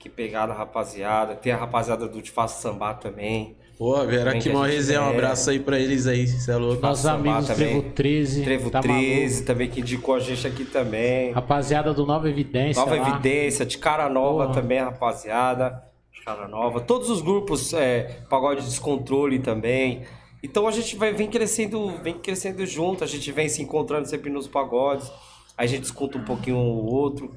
[0.01, 1.37] que pegada rapaziada.
[1.37, 3.55] Tem a rapaziada do Te Faço Sambar também.
[3.79, 5.11] Pô, vieram Também aqui a gente resenha, um é.
[5.11, 6.83] abraço aí pra eles aí, você é louco.
[6.83, 7.69] Nossos amigos também.
[7.69, 8.45] Trevo 13.
[8.45, 9.47] Trevo tá 13 maluco.
[9.47, 11.33] também, que indicou a gente aqui também.
[11.33, 12.81] Rapaziada do Nova Evidência.
[12.81, 13.09] Nova lá.
[13.11, 14.61] Evidência, de cara nova Porra.
[14.61, 15.83] também, rapaziada.
[16.13, 16.81] De cara nova.
[16.81, 20.03] Todos os grupos, é, pagode descontrole também.
[20.43, 24.31] Então a gente vai, vem crescendo, vem crescendo junto, a gente vem se encontrando sempre
[24.31, 25.11] nos pagodes.
[25.57, 27.35] Aí a gente escuta um pouquinho um ou outro.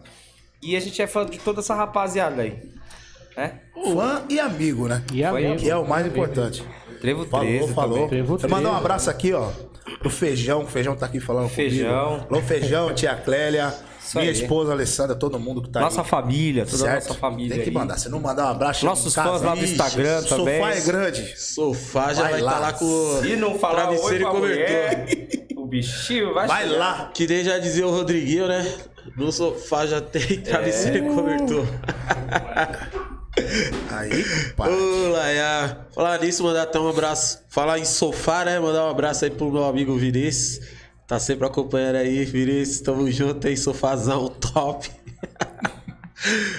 [0.64, 2.58] E a gente é fã de toda essa rapaziada aí.
[3.36, 3.60] Né?
[3.94, 5.04] Fã e amigo, né?
[5.12, 5.56] E amigo.
[5.58, 6.64] Que é o mais importante.
[7.02, 8.08] Trevo Falou, 13 falou.
[8.26, 8.76] Vou mandar um 13.
[8.78, 9.50] abraço aqui, ó.
[10.00, 10.64] Pro Feijão.
[10.64, 12.20] O Feijão tá aqui falando Feijão.
[12.20, 12.28] comigo.
[12.36, 13.74] Alô, Feijão, tia Clélia.
[14.02, 14.38] Isso minha aí.
[14.42, 16.08] esposa Alessandra, todo mundo que tá Nossa aí.
[16.08, 17.08] família, toda a Certo?
[17.08, 17.74] nossa família Tem que aí.
[17.74, 17.98] mandar.
[17.98, 20.60] Se não mandar um abraço, Nossos fãs lá Ixi, Instagram o também.
[20.62, 21.34] Sofá é grande.
[21.40, 22.60] Sofá já Vai vai estar lá.
[22.60, 24.50] lá, com Se não falar travesseiro e cobertor.
[24.50, 25.06] mulher,
[25.58, 26.78] o bichinho vai, Vai chegar.
[26.78, 27.12] lá.
[27.14, 28.66] Que nem já dizia o Rodriguinho, né?
[29.18, 31.12] No sofá já tem travesseiro É.
[31.12, 31.66] e cobertor.
[33.92, 34.24] Aí,
[34.56, 34.72] pai.
[34.72, 35.78] Ô, Laia.
[35.94, 37.40] Falar nisso, mandar até um abraço.
[37.50, 38.60] Falar em sofá, né?
[38.60, 40.66] Mandar um abraço aí pro meu amigo Vinícius.
[41.08, 42.82] Tá sempre acompanhando aí, Vinícius.
[42.82, 44.90] Tamo junto aí, sofazão top.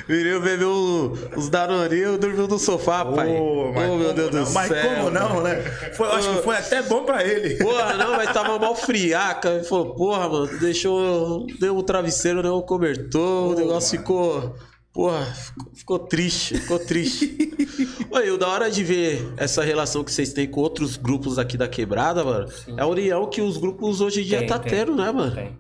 [0.07, 3.29] Vinícius bebeu um- os Danoninhos, dormiu no sofá, pai.
[3.37, 4.45] Ô, mas meu como Deus não?
[4.45, 4.89] do Mas céu.
[4.89, 5.55] como não, né?
[5.97, 7.57] Foi, acho que foi até bom pra ele.
[7.57, 9.49] Porra, não, mas tava mal friaca.
[9.51, 11.47] Ele falou, porra, mano, deixou.
[11.59, 14.55] Deu o travesseiro, deu o cobertor, o negócio ficou.
[14.93, 17.51] Porra, ficou, ficou triste, ficou triste.
[18.13, 21.57] Oi, o da hora de ver essa relação que vocês têm com outros grupos aqui
[21.57, 22.47] da quebrada, mano,
[22.77, 25.35] é a união que os grupos hoje em dia Tem, tá tem, tendo, né, mano?
[25.35, 25.59] Tem.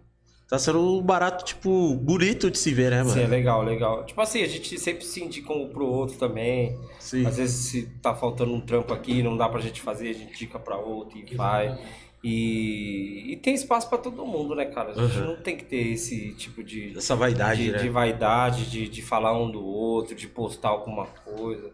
[0.49, 3.15] Tá sendo um barato, tipo, bonito de se ver, né, mano?
[3.15, 4.05] Sim, é legal, legal.
[4.05, 6.79] Tipo assim, a gente sempre se indica um pro outro também.
[7.01, 7.27] Sim.
[7.27, 10.33] Às vezes se tá faltando um trampo aqui, não dá pra gente fazer, a gente
[10.35, 11.77] indica pra outro e vai.
[12.23, 14.91] E, e tem espaço pra todo mundo, né, cara?
[14.93, 15.27] A gente Uhum.
[15.29, 17.79] não tem que ter esse tipo de, Essa vaidade, de, né?
[17.79, 21.71] de vaidade, de, de falar um do outro, de postar alguma coisa.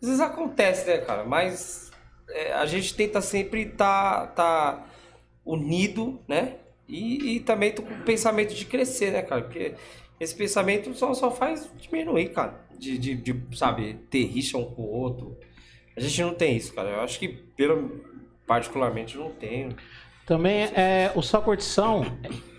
[0.00, 1.24] Às vezes acontece, né, cara?
[1.24, 1.90] Mas
[2.28, 4.86] é, a gente tenta sempre tá, tá
[5.44, 6.56] unido, né?
[6.88, 9.42] E, e também tô com o pensamento de crescer, né, cara?
[9.42, 9.74] Porque
[10.20, 12.60] esse pensamento só, só faz diminuir, cara.
[12.78, 15.36] De, de, de, sabe, ter rixa um com o outro.
[15.96, 16.90] A gente não tem isso, cara.
[16.90, 18.00] Eu acho que, pelo,
[18.46, 19.70] particularmente, não tenho.
[20.26, 22.04] Também é, o Só Curtição,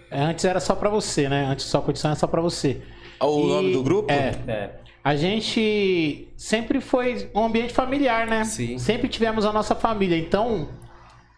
[0.10, 1.46] é, antes era só pra você, né?
[1.46, 2.82] Antes o Só Curtição era só pra você.
[3.22, 4.12] O E- nome do grupo?
[4.12, 4.32] É.
[4.48, 4.72] É.
[5.04, 8.44] A gente sempre foi um ambiente familiar, né?
[8.44, 8.78] Sim.
[8.78, 10.18] Sempre tivemos a nossa família.
[10.18, 10.70] Então,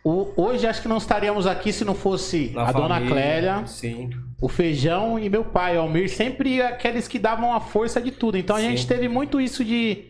[0.03, 3.67] o- hoje acho que não estaríamos aqui se não fosse Na a dona família, Clélia,
[3.67, 4.09] Sim.
[4.41, 6.09] o Feijão e meu pai, o Almir.
[6.09, 8.37] Sempre aqueles que davam a força de tudo.
[8.37, 8.69] Então a Sim.
[8.69, 10.05] gente teve muito isso de.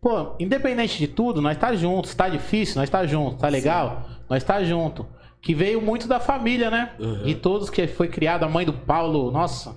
[0.00, 2.14] Pô, independente de tudo, nós tá juntos.
[2.14, 3.38] Tá difícil, nós tá junto.
[3.38, 4.08] Tá legal?
[4.28, 5.06] Nós tá junto.
[5.40, 6.90] Que veio muito da família, né?
[7.00, 7.22] Uhum.
[7.24, 8.44] De todos que foi criado.
[8.44, 9.74] A mãe do Paulo, nossa.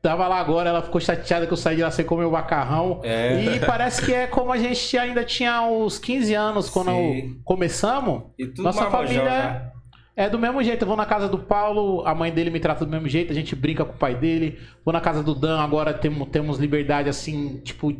[0.00, 3.00] Tava lá agora, ela ficou chateada que eu saí de lá sem comer o macarrão.
[3.02, 3.56] É.
[3.56, 6.92] E parece que é como a gente ainda tinha uns 15 anos quando
[7.44, 8.22] começamos.
[8.58, 9.72] Nossa família né?
[10.14, 10.82] é do mesmo jeito.
[10.82, 13.34] Eu vou na casa do Paulo, a mãe dele me trata do mesmo jeito, a
[13.34, 14.60] gente brinca com o pai dele.
[14.84, 17.92] Vou na casa do Dan, agora temos, temos liberdade assim, tipo.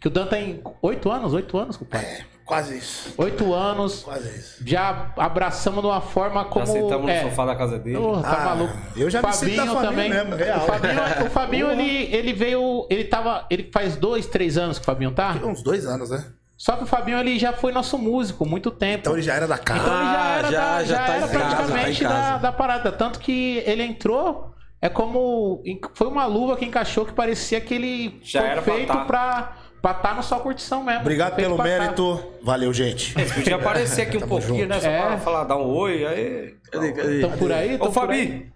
[0.00, 2.04] Que o Dan tem 8 anos, 8 anos com o pai.
[2.04, 3.12] É, quase isso.
[3.16, 4.02] 8 anos.
[4.02, 4.62] Quase isso.
[4.66, 6.66] Já abraçamos de uma forma como.
[6.66, 7.98] Já sentamos é, no sofá da casa dele.
[7.98, 8.74] Porra, tá Ah, maluco.
[8.96, 10.58] eu já me sinto da família mesmo, real.
[10.58, 12.86] O Fabinho, o Fabinho ele, ele veio.
[12.90, 13.46] Ele tava.
[13.50, 15.36] Ele faz dois, três anos que o Fabinho tá.
[15.44, 16.24] Uns dois anos, né?
[16.56, 18.98] Só que o Fabinho ele já foi nosso músico muito tempo.
[19.02, 19.80] Então ele já era da casa.
[19.80, 22.08] Então ele já Ah, era, já- da, já já tá era casa, praticamente tá em
[22.08, 22.30] casa.
[22.32, 22.90] da, da parada.
[22.90, 24.52] Tanto que ele entrou,
[24.82, 25.62] é como.
[25.94, 29.52] Foi uma luva que encaixou que parecia que ele Já foi era pra feito tá.
[29.80, 31.00] Pra estar tá no só curtição mesmo.
[31.00, 31.62] Obrigado pelo tá.
[31.62, 32.22] mérito.
[32.42, 33.14] Valeu, gente.
[33.34, 34.68] Podia aparecer aqui um Tamo pouquinho, junto.
[34.68, 34.80] né?
[34.80, 35.02] Só É.
[35.06, 36.06] pra falar, dar um oi.
[36.06, 36.54] Aí...
[36.70, 37.20] Cadê, cadê?
[37.20, 37.74] Tão por aí?
[37.74, 37.92] Ô, por aí.
[37.92, 38.52] Fabi!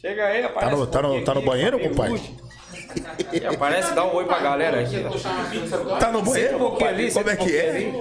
[0.00, 2.36] Chega aí, aparece Tá no- um tá no- tá no banheiro, Fabi compadre?
[3.32, 5.02] E aparece, dá um oi pra galera aqui.
[5.98, 6.56] Tá no Senta banheiro?
[6.56, 7.92] um pouquinho ali, Como senta é que é?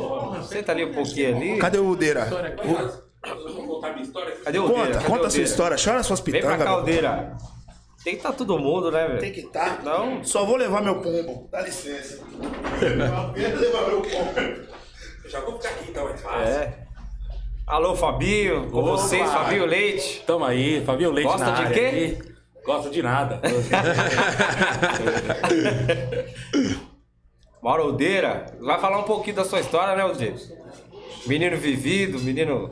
[0.44, 1.58] Senta ali um pouquinho ali.
[1.58, 2.28] Cadê o Udeira?
[4.44, 5.02] Cadê o Conta, Deira?
[5.02, 5.78] Conta o a sua história.
[5.84, 6.58] Chora suas Vem pra pitangas.
[6.60, 6.68] meu.
[6.68, 7.38] caldeira.
[8.06, 9.20] Tem que estar todo mundo, né, velho?
[9.20, 9.84] Tem que estar.
[9.84, 10.24] Não.
[10.24, 11.50] Só vou levar meu pombo.
[11.52, 12.24] Dá licença.
[12.24, 14.32] Apenas levar meu pombo.
[15.26, 16.54] Já vou ficar aqui então, é fácil.
[16.54, 16.86] É.
[17.66, 20.24] Alô, Fabinho, com vocês, Fabinho Leite.
[20.24, 21.80] Tamo aí, Fabinho Leite Gosta na de área quê?
[21.84, 22.20] aí.
[22.64, 23.42] Gosto de nada.
[27.60, 30.36] Mauro Aldeira, vai falar um pouquinho da sua história, né, Aldeira?
[31.26, 32.72] Menino vivido, menino.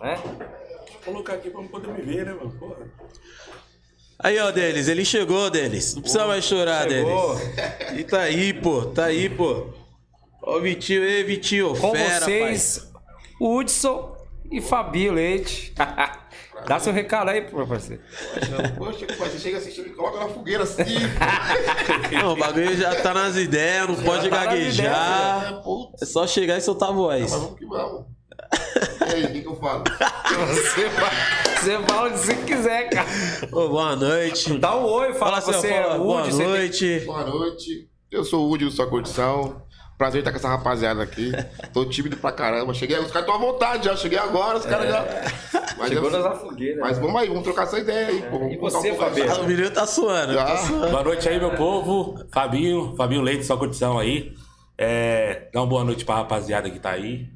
[0.00, 0.18] Né?
[0.24, 2.50] Vou colocar aqui pra poder me ver, né, mano?
[2.58, 2.90] Porra.
[4.22, 5.94] Aí, ó, Denis, ele chegou, Denis.
[5.94, 7.34] Não precisa mais chorar, chegou.
[7.36, 8.00] Denis.
[8.00, 9.66] E tá aí, pô, tá aí, pô.
[10.42, 12.88] Ó o Vitinho, ei, Vitinho, Com fera, vocês,
[13.40, 14.16] Hudson
[14.50, 15.72] e Fabinho Leite.
[16.66, 18.00] Dá seu recado aí, meu parceiro.
[18.78, 20.84] Poxa, pai, você chega assistindo e coloca na fogueira assim.
[21.18, 22.22] pai.
[22.22, 25.54] Não, o bagulho já tá nas ideias, não pode tá gaguejar.
[25.58, 27.22] É, putz, É só chegar e soltar a voz.
[27.22, 28.04] mas vamos que vamos.
[29.00, 29.82] E aí, o que, que eu falo?
[30.46, 31.10] Você, fa-
[31.62, 33.08] você fala o que você quiser, cara.
[33.52, 34.58] Ô, boa noite.
[34.58, 36.30] Dá um oi, fala, Fala, você seu, é fala, boa Hudson.
[36.32, 37.00] você tem- noite.
[37.06, 37.88] Boa noite.
[38.10, 39.62] Eu sou o Woody do Sua Curtição.
[39.96, 41.30] Prazer estar com essa rapaziada aqui.
[41.72, 42.74] Tô tímido pra caramba.
[42.74, 43.94] Cheguei, os caras estão à vontade já.
[43.96, 45.06] Cheguei agora, os caras já.
[45.78, 46.80] Mas, Chegou eu- nas fogueira.
[46.80, 48.38] mas vamos aí, vamos trocar essa ideia aí, pô.
[48.38, 50.90] Vamos E você, um Ah, o menino tá suando, tá suando.
[50.90, 52.18] Boa noite aí, meu povo.
[52.32, 54.32] Fabinho, Fabinho Leite, sua curtição aí.
[54.76, 57.26] É, dá uma boa noite pra rapaziada que tá aí.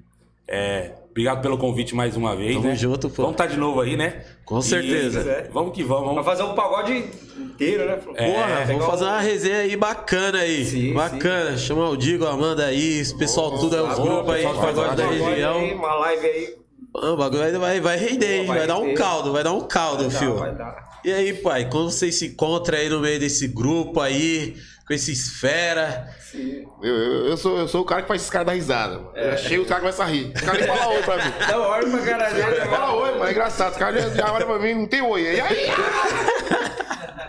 [0.48, 2.54] É, obrigado pelo convite mais uma vez.
[2.56, 2.74] Tamo né?
[2.74, 3.22] junto, pô.
[3.22, 4.22] Vamos estar de novo aí, né?
[4.44, 5.20] Com E- certeza.
[5.20, 5.48] É.
[5.50, 6.04] Vamos que vamos.
[6.04, 6.26] Vai vamos.
[6.26, 7.04] fazer um pagode
[7.38, 7.96] inteiro, né?
[7.96, 10.64] Porra, É, vamos pegar fazer um- uma resenha aí bacana aí.
[10.64, 11.56] Sim, bacana.
[11.56, 14.74] Chamar o Digo, a Amanda aí, esse pessoal tudo, é os grupos aí, de pagode
[14.74, 15.64] da Pagode aí, região.
[15.74, 16.54] Uma live aí.
[16.98, 18.46] Ah, o bagulho vai, vai, vai render, hein?
[18.46, 20.34] Vai Vai, dar um caldo, vai dar um caldo, Vai dar, fio.
[20.36, 20.86] vai dar.
[21.04, 24.54] E aí, pai, quando vocês se encontram aí no meio desse grupo aí,
[24.86, 26.64] com esses fera, Sim.
[26.82, 28.98] Eu, eu, eu sou, eu sou o cara que faz esses caras dar risada.
[28.98, 29.10] mano.
[29.16, 30.32] Eu chego, os caras começam a rir.
[30.34, 31.32] Os caras nem falam oi pra mim.
[31.48, 32.36] Dá hora pra caralho.
[32.38, 33.24] Ele fala oi, mano.
[33.24, 33.72] É engraçado.
[33.72, 35.22] Os caras já- já olham pra mim, não tem oi.
[35.22, 35.66] E aí?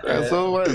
[0.04, 0.74] Eu sou, mano.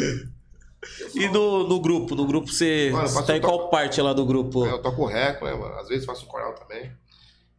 [1.15, 4.25] e no, no grupo, no grupo você, Mano, você tá em qual parte lá do
[4.27, 4.67] grupo?
[4.67, 5.75] Eu toco reco, né, mano?
[5.79, 6.91] Às vezes faço coral também.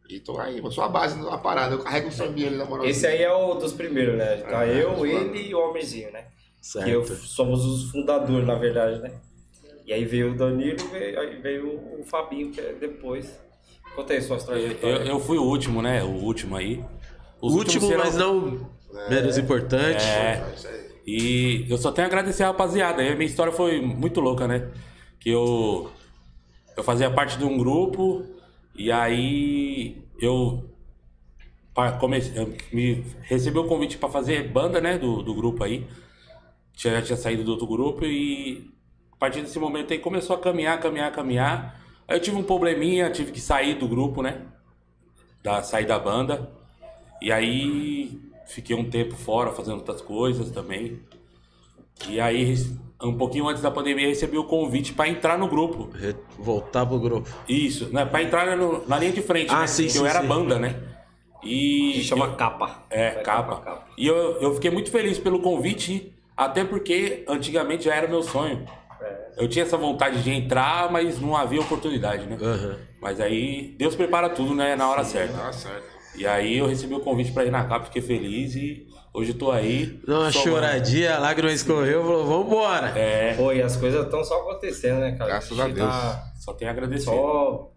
[0.09, 0.71] E tô aí, mano.
[0.71, 1.73] Sou a base da parada.
[1.75, 2.85] Eu carrego o sambinha ali na moral.
[2.85, 4.37] Esse aí é o dos primeiros, né?
[4.37, 6.25] Tá É, eu, os ele e o homenzinho, né?
[6.63, 6.85] Certo.
[6.85, 9.11] Que eu, somos os fundadores, na verdade, né?
[9.85, 13.37] E aí veio o Danilo, veio, aí veio o Fabinho, que é depois.
[13.93, 15.03] Conta aí sua Eu, trajetória.
[15.03, 16.01] eu fui o último, né?
[16.01, 16.81] O último aí.
[17.41, 18.41] O último, últimos mas serão-
[18.93, 20.01] não menos importante.
[20.05, 20.53] É.
[20.55, 20.83] Isso aí.
[21.05, 23.01] E eu só tenho a agradecer a rapaziada.
[23.01, 24.71] A minha história foi muito louca, né?
[25.19, 25.91] Que eu
[26.77, 28.25] eu fazia parte de um grupo
[28.73, 30.63] e aí eu
[31.99, 35.85] comecei, eu me recebi o convite para fazer banda, né, do, do grupo aí.
[36.75, 38.69] Tinha, já tinha saído do outro grupo e
[39.11, 41.79] a partir desse momento aí começou a caminhar, caminhar, caminhar.
[42.07, 44.41] Aí eu tive um probleminha, tive que sair do grupo, né?
[45.41, 46.51] Da, sair da banda.
[47.21, 50.99] E aí fiquei um tempo fora fazendo outras coisas também.
[52.09, 52.55] E aí,
[53.01, 55.89] um pouquinho antes da pandemia, recebi o convite para entrar no grupo.
[56.37, 57.29] Voltar pro grupo.
[57.47, 58.03] Isso, né?
[58.03, 59.67] Para entrar no- na linha de frente, Ah, né?
[59.67, 60.27] sim, Porque sim, eu era sim.
[60.27, 60.81] banda, né?
[61.43, 62.83] E Se chama eu- capa.
[62.89, 63.57] é, capa.
[63.61, 63.87] capa.
[63.97, 68.65] E eu, eu fiquei muito feliz pelo convite, até porque antigamente já era meu sonho.
[69.35, 72.37] Eu tinha essa vontade de entrar, mas não havia oportunidade, né?
[72.41, 72.77] Aham.
[73.01, 74.75] Mas aí Deus prepara tudo, né?
[74.75, 75.33] Na hora certa.
[75.37, 75.83] Tá certo.
[76.15, 79.37] E aí eu recebi o convite para ir na capa, fiquei feliz e hoje eu
[79.37, 79.99] tô aí.
[80.05, 82.87] Deu uma choradinha, a lágrima escorreu, falou, vambora.
[82.97, 85.31] É, Pô, e as coisas estão só acontecendo, né, cara?
[85.31, 85.89] Graças a gente Deus.
[85.89, 87.05] Tá só tenho a agradecer.
[87.05, 87.72] só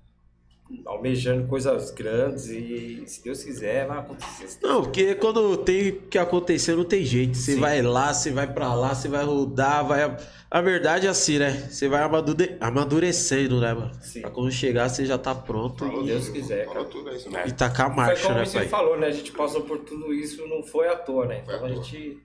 [0.85, 4.59] almejando coisas grandes e se Deus quiser, vai acontecer.
[4.63, 7.37] Não, porque quando tem que acontecer, não tem jeito.
[7.37, 7.61] Você Sim.
[7.61, 10.17] vai lá, você vai pra lá, você vai rodar, vai.
[10.51, 11.51] A verdade é assim, né?
[11.71, 13.93] Você vai amadure- amadurecendo, né, mano?
[14.01, 14.23] Sim.
[14.23, 16.85] Pra quando chegar, você já tá pronto Se Deus quiser, cara.
[16.85, 17.49] tudo aí, isso É.
[17.49, 18.69] e tacar a Foi marcha, como né, você pai?
[18.69, 19.07] falou, né?
[19.07, 21.43] A gente passou por tudo isso, não foi à toa, né?
[21.45, 21.83] Foi Então a toa.
[21.85, 22.19] gente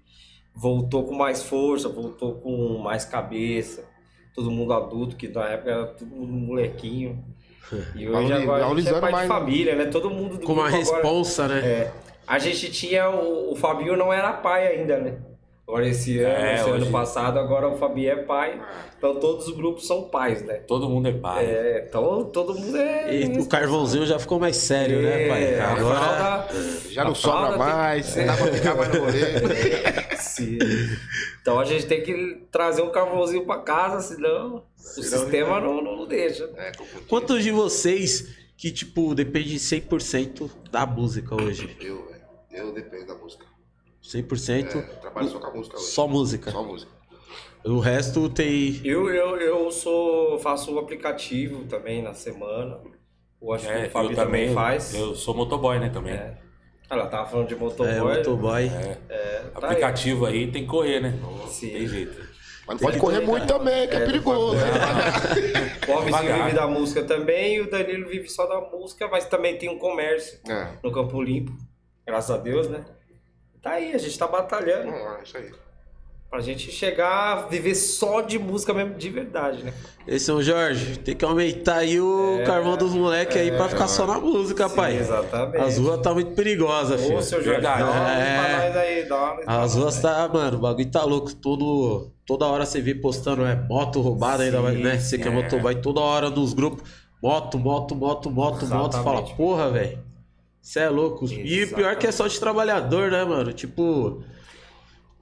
[0.54, 3.86] voltou com mais força, voltou com mais cabeça.
[4.34, 7.24] Todo mundo adulto, que na época era todo mundo molequinho.
[7.96, 9.86] E hoje agora a gente é pai mais, de família, né?
[9.86, 11.60] Todo mundo do Com uma agora- responsa, né?
[11.60, 11.92] É.
[12.28, 13.10] A gente tinha.
[13.10, 15.18] O, o Fabinho não era pai ainda, né?
[15.72, 18.62] Agora esse ano, É, esse ano hoje- passado, agora o Fabinho é pai.
[18.98, 20.56] Então todos os grupos são pais, né?
[20.56, 21.46] Todo mundo é pai.
[21.46, 23.16] É, então todo mundo é.
[23.22, 25.44] E o carvãozinho já ficou mais sério, né, pai?
[25.46, 25.96] É, a Agora.
[25.98, 26.48] fralda-
[26.90, 29.22] Já não a sobra fralda tem- mais, dá pra ficar mais no rolê.
[30.20, 30.58] Sim.
[31.42, 35.96] Então a gente tem que trazer um carvãozinho pra casa, senão o sistema não, não,
[35.96, 36.50] não deixa.
[36.58, 36.74] É.
[37.08, 38.28] Quantos de vocês
[38.58, 41.76] que, tipo, depende 100% da música hoje?
[41.80, 42.22] Eu, velho.
[42.52, 43.46] Eu dependo da música.
[44.14, 45.86] 100% É, trabalho só com a música hoje.
[45.86, 46.52] só música.
[46.52, 46.92] Só música.
[47.64, 48.82] O resto tem.
[48.84, 52.80] Eu, eu, eu sou, faço o aplicativo também na semana.
[53.42, 54.94] Eu acho que É, o Fábio eu também, também faz.
[54.96, 56.14] Eu sou motoboy, né, também.
[56.14, 56.38] É.
[56.90, 57.94] Ela tava falando de motoboy.
[57.94, 58.66] É, motoboy.
[58.66, 59.52] É, tá aí.
[59.54, 61.14] Aplicativo aí tem que correr, né?
[61.48, 61.70] Sim.
[61.70, 62.32] tem jeito.
[62.68, 64.56] Mas não pode correr muito também, que é, perigoso.
[64.58, 64.62] né?
[65.88, 66.44] O Alves Devagar.
[66.46, 69.78] vive da música também e o Danilo vive só da música, mas também tem um
[69.80, 70.74] comércio É.
[70.84, 71.52] no Campo Limpo.
[72.06, 72.86] Graças a Deus, né?
[73.62, 75.52] Tá aí, a gente tá batalhando É isso aí.
[76.30, 79.74] pra gente chegar a viver só de música mesmo, de verdade, né?
[80.08, 84.08] Ei, São Jorge, tem que aumentar aí o carvão dos moleques aí pra ficar só
[84.08, 84.98] na música, pai.
[84.98, 85.62] exatamente.
[85.64, 87.18] As ruas tá muito perigosas, filho.
[87.18, 88.36] Ô, seu Jorge, dá uma luz É.
[88.40, 89.76] pra nós aí, dá uma As nós.
[89.76, 91.36] ruas tá, mano, o bagulho tá louco.
[91.36, 94.98] Todo, toda hora você vê postando, é moto roubada ainda, vai, né?
[94.98, 96.82] Você que é motoboy, toda hora nos grupos,
[97.22, 98.94] moto, moto, moto, moto, moto.
[98.94, 99.36] Fala, Exatamente.
[99.36, 100.00] porra, velho.
[100.62, 101.26] Você é louco.
[101.26, 103.52] E o pior que é só de trabalhador, né, mano?
[103.52, 104.24] Tipo,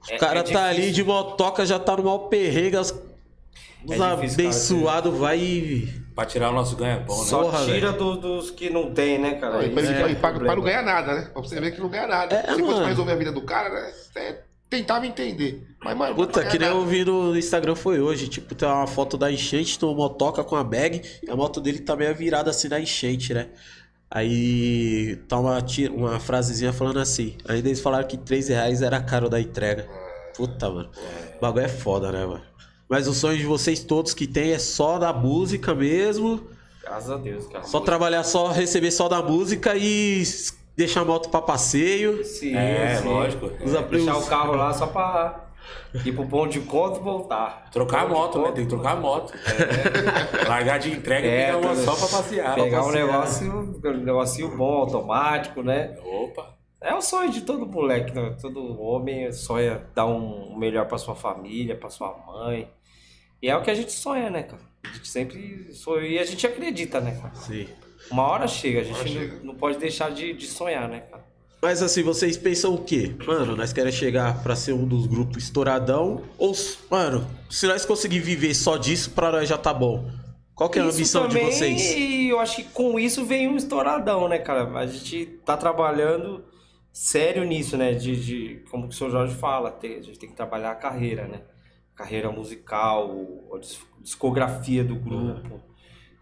[0.02, 2.92] os É- cara é tá ali de motoca, já tá no mal perrengue, os,
[3.88, 6.00] cara, abençoados vai e.
[6.14, 7.24] Pra tirar o nosso ganha-pão, né?
[7.24, 9.64] Só Porra, tira do- dos que não tem, né, cara?
[9.64, 11.30] E pra, e é pra- o e pra- não ganhar nada, né?
[11.32, 12.34] Pra você ver que não ganha nada.
[12.36, 12.76] É, Se fosse mano.
[12.80, 13.92] pra resolver a vida do cara, né?
[13.92, 15.66] Você tentava entender.
[15.82, 18.28] Mas, mano, Puta, que nem eu vi no Instagram foi hoje.
[18.28, 21.00] Tipo, tem uma foto da enchente, uma motoca com a bag.
[21.22, 23.48] E a moto dele tá meio virada assim na enchente, né?
[24.10, 25.58] Aí tá uma,
[25.92, 27.36] uma frasezinha falando assim.
[27.48, 29.88] Ainda eles falaram que 3 reais era caro da entrega.
[30.36, 30.90] Puta, mano.
[31.36, 32.42] O bagulho é foda, né, mano?
[32.88, 36.40] Mas o sonho de vocês todos que tem é só da música mesmo.
[36.82, 37.62] Graças a Deus, cara.
[37.64, 40.24] Só trabalhar só, receber só da música e
[40.76, 42.24] deixar a moto pra passeio.
[42.24, 43.06] Sim, É, sim.
[43.08, 43.50] lógico.
[43.64, 45.49] Os apre- Deixar os- o carro lá só pra
[46.04, 47.68] ir pro ponto de conta e voltar.
[47.70, 48.52] Trocar a moto, né?
[48.52, 49.32] Tem que trocar a moto.
[50.48, 52.54] Largar de entrega e É, pegar uma só pra passear.
[52.54, 53.06] Pegar um Pra passear.
[53.06, 55.96] negócio, um negocinho bom, automático, né?
[56.04, 56.56] Opa.
[56.80, 58.34] É o sonho de todo moleque, né?
[58.40, 62.70] todo homem sonha dar um melhor pra sua família, pra sua mãe.
[63.42, 64.62] E é o que a gente sonha, né, cara?
[64.84, 67.34] A gente sempre sonha e a gente acredita, né, cara?
[67.34, 67.68] Sim.
[68.10, 69.40] Uma hora chega, a gente não, chega.
[69.44, 71.00] não pode deixar de, de sonhar, né?
[71.62, 73.14] Mas assim, vocês pensam o quê?
[73.26, 76.22] Mano, nós queremos chegar pra ser um dos grupos estouradão?
[76.38, 76.54] Ou,
[76.90, 80.10] mano, se nós conseguir viver só disso, pra nós já tá bom?
[80.54, 81.82] Qual que é a Isso ambição de também, vocês?
[81.96, 84.70] E eu acho que com isso vem um estouradão, né, cara?
[84.78, 86.44] A gente tá trabalhando
[86.92, 87.92] sério nisso, né?
[87.92, 90.74] De, de como que o senhor Jorge fala, tem- a gente tem que trabalhar a
[90.74, 91.42] carreira, né?
[91.94, 93.14] Carreira musical,
[94.00, 95.60] discografia do grupo,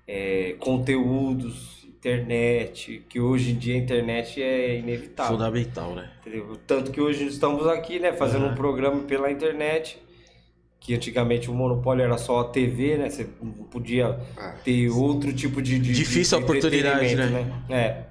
[0.07, 5.33] é, conteúdos, internet, que hoje em dia a internet é inevitável.
[5.37, 6.11] Fundamental, né?
[6.21, 6.57] Entendeu?
[6.67, 9.99] Tanto que hoje estamos aqui, né, fazendo um programa pela internet,
[10.81, 13.11] que antigamente o monopólio era só a TV, né?
[13.11, 14.55] Você não podia Ah.
[14.65, 18.05] ter outro tipo de, de Difícil de a oportunidade, entretenimento, É.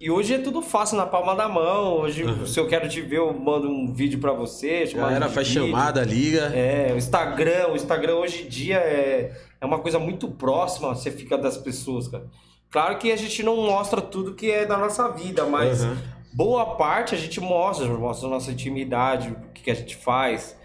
[0.00, 1.98] E hoje é tudo fácil na palma da mão.
[2.00, 4.84] Hoje, se eu quero te ver, eu mando um vídeo pra você.
[4.86, 5.66] Galera faz vídeo.
[5.66, 6.46] chamada, liga.
[6.52, 9.30] É, o Instagram, o Instagram hoje em dia é,
[9.60, 12.24] é uma coisa muito próxima, você fica das pessoas, cara.
[12.72, 15.96] Claro que a gente não mostra tudo que é da nossa vida, mas Uhum.
[16.32, 20.56] boa parte a gente mostra, mostra a nossa intimidade, o que, que a gente faz,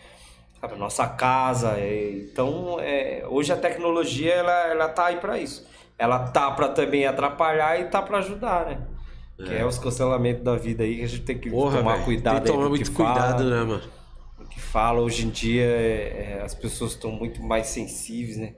[0.62, 1.78] sabe, a nossa casa.
[1.78, 5.68] é, então, é, hoje a tecnologia, ela, ela tá aí pra isso.
[6.00, 8.80] Ela tá pra também atrapalhar e tá pra ajudar, né?
[9.36, 12.06] Que é os cancelamentos da vida aí, que a gente tem que Porra, tomar velho.
[12.06, 13.82] cuidado Tem que tomar muito que fala cuidado, né, mano?
[14.40, 18.54] o que fala hoje em dia é, é, as pessoas estão muito mais sensíveis, né?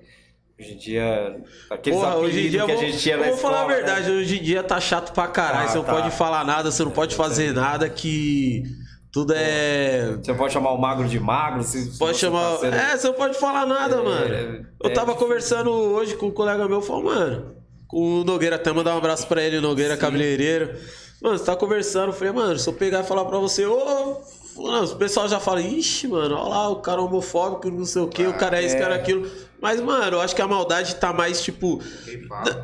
[0.59, 1.37] Hoje em dia,
[1.69, 4.09] aqueles Porra, hoje em dia que a gente tinha na vou falar a escola, verdade,
[4.11, 4.17] né?
[4.17, 5.67] hoje em dia tá chato pra caralho.
[5.67, 5.93] Tá, você não tá.
[5.93, 8.63] pode falar nada, você não pode fazer nada que
[9.09, 10.17] tudo é.
[10.21, 12.51] Você pode chamar o magro de magro, se, Pode você chamar.
[12.51, 14.35] tá sendo- É, você não pode falar nada, É, mano.
[14.35, 15.15] é Eu tava difícil.
[15.15, 17.55] conversando hoje com um colega meu, falou, mano,
[17.87, 20.73] com o Nogueira, até mandar um abraço pra ele, Nogueira Cabeleireiro.
[21.21, 24.17] Mano, você tá conversando, eu falei, mano, se eu pegar e falar pra você, ô.
[24.57, 28.07] Não, o pessoal já fala, ixi, mano, olha lá, o cara homofóbico, não sei o
[28.09, 29.25] que, o cara é isso, o cara é aquilo.
[29.61, 31.81] Mas, mano, eu acho que a maldade tá mais, tipo.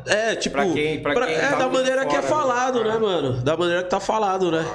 [0.06, 0.54] É, tipo.
[0.54, 2.28] Pra quem- pra quem é tá da maneira que é fora, né?
[2.52, 3.42] falado, né, mano?
[3.42, 4.66] Da maneira que tá falado, né?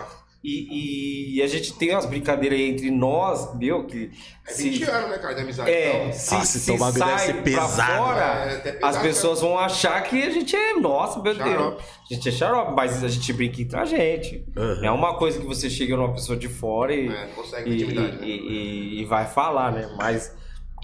[0.43, 4.10] E, e a gente tem umas brincadeiras aí entre nós, meu, que
[4.48, 5.69] É se, 20 anos, né, cara, de amizade.
[5.69, 6.14] é, então.
[6.14, 9.02] se, Nossa, se o bagulho deve sai ser pra pesado, fora, é, até pesado, as
[9.03, 11.48] pessoas vão achar que a gente é, nossa, meu Deus,
[12.10, 14.43] a gente é xarope, mas a gente brinca entre a gente.
[14.57, 14.84] Uhum.
[14.84, 17.76] É uma coisa que você chega numa pessoa de fora e, É, não consegue e,
[17.76, 18.26] intimidade, né?
[18.26, 18.30] e-
[18.98, 19.93] e- e vai falar, né?
[19.95, 20.34] Mas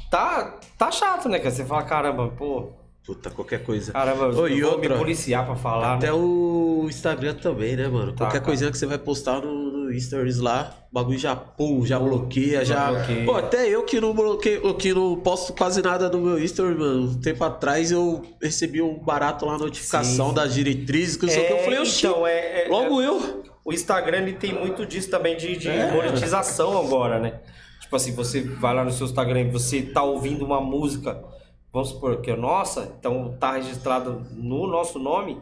[0.09, 1.39] tá, tá chato, né?
[1.39, 2.69] Que você fala, caramba, pô,
[3.05, 3.93] Puta, qualquer coisa.
[3.93, 4.89] caramba, eu Ô, vou outra?
[4.89, 6.13] me policiar pra falar, Até né?
[6.13, 8.11] o Instagram também, né, mano?
[8.11, 8.45] Tá, Qualquer cara.
[8.45, 9.53] coisinha que você vai postar no,
[9.87, 12.91] no Stories lá, o bagulho já pum, já bloqueia, já.
[12.91, 13.25] bloqueia.
[13.25, 17.11] Pô, até eu que não bloqueio, que não posto quase nada no meu Story, mano.
[17.11, 21.33] Um tempo atrás eu recebi um barato lá, notificação Sim, das diretrizes, que o que.
[21.33, 23.41] Eu falei, oxi, então, é, é- logo eu.
[23.63, 25.89] O Instagram ele tem muito disso também de, de É.
[25.93, 27.39] monetização agora, né?
[27.87, 31.23] Tipo assim, você vai lá no seu Instagram e você tá ouvindo uma música,
[31.71, 35.39] vamos supor que é nossa, então tá registrado no nosso nome,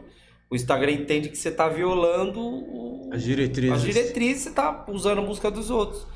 [0.48, 3.72] o Instagram entende que você tá violando o- As diretrizes.
[3.78, 6.06] as diretrizes, você tá usando a música dos outros.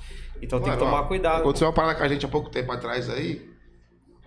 [0.41, 1.41] Então tem que ó, tomar cuidado.
[1.41, 3.51] Aconteceu uma parada com a gente há pouco tempo atrás aí.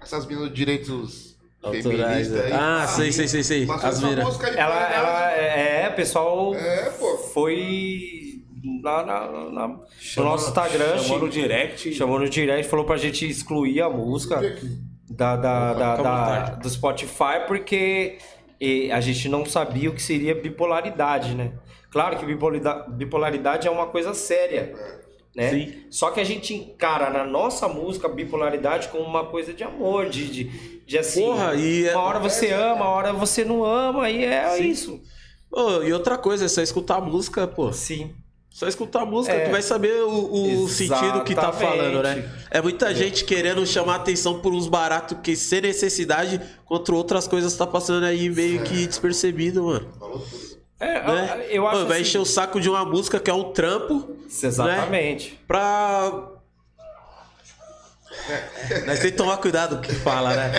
[0.01, 1.85] Essas meninas de direitos Autorais,
[2.27, 2.51] feministas aí.
[2.51, 3.67] Ah, sei, sei, sei, sei.
[3.71, 5.39] As Ela, ela verdade.
[5.39, 7.17] é, pessoal É, pô.
[7.34, 8.22] foi
[8.84, 11.94] lá na, na- no nosso Instagram, Chamou no direct.
[11.94, 14.40] chamou no direct, falou pra gente excluir a música
[15.10, 18.18] da, da, da- da- do Spotify porque
[18.91, 21.53] a gente não sabia o que seria bipolaridade, né?
[21.91, 24.73] Claro que bipolaridade, bipolaridade é uma coisa séria,
[25.35, 25.49] né?
[25.49, 25.73] Sim.
[25.91, 30.10] Só que a gente encara na nossa música a bipolaridade como uma coisa de amor,
[30.10, 30.44] de, de,
[30.85, 34.23] de assim, Porra, e é- uma hora você ama, uma hora você não ama, e
[34.23, 35.02] é isso.
[35.52, 37.72] Ô, e outra coisa, é só escutar a música, pô.
[37.72, 38.15] Sim.
[38.53, 39.45] Só escutar a música É.
[39.45, 42.23] que vai saber o, o sentido que tá falando, né?
[42.51, 47.57] É muita gente querendo chamar atenção por uns baratos que sem necessidade, contra outras coisas
[47.57, 49.89] tá passando aí meio que despercebido, mano.
[50.80, 51.45] É, Né?
[51.49, 54.17] eu acho Mano, vai assim- encher o saco de uma música que é um trampo
[54.30, 55.39] Exatamente.
[55.47, 56.30] pra.
[58.85, 60.52] Nós tem que tomar cuidado com o que fala, né?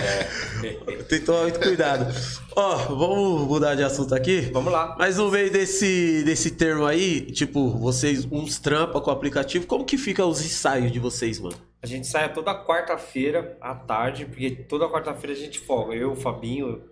[1.09, 2.13] Tem que tomar muito cuidado.
[2.55, 4.41] Ó, vamos mudar de assunto aqui?
[4.53, 4.95] Vamos lá.
[4.97, 9.85] Mas no meio desse, desse termo aí, tipo, vocês uns trampa com o aplicativo, como
[9.85, 11.55] que fica os ensaios de vocês, mano?
[11.81, 15.93] A gente sai toda quarta-feira à tarde, porque toda quarta-feira a gente folga.
[15.93, 16.83] Eu, o Fabinho,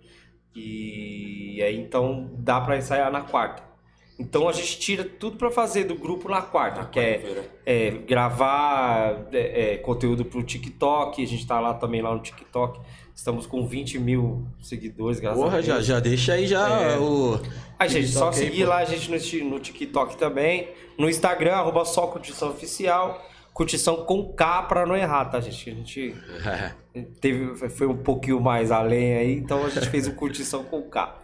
[0.54, 3.73] e aí então dá pra ensaiar na quarta.
[4.18, 9.26] Então a gente tira tudo pra fazer do grupo na quarta, que é, é, gravar
[9.32, 11.22] é, é, conteúdo pro TikTok.
[11.22, 12.80] A gente tá lá também lá no TikTok.
[13.14, 15.66] Estamos com 20 mil seguidores, graças a Porra, Deus.
[15.66, 16.98] já, já deixa aí já É.
[16.98, 17.40] o.
[17.78, 18.68] A gente só TikTok aí, seguir pô.
[18.70, 19.10] lá a gente
[19.44, 20.68] no, no TikTok também,
[20.98, 23.20] no Instagram, arroba só curtição oficial,
[23.52, 25.70] curtição com K pra não errar, tá, gente?
[25.70, 26.14] A gente
[27.20, 31.16] teve, foi um pouquinho mais além aí, então a gente fez o curtição com K.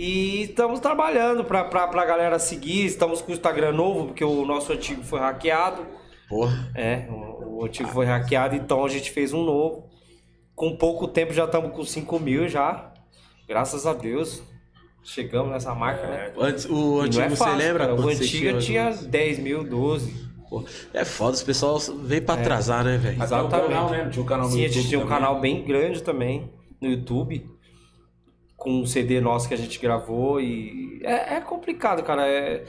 [0.00, 4.44] E estamos trabalhando pra, pra, pra galera seguir, estamos com o Instagram novo, porque o
[4.46, 5.84] nosso antigo foi hackeado.
[6.28, 6.70] Porra.
[6.72, 9.88] É, o, o antigo foi hackeado, então a gente fez um novo.
[10.54, 12.92] Com pouco tempo já estamos com 5 mil já.
[13.48, 14.40] Graças a Deus.
[15.02, 16.32] Chegamos nessa marca, né?
[16.38, 17.78] Antes, o E não antigo, é você fácil, lembra?
[17.86, 17.94] cara.
[17.94, 19.10] O você antigo tinha mais ou menos?
[19.10, 20.28] 10 mil, 12.
[20.48, 20.64] Pô,
[20.94, 23.20] É foda, os pessoal vem pra atrasar, né, velho?
[23.20, 23.68] Até o Exatamente.
[23.68, 24.08] canal, né?
[24.10, 25.18] Tinha um canal Sim, a gente YouTube tinha um também.
[25.18, 27.44] canal bem grande também no YouTube.
[28.68, 30.40] Com um CD nosso que a gente gravou.
[30.40, 32.26] E é, é complicado, cara.
[32.26, 32.64] É,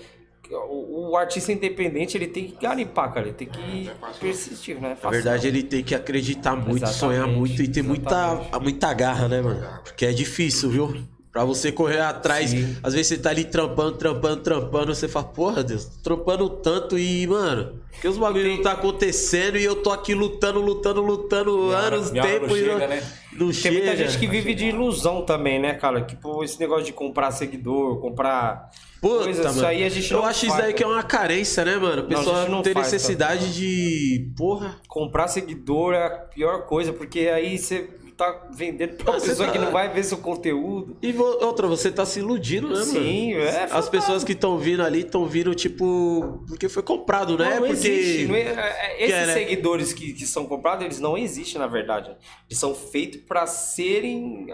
[0.51, 3.27] o, o artista independente ele tem que garimpar, cara.
[3.27, 4.97] Ele tem que persistir, né?
[5.01, 9.27] Na verdade, ele tem que acreditar muito, Exatamente, sonhar muito e ter muita, muita garra,
[9.27, 9.61] né, mano?
[9.83, 10.95] Porque é difícil, viu?
[11.31, 12.75] Pra você correr atrás, Sim.
[12.81, 16.97] às vezes você tá ali trampando, trampando, trampando, você fala, porra, Deus, tô trampando tanto
[16.97, 21.55] e, mano, que os bagulhos não tá acontecendo e eu tô aqui lutando, lutando, lutando
[21.65, 23.03] Minha anos, hora tempo não e chega, não, né?
[23.33, 23.77] não Tem chega.
[23.77, 26.01] muita gente que vive de ilusão também, né, cara?
[26.01, 28.71] Tipo, esse negócio de comprar seguidor, comprar.
[28.99, 29.67] Puta, coisas, isso mano.
[29.67, 32.01] aí a gente Eu acho isso faz, daí que é uma carência, né, mano?
[32.01, 32.81] O pessoal não não tem tá?
[32.81, 34.31] necessidade de.
[34.35, 34.77] Porra.
[34.87, 37.87] Comprar seguidor é a pior coisa, porque aí você
[38.19, 40.97] tá vendendo pra uma Ah, pessoa tá- que não vai ver seu conteúdo.
[41.01, 42.85] E outra, você tá se iludindo, né, mano?
[42.85, 47.45] Sim, é As pessoas que estão vindo ali estão vindo, tipo, porque foi comprado, né?
[47.55, 47.87] Não, não porque.
[47.87, 48.27] existe.
[48.27, 49.33] não é- é- que esses é, né?
[49.35, 52.13] seguidores que, que são comprados, eles não existem, na verdade.
[52.49, 54.47] Eles são feitos para serem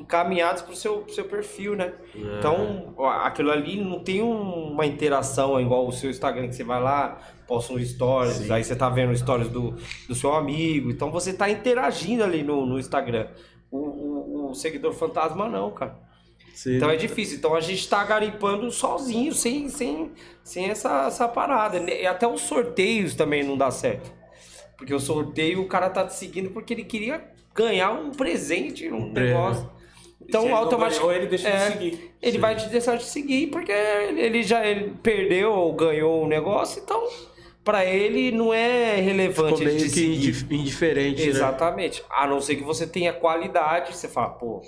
[0.00, 1.92] encaminhados pro seu, pro seu perfil, né?
[2.14, 2.38] É.
[2.38, 6.80] Então, aquilo ali não tem um- uma interação igual o seu Instagram, que você vai
[6.82, 9.74] lá, posta um stories, aí você tá vendo stories do,
[10.08, 10.90] do seu amigo.
[10.90, 13.28] Então, você tá interagindo ali no, no Instagram.
[13.70, 15.98] O, o- o seguidor fantasma não, cara.
[16.54, 17.38] Você- Então é difícil.
[17.38, 20.10] Então a gente tá garimpando sozinho, sem, sem,
[20.42, 21.78] sem essa, essa parada.
[21.78, 24.10] E até os sorteios também não dá certo.
[24.76, 27.22] Porque o sorteio, o cara tá te seguindo porque ele queria
[27.54, 29.68] ganhar um presente, um negócio.
[30.28, 30.98] Então, automaticamente.
[31.00, 32.14] ganhou, ele deixa de seguir.
[32.20, 36.82] Ele vai te deixar de seguir porque ele já ele perdeu ou ganhou o negócio,
[36.82, 37.02] então
[37.64, 41.28] pra ele não é relevante Ficou ele meio te que indiferente, né?
[41.28, 42.02] Exatamente.
[42.10, 44.62] A não ser que você tenha qualidade, você fala, pô.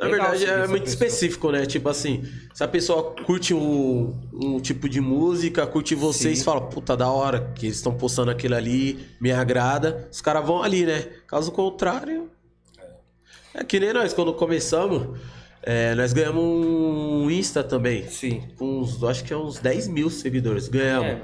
[0.00, 1.06] Na legal verdade, é muito pessoa.
[1.06, 1.64] específico, né?
[1.64, 2.22] Tipo assim,
[2.54, 6.44] se a pessoa curte um, um tipo de música, curte vocês, Sim.
[6.44, 10.62] fala, puta, da hora, que eles estão postando aquilo ali, me agrada, os caras vão
[10.62, 11.06] ali, né?
[11.26, 12.30] Caso contrário.
[13.56, 15.18] É que nem nós, quando começamos,
[15.62, 18.06] é, nós ganhamos um Insta também.
[18.06, 18.42] Sim.
[18.56, 20.68] Com uns, acho que é uns 10 mil seguidores.
[20.68, 21.10] Ganhamos.
[21.10, 21.22] É.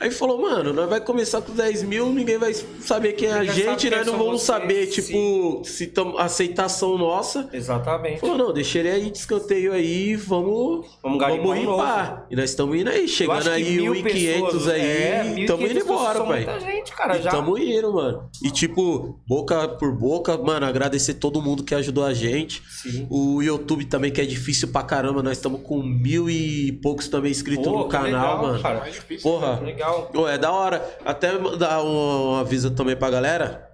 [0.00, 3.44] Aí falou, mano, nós vai começar com 10 mil, ninguém vai saber quem é a
[3.44, 5.02] gente, nós não são vamos saber, sim.
[5.02, 7.50] tipo, se tam, aceitação nossa.
[7.52, 8.18] Exatamente.
[8.20, 10.86] Falou, não, deixa ele aí de escanteio aí, vamos.
[11.02, 11.18] Vamos
[11.64, 11.76] novo.
[11.82, 12.26] pá.
[12.30, 14.02] E nós estamos indo aí, chegando aí mil 1.500
[14.44, 16.44] pessoas- aí, é, tamo 1.500 indo embora, pai.
[16.44, 17.30] são muita gente, cara, e já.
[17.30, 18.30] tamo indo, mano.
[18.42, 22.62] E tipo, boca por boca, mano, agradecer todo mundo que ajudou a gente.
[22.70, 23.06] Sim.
[23.10, 27.30] O YouTube também, que é difícil pra caramba, nós estamos com mil e poucos também
[27.30, 28.62] inscritos Pô, no canal, legal, mano.
[28.62, 28.90] cara.
[29.22, 29.89] Porra, Legal.
[29.92, 30.98] Ô, é da hora.
[31.04, 33.68] Até dar um, aviso também pra galera.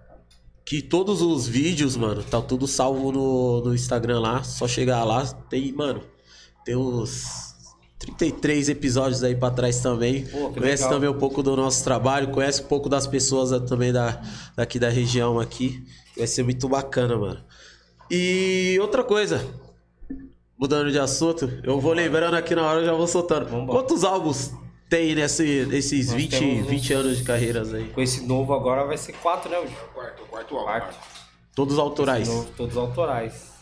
[0.64, 4.43] Que todos os vídeos, mano, tá tudo salvo no, no Instagram lá.
[4.43, 5.24] Só chegar lá.
[5.48, 6.02] Tem, mano,
[6.64, 7.47] tem uns
[7.98, 10.26] 33 episódios aí pra trás também.
[10.26, 10.90] Pô, conhece legal.
[10.90, 12.28] também um pouco do nosso trabalho.
[12.28, 14.20] Conhece um pouco das pessoas também da,
[14.56, 15.84] daqui da região aqui.
[16.16, 17.44] Vai ser muito bacana, mano.
[18.10, 19.44] E outra coisa.
[20.59, 23.47] Mudando de assunto, eu vou lembrando aqui na hora, eu já vou soltando.
[23.66, 24.52] Quantos álbuns
[24.88, 27.88] tem nesse, nesses Nós 20, temos uns- 20 anos de carreiras aí?
[27.90, 29.58] Com esse novo agora vai ser quatro, né?
[29.58, 30.66] O quarto, o quarto álbum.
[30.66, 30.96] Quarto.
[31.54, 32.28] Todos autorais.
[32.28, 33.54] Novo, todos autorais.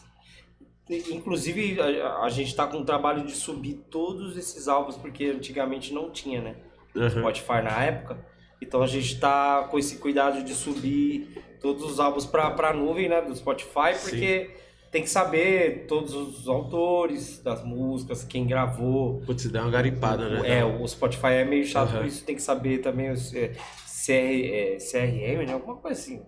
[0.88, 5.94] Inclusive, a, a gente tá com um trabalho de subir todos esses álbuns, porque antigamente
[5.94, 6.56] não tinha, né?
[6.94, 7.08] Uhum.
[7.10, 8.18] Spotify na época.
[8.60, 13.08] Então a gente tá com esse cuidado de subir todos os álbuns pra, pra nuvem,
[13.08, 13.22] né?
[13.22, 14.50] Do Spotify, porque
[14.94, 19.20] tem que saber todos os autores das músicas, quem gravou.
[19.26, 20.60] Putz, dá uma garimpada, né?
[20.60, 21.98] É, o Spotify é meio chato Aham.
[21.98, 25.52] por isso, tem que saber também é, CR, é, CRM, né?
[25.52, 26.22] Alguma coisa assim.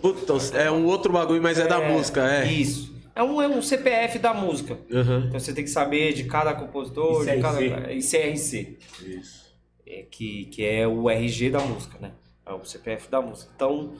[0.00, 2.46] Putz, é um outro bagulho, mas é, da música, é.
[2.46, 2.94] Isso.
[3.12, 4.78] É um, é um CPF da música.
[4.88, 5.24] Uhum.
[5.26, 7.60] Então você tem que saber de cada compositor, de cada.
[7.92, 8.78] ICRC.
[9.00, 9.52] Isso.
[9.84, 12.12] É, que, que é o RG da música, né?
[12.46, 13.50] É o CPF da música.
[13.56, 13.94] Então,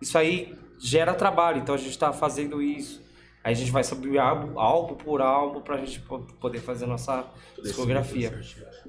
[0.00, 1.58] isso aí gera trabalho.
[1.58, 3.04] Então a gente está fazendo isso.
[3.42, 6.88] Aí a gente vai subir álbum, álbum por álbum pra gente po- poder fazer a
[6.88, 7.24] nossa
[7.62, 8.40] discografia.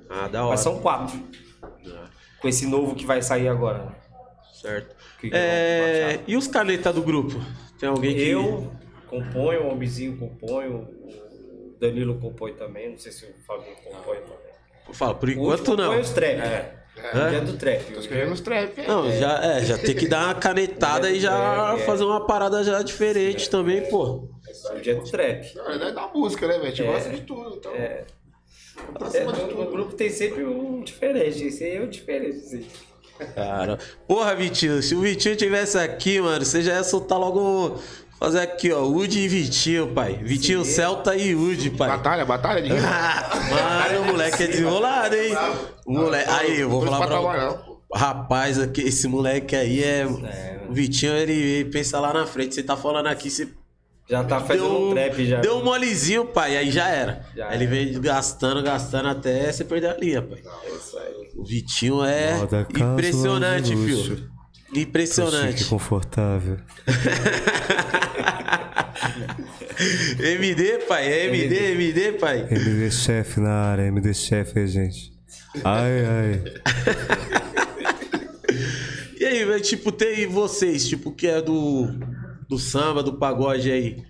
[0.09, 0.51] Ah, da hora.
[0.51, 1.19] Mas são quatro.
[2.41, 3.85] Com esse novo que vai sair agora.
[3.85, 3.95] né?
[4.59, 4.95] Certo.
[5.19, 7.39] Que- que É, vou E os canetas do grupo?
[7.79, 8.29] Tem alguém que.
[8.29, 8.71] Eu
[9.07, 10.87] componho, o Homizinho compõe, o
[11.79, 12.91] Danilo compõe também.
[12.91, 14.93] Não sei se o Fabinho compõe também.
[14.93, 15.85] Fala, por enquanto não.
[15.85, 16.39] compõe os trap.
[16.39, 16.75] É.
[16.97, 17.93] O dia do trap.
[17.93, 18.79] Tô escrevendo os trap.
[18.79, 18.87] é.
[18.87, 21.85] Não, já, é, já tem que dar uma canetada e já É, é.
[21.85, 24.27] fazer uma parada já diferente também, pô.
[24.73, 25.55] O dia do trap.
[25.55, 26.65] Na verdade, da música, né, velho?
[26.65, 26.85] A gente É.
[26.91, 27.71] gosta de tudo, então.
[27.73, 28.03] É.
[29.13, 31.45] É, de o, grupo tem sempre um diferente.
[31.45, 32.37] Esse aí é o diferente.
[32.37, 32.65] Esse.
[33.33, 33.79] Cara.
[34.07, 37.79] Porra, Vitinho, se o Vitinho tivesse aqui, mano, você já ia soltar logo.
[38.19, 40.19] Fazer aqui, ó, Woody e Vitinho, pai.
[40.23, 41.87] Vitinho, Celta e Woody, pai.
[41.89, 45.35] Batalha, batalha de mano, o moleque é desenrolado, hein?
[45.85, 46.29] O moleque.
[46.31, 47.77] Aí, eu vou falar pra não.
[47.93, 50.05] Rapaz, aqui, esse moleque aí é.
[50.67, 52.55] O Vitinho, ele, ele pensa lá na frente.
[52.55, 53.47] Você tá falando aqui, você.
[54.09, 55.41] Já tá fazendo Deu, um trap já.
[55.41, 57.25] deu um molezinho, pai, aí já era.
[57.35, 60.41] Já aí ele vem gastando, gastando até você perder a linha, pai.
[60.63, 61.29] É isso aí.
[61.35, 64.29] O Vitinho é Moda impressionante, filho.
[64.73, 65.59] Impressionante.
[65.59, 66.57] Chique, confortável.
[70.19, 72.47] MD, pai, é MD, MD, pai.
[72.49, 75.13] MD Chef na área, MD Chef aí, gente.
[75.63, 76.43] Ai, ai.
[79.19, 81.87] E aí, velho, tipo, tem vocês, tipo, que é do,
[82.47, 84.03] do samba, do pagode aí.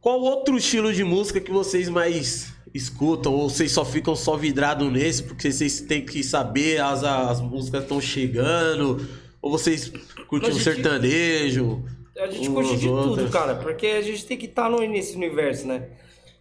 [0.00, 3.32] Qual outro estilo de música que vocês mais escutam?
[3.32, 7.82] Ou vocês só ficam só vidrados nesse porque vocês têm que saber as, as músicas
[7.82, 9.06] estão chegando?
[9.44, 9.92] Ou vocês
[10.26, 11.84] curtem A gente- sertanejo?
[12.18, 13.30] A gente curte de tudo, outras?
[13.30, 15.90] cara, porque a gente tem que estar no nesse universo, né?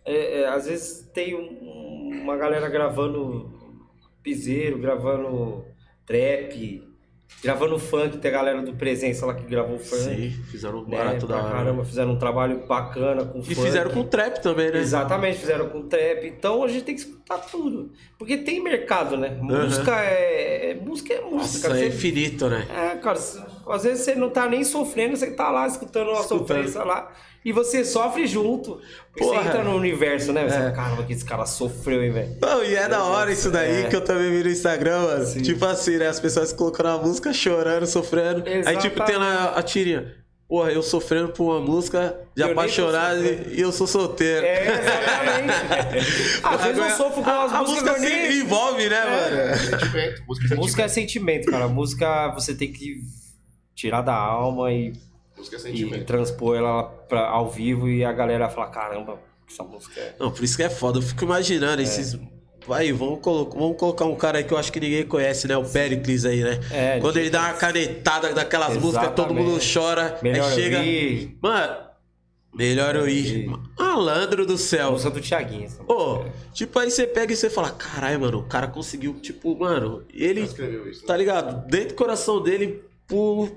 [0.05, 3.51] É, é, às vezes tem um- uma galera gravando
[4.23, 5.65] piseiro, gravando
[6.05, 6.81] trap,
[7.43, 10.01] gravando funk, tem a galera do Presença lá que gravou funk.
[10.03, 11.51] Sim, fizeram um Né, barato da hora.
[11.51, 13.55] caramba, fizeram um trabalho bacana com E funk.
[13.55, 14.79] fizeram com trap também, né?
[14.79, 16.25] Exatamente, fizeram com trap.
[16.25, 17.91] Então a gente tem que escutar tudo.
[18.17, 19.37] Porque tem mercado, né?
[19.41, 21.37] Música é, é- Música é música.
[21.37, 21.79] Nossa, cara.
[21.83, 22.65] é infinito, né?
[22.69, 23.19] é, cara,
[23.67, 26.47] às vezes você não tá nem sofrendo, você tá lá escutando uma Escutando.
[26.47, 27.11] sofrência lá.
[27.45, 28.79] E você sofre junto.
[29.11, 29.41] Porque Porra.
[29.41, 30.47] Você entra no universo, né?
[30.47, 30.59] Você É.
[30.59, 32.37] fala, caramba, que esse cara sofreu, hein, velho.
[32.41, 33.89] Não, e é da hora isso daí É.
[33.89, 35.41] que eu também vi no Instagram, mano.
[35.41, 36.07] Tipo assim, né?
[36.07, 38.43] As pessoas colocando a música chorando, sofrendo.
[38.65, 40.15] Aí, tipo, tem lá a tirinha.
[40.47, 44.45] Porra, eu sofrendo por uma música de Eu apaixonado e eu sou solteiro.
[44.45, 46.39] É, exatamente.
[46.43, 48.31] Às vezes eu sofro com a, as a músicas música que eu nem...
[48.31, 49.57] se envolve, né, mano?
[49.57, 50.23] Sentimento.
[50.27, 51.43] Música é Música é sentimento.
[51.43, 51.67] sentimento, cara.
[51.67, 53.01] Música você tem que
[53.75, 54.93] tirar da alma e,
[55.37, 59.19] Música é e transpor ela pra, ao vivo e a galera fala, caramba,
[59.49, 60.15] essa música é...
[60.19, 60.99] Não, por isso que é foda.
[60.99, 62.17] Eu fico imaginando esses.
[62.65, 65.57] Vai, vamos, colo- vamos colocar um cara aí que eu acho que ninguém conhece, né?
[65.57, 66.59] O Pericles aí, né?
[66.71, 69.45] É, Quando ele dá uma canetada daquelas músicas, todo Exatamente.
[69.49, 70.17] mundo chora.
[70.23, 70.77] Melhor aí chega.
[70.77, 71.37] ouvir.
[71.41, 71.75] Mano,
[72.55, 73.49] Melhor eu ir.
[73.77, 74.91] Malandro do céu.
[74.91, 75.65] Música do Thiaguinho.
[75.65, 76.23] essa Pô,
[76.53, 80.41] tipo, aí você pega e você fala, caralho, mano, o cara conseguiu, tipo, mano, ele,
[80.41, 81.03] escreveu isso.
[81.05, 81.67] tá ligado?
[81.67, 82.81] Dentro do coração dele,
[83.13, 83.47] pô,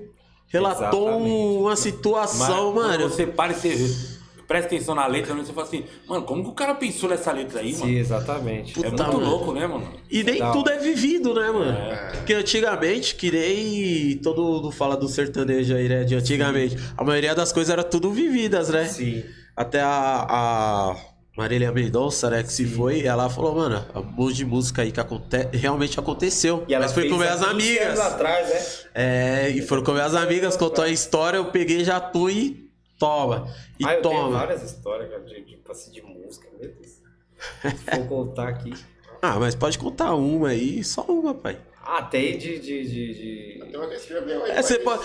[0.47, 1.57] relatou Exatamente.
[1.57, 3.09] uma situação, Mas, mano.
[3.09, 4.17] Você para e você
[4.47, 5.43] presta atenção na letra, né?
[5.43, 7.97] você fala assim, mano, como que o cara pensou nessa letra aí, Sim, mano?
[7.97, 8.71] exatamente.
[8.79, 9.29] É Puta, muito mano.
[9.31, 9.87] louco, né, mano?
[10.09, 11.77] E nem Da tudo é vivido, né, mano?
[12.13, 16.03] Porque antigamente, que nem todo mundo fala do sertanejo aí, né?
[16.03, 16.77] De antigamente.
[16.95, 18.85] A maioria das coisas era tudo vividas, né?
[18.85, 19.23] Sim.
[19.55, 20.95] Até a, a
[21.37, 24.99] Marília Mendonça, né, que se foi, ela falou, mano, um monte de música aí que
[24.99, 25.37] aconte...
[25.53, 26.65] realmente aconteceu.
[26.67, 27.99] E ela Mas foi com minhas há 15 amigas.
[27.99, 28.89] atrás, né?
[28.95, 33.53] É, e foram com minhas amigas, contou a história, eu peguei já tu e toma.
[33.79, 34.39] E ah, eu tenho toma.
[34.39, 37.77] várias histórias cara, de, de, assim, de música, meu Deus.
[37.85, 38.73] For contar aqui.
[39.21, 41.59] Ah, mas pode contar uma aí, só uma, pai.
[41.89, 42.59] Ah, tem de.
[42.59, 44.51] de, de, de- Então vai escrever aí.
[44.51, 45.03] É, você pode-.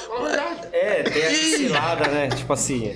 [0.72, 2.28] É, tem a cilada, né?
[2.28, 2.92] Tipo assim.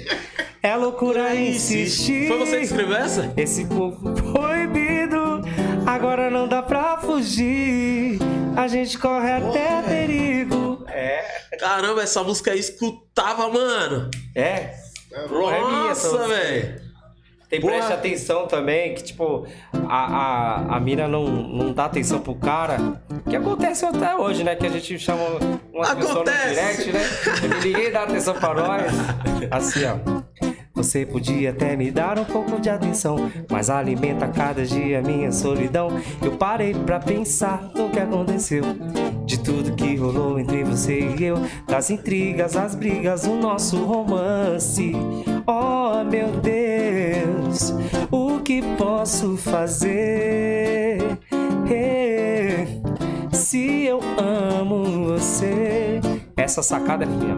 [0.62, 2.26] É loucura insistir.
[2.26, 3.32] Foi você que escreveu essa?
[3.36, 5.40] Esse corpo proibido,
[5.86, 8.18] agora não dá pra fugir.
[8.56, 10.84] A gente corre até perigo.
[10.88, 11.24] É.
[11.60, 14.10] Caramba, essa música aí escutava, mano.
[14.34, 14.74] É.
[15.12, 15.24] É
[15.90, 16.85] essa Nossa, velho.
[17.48, 17.74] Tem Porra.
[17.74, 19.46] preste atenção também, que tipo,
[19.88, 22.76] a, a, a mina não, não dá atenção pro cara.
[23.28, 24.56] Que acontece até hoje, né?
[24.56, 25.22] Que a gente chama
[25.72, 27.00] uma pessoa no direct, né?
[27.62, 28.92] Ninguém dá atenção pra nós.
[29.50, 30.25] Assim, ó.
[30.76, 35.88] Você podia até me dar um pouco de atenção, mas alimenta cada dia minha solidão.
[36.22, 38.62] Eu parei pra pensar no que aconteceu,
[39.24, 41.36] de tudo que rolou entre você e eu,
[41.66, 44.92] das intrigas, as brigas, o nosso romance.
[45.46, 47.72] Oh meu Deus,
[48.10, 50.98] o que posso fazer?
[51.70, 52.66] Eh,
[53.32, 56.00] Se eu amo você.
[56.36, 57.34] Essa sacada é minha.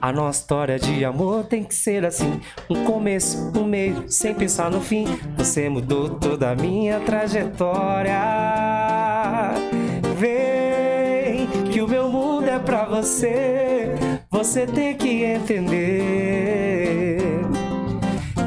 [0.00, 2.40] A nossa história de amor tem que ser assim:
[2.70, 5.04] um começo, um meio, sem pensar no fim.
[5.36, 8.14] Você mudou toda a minha trajetória.
[10.16, 13.94] Vem que o meu mundo é pra você.
[14.30, 17.18] Você tem que entender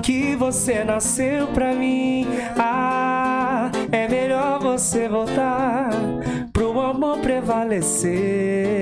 [0.02, 2.26] que você nasceu pra mim.
[2.58, 5.90] Ah, é melhor você voltar
[6.54, 8.80] pro amor prevalecer.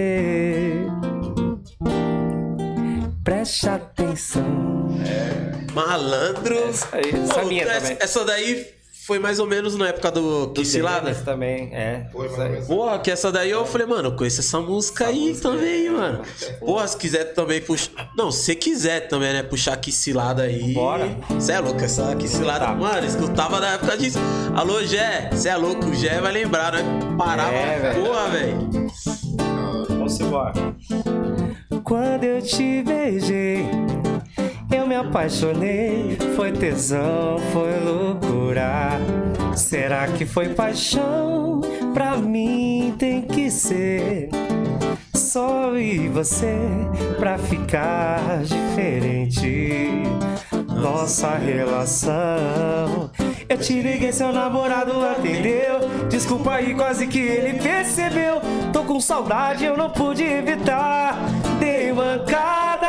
[3.28, 4.42] Preste atenção.
[5.74, 6.56] Malandro.
[6.94, 7.98] aí, essa Pô, minha essa, também.
[8.00, 8.66] essa daí
[9.06, 11.12] foi mais ou menos na época do Cilada.
[11.12, 12.08] Esse também, é.
[12.10, 12.62] Foi, aí.
[12.66, 16.22] Porra, que essa daí eu falei, mano, eu conheço essa música aí também, mano.
[16.62, 18.10] Porra, se quiser também puxar.
[18.16, 19.44] Não, se quiser também, né?
[19.44, 20.74] Puxar que cilada aí.
[20.74, 21.10] Bora.
[21.38, 22.68] Cê é louco, essa que cilada.
[22.68, 22.76] Tá.
[22.76, 24.20] Mano, escutava na época disso.
[24.56, 26.82] Alô, Gé, cê é louco, o Gé vai lembrar, né?
[27.18, 28.06] Parava, É, velho.
[28.06, 28.70] porra, velho.
[29.90, 30.54] Vamos embora.
[31.88, 33.66] Quando eu te beijei,
[34.76, 36.18] eu me apaixonei.
[36.36, 39.00] Foi tesão, foi loucura.
[39.56, 41.62] Será que foi paixão?
[41.94, 44.30] Pra mim tem que ser.
[45.16, 46.58] Só eu e você
[47.18, 50.04] pra ficar diferente.
[50.68, 53.10] Nossa relação.
[53.48, 55.80] Eu te liguei, seu namorado atendeu.
[56.10, 58.42] Desculpa aí, quase que ele percebeu.
[58.74, 61.18] Tô com saudade, eu não pude evitar.
[61.60, 62.88] Dei mancada.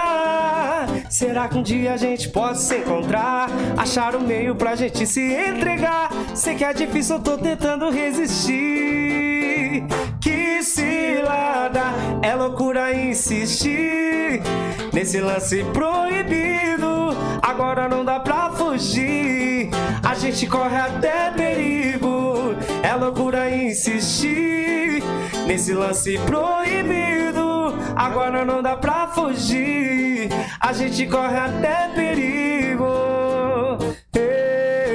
[1.09, 3.49] Será que um dia a gente pode se encontrar?
[3.77, 6.11] Achar um meio pra gente se entregar.
[6.35, 9.85] Sei que é difícil, eu tô tentando resistir.
[10.21, 11.93] Que cilada,
[12.23, 14.41] é loucura insistir
[14.93, 17.17] nesse lance proibido.
[17.43, 19.71] Agora não dá pra fugir.
[20.05, 22.55] A gente corre até perigo.
[22.83, 25.03] É loucura insistir
[25.47, 27.48] nesse lance proibido.
[27.99, 30.29] Agora não dá pra fugir.
[30.61, 32.87] A gente corre até perigo.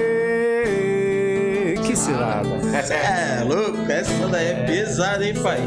[0.04, 2.48] Ei, que cilada.
[2.94, 5.60] É, louco, essa daí é pesada, hein, pai?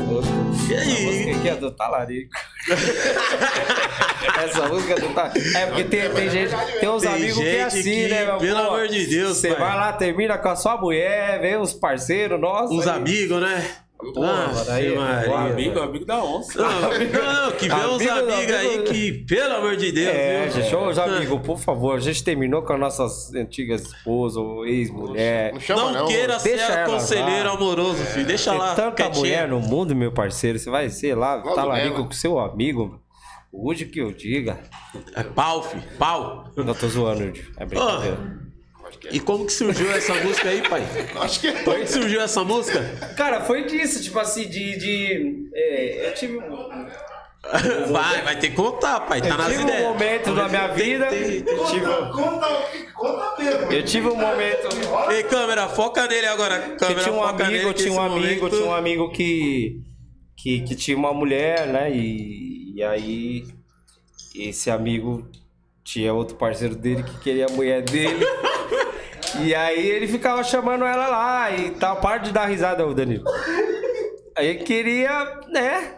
[0.69, 0.81] E aí?
[0.81, 2.31] Essa música aqui é do Talarico.
[4.43, 5.57] Essa música é do Talarico.
[5.59, 8.39] É porque tem, tem gente, tem uns Tem amigos que é assim, que, né, meu?
[8.39, 11.73] pelo Pô, amor de Deus, Você vai lá, termina com a sua mulher, vem uns
[11.75, 12.77] parceiros nossos.
[12.77, 13.65] Uns amigos, né?
[13.99, 15.31] Porra, Nossa, daí, Maria.
[15.31, 16.61] O amigo, o amigo da onça.
[16.63, 18.85] Não, não, que vê uns Amigo, amigos aí amigo.
[18.85, 20.63] que, pelo amor de Deus, É, viu?
[20.63, 24.67] gente, ô, já, amigo, por favor, a gente terminou com as nossas antigas esposas ou
[24.67, 25.55] ex-mulher.
[25.55, 26.07] Não chama, Não, não.
[26.09, 27.55] queira Deixa ser ela conselheiro lá.
[27.55, 28.27] amoroso, filho.
[28.27, 28.75] Deixa Tem lá.
[28.75, 29.19] tanta quietinha.
[29.19, 32.07] mulher no mundo, meu parceiro, você vai ser lá, Logo talarico dela.
[32.07, 33.01] com seu amigo.
[33.51, 34.59] Hoje que eu diga.
[35.15, 35.83] É pau, filho.
[35.99, 36.45] Pau.
[36.55, 38.46] Não tô zoando, é brincadeira.
[39.11, 40.83] E como que surgiu essa música aí, pai?
[41.21, 42.81] Acho que Como que surgiu essa música?
[43.17, 44.77] Cara, foi disso, tipo assim, de.
[44.79, 46.39] de é, eu tive.
[46.39, 46.87] um-
[47.93, 49.21] Vai, vai ter que contar, pai.
[49.23, 51.07] Tá Eu nas tive um momento na minha vida.
[51.07, 51.55] tem, tem.
[51.55, 52.49] Eu tive, Conta,
[52.93, 53.73] conta mesmo.
[53.73, 54.69] eu tive um momento.
[55.13, 56.59] Ei, câmera, foca nele agora.
[56.61, 57.75] que Câmera, tinha um foca amigo, nele.
[57.75, 59.81] tinha um amigo, momento- tinha um amigo que,
[60.37, 61.89] que, que tinha uma mulher, né?
[61.95, 63.45] E, e aí
[64.35, 65.31] esse amigo
[65.87, 68.27] tinha outro parceiro dele que queria a mulher dele.
[69.41, 72.01] e aí ele ficava chamando ela lá e tal.
[72.01, 73.25] Para de dar risada, ô Danilo.
[74.37, 75.93] Aí ele queria, né?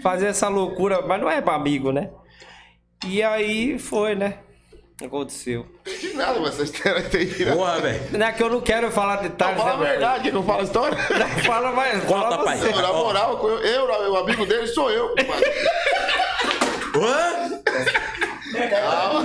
[0.00, 2.10] Fazer essa loucura, mas não é pra amigo, né?
[3.04, 4.38] E aí foi, né?
[5.04, 5.66] Aconteceu.
[5.84, 7.56] Não entendi nada, mas essa história não entendi nada.
[7.56, 8.00] Boa, velho.
[8.12, 9.80] Não é que eu não quero falar detalhes, Fala a né?
[9.80, 10.96] meu verdade, que não fala a história.
[11.08, 11.42] pai?
[11.44, 12.04] Fala mais.
[12.04, 12.58] Conta, fala pai.
[12.58, 15.08] Na moral, eu, eu, o amigo dele sou eu.
[15.08, 15.48] compadre.
[18.76, 19.22] Hã?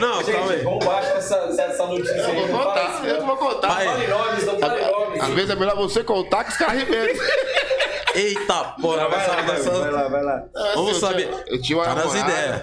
[0.00, 0.62] Não, calma aí.
[0.62, 3.68] Vamos baixo essa, essa notícia Eu vou contar, eu vou contar.
[3.68, 4.06] Pai.
[4.06, 5.20] nomes, não fale nomes.
[5.22, 7.16] Às vezes é melhor você contar que os caras revendem.
[8.14, 10.42] Eita, porra, Vai vai, essa- vai lá, vai lá.
[10.74, 11.28] Vamos eu saber.
[11.28, 12.62] Tinha, eu tinha uma Tá nas ideias.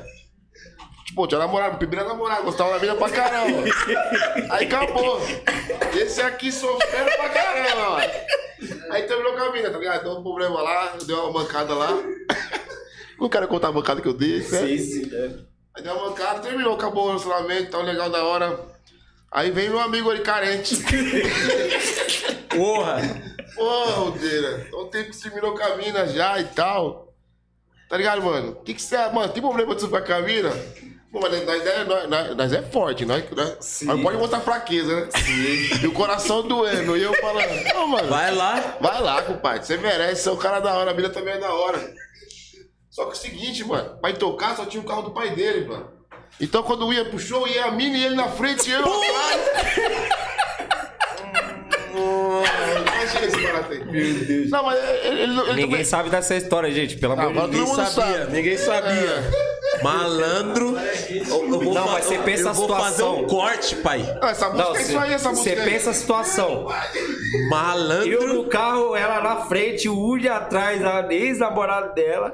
[1.05, 3.63] Tipo, tinha namorado, primeira namorada, gostava da mina pra caramba.
[4.51, 5.19] Aí acabou.
[5.95, 8.01] Esse aqui sofrendo pra caramba.
[8.91, 10.03] Aí terminou com a mina, tá ligado?
[10.03, 11.97] Deu um problema lá, deu uma mancada lá.
[13.19, 14.43] Não quero contar a mancada que eu dei, né?
[14.43, 15.09] Sim, sim.
[15.15, 15.29] é.
[15.75, 18.59] Aí deu uma mancada, terminou, acabou o relacionamento, tal, legal da hora.
[19.31, 20.75] Aí vem meu amigo ali carente.
[22.49, 23.01] Porra.
[23.55, 27.13] Pô, Rodeira, então tempo que você terminou com a mina já e tal.
[27.89, 28.51] Tá ligado, mano?
[28.51, 28.97] O que que você.
[29.09, 30.49] Mano, tem problema de você ficar com a mina?
[31.11, 35.09] Pô, mas nós é, nós, nós- é forte, nós, nós, nós pode mostrar fraqueza, né?
[35.81, 36.95] E o coração doendo.
[36.95, 38.07] E eu falando, não, mano.
[38.07, 38.77] Vai lá.
[38.79, 39.65] Vai lá, compadre.
[39.65, 41.79] Você merece, você é um cara da hora, a mina também é da hora.
[42.89, 45.29] Só que é o seguinte, mano, pra ir tocar só tinha o carro do pai
[45.31, 45.87] dele, mano.
[46.41, 50.09] Então quando ia pro show, ia a mina e ele na frente e eu atrás.
[51.91, 53.83] Imagina esse barato aí.
[53.85, 54.49] Meu Deus.
[54.49, 55.83] Não, mas ele, ele, ele Ninguém também...
[55.85, 57.67] sabe dessa história, gente, pelo Ah, amor de agora Deus.
[57.69, 59.31] Ninguém mundo sabia, ninguém sabia.
[59.83, 60.77] Malandro.
[61.09, 63.19] Eu, eu vou Não, fa- mas você pensa eu a vou fazer situação.
[63.23, 64.17] um corte, pai.
[64.21, 65.69] Ah, essa música Não, é você isso aí, essa música você aí.
[65.69, 66.67] pensa a situação.
[67.33, 68.33] Eu Malandro.
[68.33, 72.33] no carro, ela na frente, o Woody atrás, a ex-namorada dela.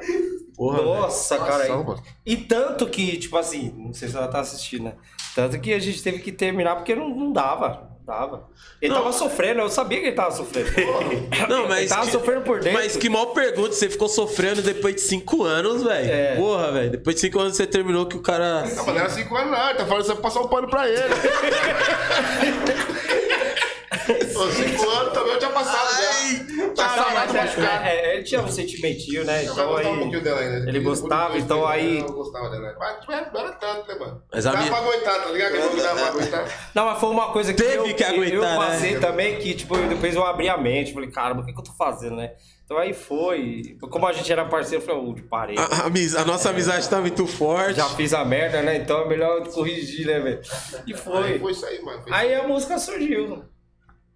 [0.56, 1.52] Porra, Nossa, cara.
[1.64, 2.04] Situação, mano.
[2.26, 4.94] E tanto que, tipo assim, não sei se ela tá assistindo, né?
[5.36, 7.90] Tanto que a gente teve que terminar porque não, não dava.
[8.00, 8.48] Não dava.
[8.82, 9.02] Ele Não.
[9.02, 10.70] tava sofrendo, eu sabia que ele tava sofrendo.
[11.50, 11.80] Não, mas.
[11.80, 12.80] Ele tava que- sofrendo por dentro.
[12.80, 16.12] Mas que mal pergunta, você ficou sofrendo depois de cinco anos, velho.
[16.12, 16.36] É.
[16.36, 16.92] Porra, velho.
[16.92, 18.62] Depois de cinco anos você terminou que o cara.
[18.62, 19.70] Não, mas não era 5 anos, não.
[19.70, 21.02] Ele tá falando que você vai passar um pano pra ele.
[24.06, 26.76] 5 anos também eu tinha passado já.
[26.76, 29.46] Tá Não, mas é, é, ele tinha um sentimentinho, né?
[29.46, 30.00] Eu Então gostava um aí.
[30.00, 30.70] pouquinho dela ainda.
[30.70, 32.76] ele gostava, Eu então aí- Eu gostava dela.
[32.78, 34.22] Mas não era, tanto, né, mano?
[34.34, 35.54] Mas Dava minha- pra aguentar, tá ligado?
[35.58, 36.70] Não dava pra aguentar.
[36.76, 38.56] Não, mas foi uma coisa que Teve eu, que aguentar, eu né?
[38.58, 41.60] passei também, que tipo, eu- depois eu abri a mente, falei, caramba, o que, que
[41.60, 42.32] eu tô fazendo, né?
[42.66, 43.78] Então aí foi.
[43.92, 45.56] Como a gente era parceiro, eu falei, ô, parei.
[45.58, 47.76] A, a amiz- a nossa amizade tá muito forte.
[47.78, 48.78] Já fiz a merda, né?
[48.78, 50.42] Então é melhor corrigir, né, velho?
[50.88, 51.40] E Aí foi.
[51.40, 52.02] foi isso aí, mano.
[52.04, 53.44] Foi Aí a música surgiu.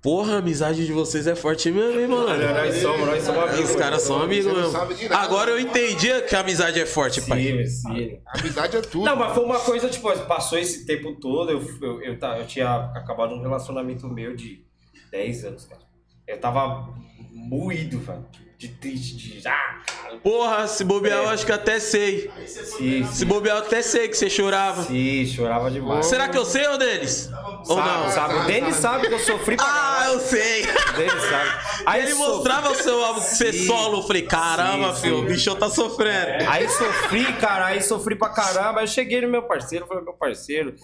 [0.02, 2.54] Porra, a amizade de vocês é forte mesmo, hein, mano?
[2.54, 3.70] Nós somos, nós somos amigos.
[3.70, 4.78] Os caras são amigos mesmo.
[5.14, 7.42] Agora eu entendi que a amizade é forte, pai.
[7.42, 8.20] Sim, sim.
[8.26, 9.04] Amizade é tudo.
[9.04, 12.76] Não, mas foi uma coisa, tipo, passou esse tempo todo, eu, eu, eu, eu tinha
[12.96, 14.64] acabado um relacionamento meu de
[15.12, 15.82] 10 anos, cara.
[16.26, 16.94] Eu tava
[17.34, 18.26] moído, velho.
[18.60, 19.48] De triste, de.
[19.48, 20.18] Ah, cara.
[20.18, 22.30] Porra, se bobear, eu acho que até sei.
[22.46, 24.84] Sim, Se bobear, eu até sei que você chorava.
[24.84, 26.06] sim, chorava demais.
[26.08, 27.30] Será que eu sei, ô Denis?
[27.70, 28.10] Ou Sabe, não?
[28.12, 28.34] sabe?
[28.34, 30.14] O Denis sabe que eu sofri pra Ah, caralho.
[30.16, 30.64] eu sei.
[30.64, 31.50] O Denis sabe.
[31.86, 33.66] Aí Ele sofri- mostrava o seu álbum ser Sim.
[33.68, 34.00] solo.
[34.00, 35.24] Eu falei, caramba, Sim, filho, sim.
[35.24, 36.50] o bichão tá sofrendo.
[36.50, 38.80] Aí sofri, cara, aí sofri pra caramba.
[38.82, 40.76] Aí eu cheguei no meu parceiro, falei, meu parceiro,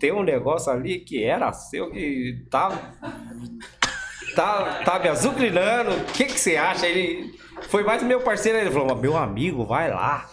[0.00, 2.92] tem um negócio ali que era seu, que tá.
[4.34, 5.92] Tá, tá me azucrinando.
[5.92, 6.86] O que, que você acha?
[6.86, 7.34] Ele
[7.68, 10.28] foi mais meu parceiro, ele falou, meu amigo, vai lá.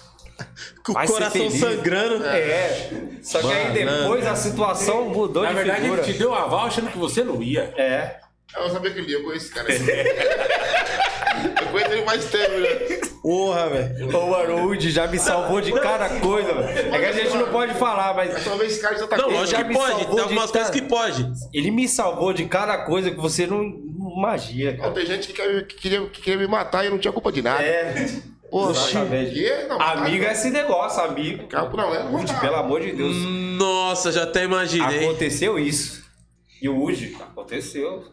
[0.86, 2.26] Com o coração sangrando.
[2.26, 2.90] É.
[3.22, 6.02] Só que aí depois a situação mudou Na de verdade, figura.
[6.02, 7.74] ele te deu aval achando que você não ia.
[7.78, 8.20] É.
[8.56, 9.68] Eu sabia que ele ia, eu conheço esse cara.
[9.74, 13.10] eu conheço ele mais tempo, né?
[13.22, 14.18] Porra, velho.
[14.18, 16.96] O Arude já me salvou de cada coisa, velho.
[16.96, 19.26] É que a gente não pode falar, mas Só vez esse cara já tá Não,
[19.26, 20.06] com- lógico já que pode.
[20.08, 21.32] Tem algumas coisas que pode.
[21.54, 23.62] ele me salvou de cada coisa que você não
[24.18, 24.92] imagina, Não, cara.
[24.94, 27.32] tem gente que, quer- que queria, que queria me matar e eu não tinha culpa
[27.32, 27.62] de nada.
[27.64, 27.94] É.
[28.52, 29.68] Que?
[29.68, 31.46] Não, Amigo é esse negócio, amigo.
[31.48, 32.00] Calma, não, é.
[32.06, 33.16] Woody, pelo amor de Deus.
[33.60, 35.06] Nossa, já até imaginei.
[35.06, 36.04] Aconteceu isso.
[36.60, 38.04] E o Woody, aconteceu.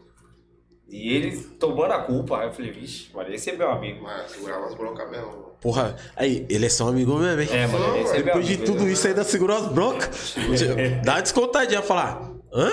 [0.89, 2.39] E ele tomando a culpa.
[2.39, 4.03] Aí eu falei, vixe, mano, esse é meu amigo.
[4.03, 5.47] Mas segurava as broncas mesmo.
[5.59, 7.49] Porra, aí, ele é seu amigo mesmo, hein?
[7.51, 8.71] É, mano, esse é meu Depois de amigo.
[8.71, 10.35] tudo isso, ainda segurou as broncas.
[11.03, 12.31] Dá descontadinha falar.
[12.53, 12.71] Hã?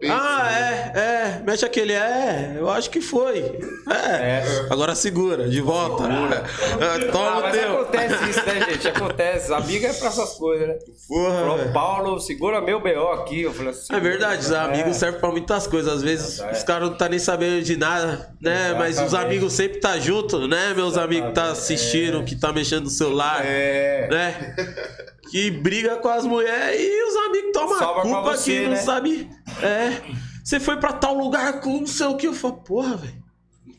[0.00, 0.92] Pensa, Ah, né?
[0.94, 1.42] é, é.
[1.44, 1.92] Mexe aquele.
[1.92, 3.58] É, eu acho que foi.
[3.90, 4.42] É.
[4.70, 6.04] Agora segura, de volta.
[6.04, 7.80] É, Ah, toma o mas teu.
[7.82, 8.88] acontece isso, né, gente?
[8.88, 9.52] Acontece.
[9.52, 10.74] Amiga é pra essas coisas, né?
[11.06, 11.72] Porra, Falou, velho.
[11.72, 13.42] Paulo, segura meu BO aqui.
[13.42, 13.94] Eu falei assim.
[13.94, 14.98] É verdade, os amigos É.
[15.00, 15.92] servem pra muitas coisas.
[15.92, 18.72] Às vezes os caras não tá nem sabendo de nada, né?
[18.78, 19.26] Mas os Exatamente.
[19.36, 20.72] amigos sempre tá junto, né?
[20.74, 24.08] Meus amigos que tá assistindo, que tá mexendo no celular, É.
[24.10, 24.56] né?
[25.30, 28.70] Que briga com as mulheres e os amigos tomam Sobra a culpa você, que não
[28.70, 28.76] né?
[28.76, 29.30] sabe.
[29.62, 30.02] É.
[30.44, 32.26] Você foi pra tal lugar com não sei o que.
[32.26, 33.20] Eu falo, porra, velho.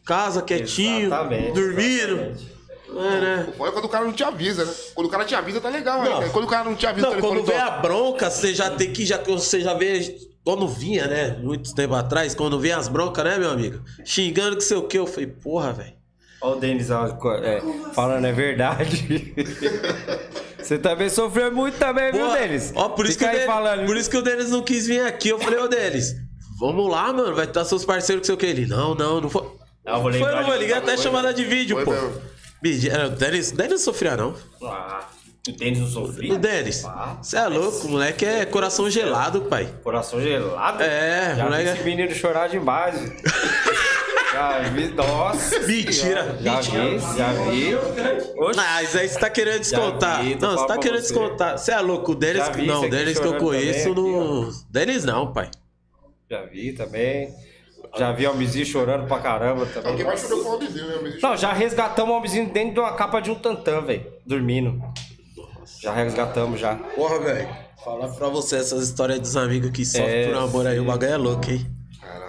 [0.05, 2.13] Casa, quietinho, Exatamente, dormindo.
[2.13, 2.51] exatamente.
[2.93, 3.53] É, né?
[3.57, 4.73] Olha quando o cara não te avisa, né?
[4.93, 6.19] Quando o cara te avisa, tá legal, Não.
[6.19, 6.29] né?
[6.29, 9.05] Quando o cara não te avisa, Não, quando vem a bronca, você já tem que.
[9.05, 10.17] Já, você já vê.
[10.43, 11.37] Quando vinha, né?
[11.41, 13.81] Muito tempo atrás, quando vinha as broncas, né, meu amigo?
[14.03, 14.97] Xingando que sei o que.
[14.97, 15.93] Eu falei, porra, velho.
[16.41, 17.61] Ó o Denis é,
[17.93, 19.33] falando, é verdade.
[20.71, 22.71] Você também sofreu muito também, viu, Denis?
[22.73, 23.85] Ó, por isso, que o aí Denis, falando.
[23.85, 25.27] por isso que o Denis não quis vir aqui.
[25.27, 26.15] Eu falei, ô Denis,
[26.57, 27.35] vamos lá, mano.
[27.35, 28.45] Vai estar seus parceiros que sei o que.
[28.45, 29.41] Ele, não, não, não foi.
[29.85, 31.91] Eu vou foi, não, vou ligar até chamada de vídeo, Foi pô.
[31.91, 32.21] mesmo.
[32.63, 34.33] Medi- é, O Denis, Denis não sofria, não.
[34.63, 35.09] Ah,
[35.45, 36.33] o Denis não sofria?
[36.35, 39.67] O Denis, Ah, você é louco, o moleque é coração gelado, pai.
[39.83, 40.81] Coração gelado?
[40.83, 42.95] É, Já moleque- esse menino chorar demais.
[44.31, 45.59] já vi, nossa.
[45.67, 46.37] Mentira.
[46.41, 46.83] Já mentira.
[46.97, 47.75] vi, já vi.
[48.39, 50.23] Oxe, Ah, isso aí você tá querendo descontar.
[50.23, 51.13] vi, não, você tá querendo você.
[51.13, 51.57] descontar.
[51.57, 52.47] Você é louco, o Denis.
[52.49, 54.51] Vi Não, o Denis que eu conheço também, não.
[54.69, 55.49] Denis não, pai.
[56.29, 57.33] já vi também.
[57.97, 59.91] Já vi Almizinho chorando pra caramba também.
[59.91, 60.69] Alguém mais chorou com o né?
[61.03, 64.05] Mas Não, já resgatamos o Almizinho dentro de uma capa de um tantã, velho.
[64.25, 64.81] Dormindo.
[65.81, 66.75] Já resgatamos já.
[66.75, 67.49] Porra, velho.
[67.83, 71.11] Falar pra você essas histórias dos amigos que sofrem É, por amor aí, o bagulho
[71.11, 71.65] é louco, hein?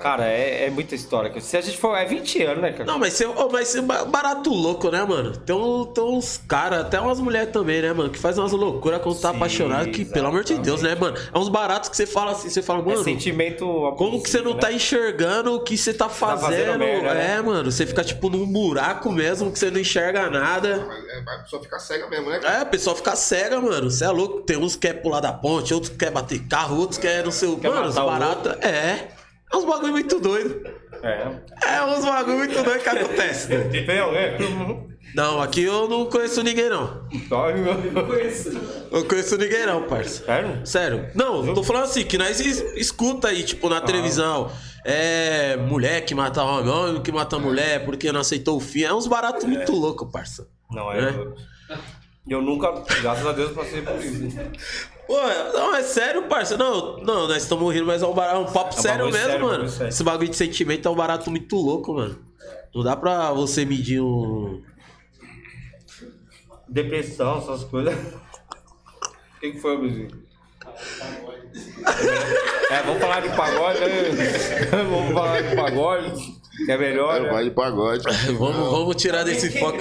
[0.02, 1.32] Cara, é, é muita história.
[1.40, 1.96] Se a gente for.
[1.96, 2.84] É 20 anos, né, cara?
[2.84, 5.36] Não, mas você, oh, mas é barato louco, né, mano?
[5.36, 8.10] Tem, um- tem uns caras, até umas mulheres também, né, mano?
[8.10, 11.16] Que faz umas loucuras quando tá Sim, apaixonado, que, pelo amor de Deus, né, mano?
[11.32, 13.04] É uns baratos que você fala assim, você fala, É mano.
[13.04, 13.64] sentimento.
[13.96, 14.74] Como que você não abusivo, tá né?
[14.74, 16.40] enxergando o que você tá fazendo?
[16.42, 17.34] fazendo merda, né?
[17.36, 17.70] é, mano.
[17.70, 20.84] Você fica tipo num buraco mesmo que você não enxerga nada.
[20.88, 22.38] Mas é, a pessoa fica cega mesmo, né?
[22.40, 22.54] cara?
[22.54, 23.90] É, a pessoa fica cega, mano.
[23.90, 24.40] Você é louco.
[24.42, 27.24] Tem uns que quer pular da ponte, outros que quer bater carro, outros que quer
[27.24, 27.56] não sei o.
[27.62, 28.52] Mano, os baratos.
[28.64, 29.08] É.
[29.52, 30.62] É uns bagulho muito doido.
[31.02, 31.28] É.
[31.76, 33.48] É uns bagulho muito doido que acontece.
[33.84, 34.36] Tem alguém?
[35.14, 37.06] Não, aqui eu não conheço ninguém, não.
[38.90, 40.24] Eu não conheço ninguém, não, parça.
[40.24, 40.66] Sério?
[40.66, 41.10] Sério.
[41.14, 44.50] Não, tô falando assim, que nós es- escuta aí, tipo, na televisão.
[44.84, 48.82] É mulher que mata homem, homem que mata mulher porque não aceitou o fim.
[48.82, 50.48] É uns baratos muito loucos, parça.
[50.70, 51.10] Não, é.
[51.70, 51.76] É.
[52.28, 52.70] Eu, eu nunca,
[53.00, 54.38] graças a Deus, passei por isso.
[55.06, 55.18] Pô,
[55.52, 56.56] não, é sério, parça.
[56.56, 59.18] Não, não, nós estamos rindo, mas é um, barato, um papo É um sério mesmo,
[59.18, 59.50] sério, mano.
[59.50, 59.88] bagulho sério.
[59.88, 62.18] Esse bagulho de sentimento é um barato muito louco, mano.
[62.74, 64.62] Não dá pra você medir um.
[66.68, 67.92] Depressão, essas coisas.
[67.94, 70.22] O que, que foi, Luizinho?
[72.70, 73.86] É, vamos falar de pagode, né?
[74.88, 77.16] Vamos falar de pagode, que é melhor.
[77.16, 77.30] É, né?
[77.30, 78.04] vai de pagode.
[78.38, 79.78] Vamos, vamos tirar desse foco.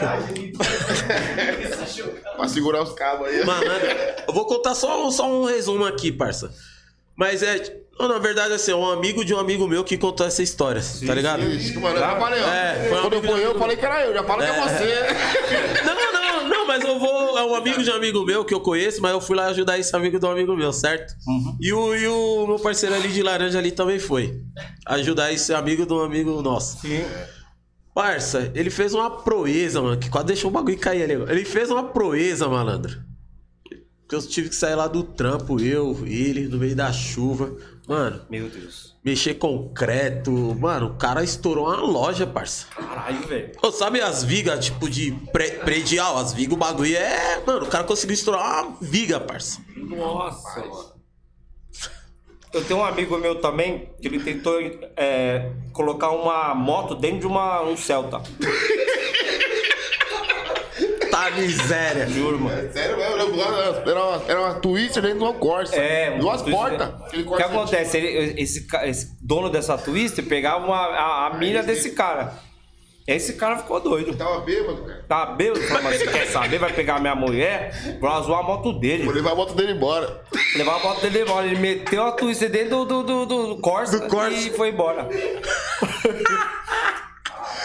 [2.36, 3.46] pra segurar os cabos aí.
[3.46, 3.88] Malandro,
[4.28, 6.54] eu vou contar só, só um resumo aqui, parça.
[7.16, 7.81] Mas é.
[8.02, 10.82] Não, Na verdade, assim, é um amigo de um amigo meu que contou essa história,
[11.06, 11.44] tá ligado?
[11.44, 12.48] Isso, mano, eu já falei, ó.
[12.48, 13.60] É, foi um Quando eu de eu, amigo.
[13.60, 14.14] falei que era eu.
[14.14, 15.84] Já fala que é você.
[15.86, 17.38] Não, não, não, não, mas eu vou.
[17.38, 19.80] É um amigo de um amigo meu que eu conheço, mas eu fui lá ajudar
[19.80, 21.14] esse amigo de um amigo meu, certo?
[21.60, 24.42] E, o, e o meu parceiro ali de laranja ali também foi.
[24.86, 26.80] Ajudar esse amigo de um amigo nosso.
[26.82, 27.04] Sim.
[27.94, 31.14] Parça, ele fez uma proeza, mano, que quase deixou o bagulho cair ali.
[31.30, 32.98] Ele fez uma proeza, malandro.
[34.08, 37.52] Que eu tive que sair lá do trampo, eu, ele, no meio da chuva.
[37.88, 38.96] Mano, Meu Deus.
[39.04, 40.32] mexer concreto.
[40.60, 42.68] Mano, o cara estourou uma loja, parça.
[42.68, 43.52] Caralho, velho.
[43.74, 46.18] Sabe as vigas, tipo, de pre- predial?
[46.18, 47.42] As vigas, o bagulho é.
[47.46, 49.60] Mano, o cara conseguiu estourar uma viga, parça.
[49.76, 50.92] Nossa, mano.
[52.54, 54.60] Eu tenho um amigo meu também que ele tentou
[54.98, 58.22] é, colocar uma moto dentro de uma, um Celta.
[61.30, 62.08] Tá miséria.
[62.08, 62.72] Juro, mano.
[62.74, 63.44] Sério mesmo, era uma,
[63.92, 65.76] era uma, era uma Twister dentro de uma Corsa.
[65.76, 66.90] É, Duas portas.
[67.28, 67.98] O que acontece?
[67.98, 72.34] Ele- esse, esse dono dessa Twister pegava uma, a, a mina desse cara.
[73.08, 74.16] Esse cara ficou doido.
[74.16, 75.06] Tava bêbado, cara.
[75.08, 76.60] Tá bêbado, mas você quer saber?
[76.60, 79.04] Vai pegar minha mulher, vai zoar a moto dele.
[79.04, 80.24] Vou levar a moto dele embora.
[80.56, 81.46] Levar a moto dele embora.
[81.48, 84.38] Ele meteu a Twister dentro do, do, do, do Corsa, Do Corsa.
[84.38, 85.08] e foi embora.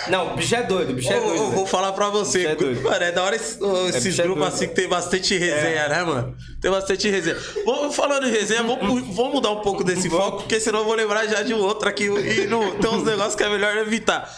[0.09, 1.33] Não, o bicho é doido, o bicho é doido.
[1.35, 1.67] ô, vou velho.
[1.67, 2.47] falar pra você.
[2.47, 2.83] É doido.
[2.83, 4.55] mano, é da hora esses bicho é grupos doido.
[4.55, 6.37] assim que tem bastante resenha, né, mano?
[6.61, 7.37] Tem bastante resenha.
[7.65, 10.95] Vamos falando em resenha, vamos, vamos mudar um pouco desse foco, porque senão eu vou
[10.95, 14.29] lembrar já de um outro aqui e não, tem uns negócios que é melhor evitar.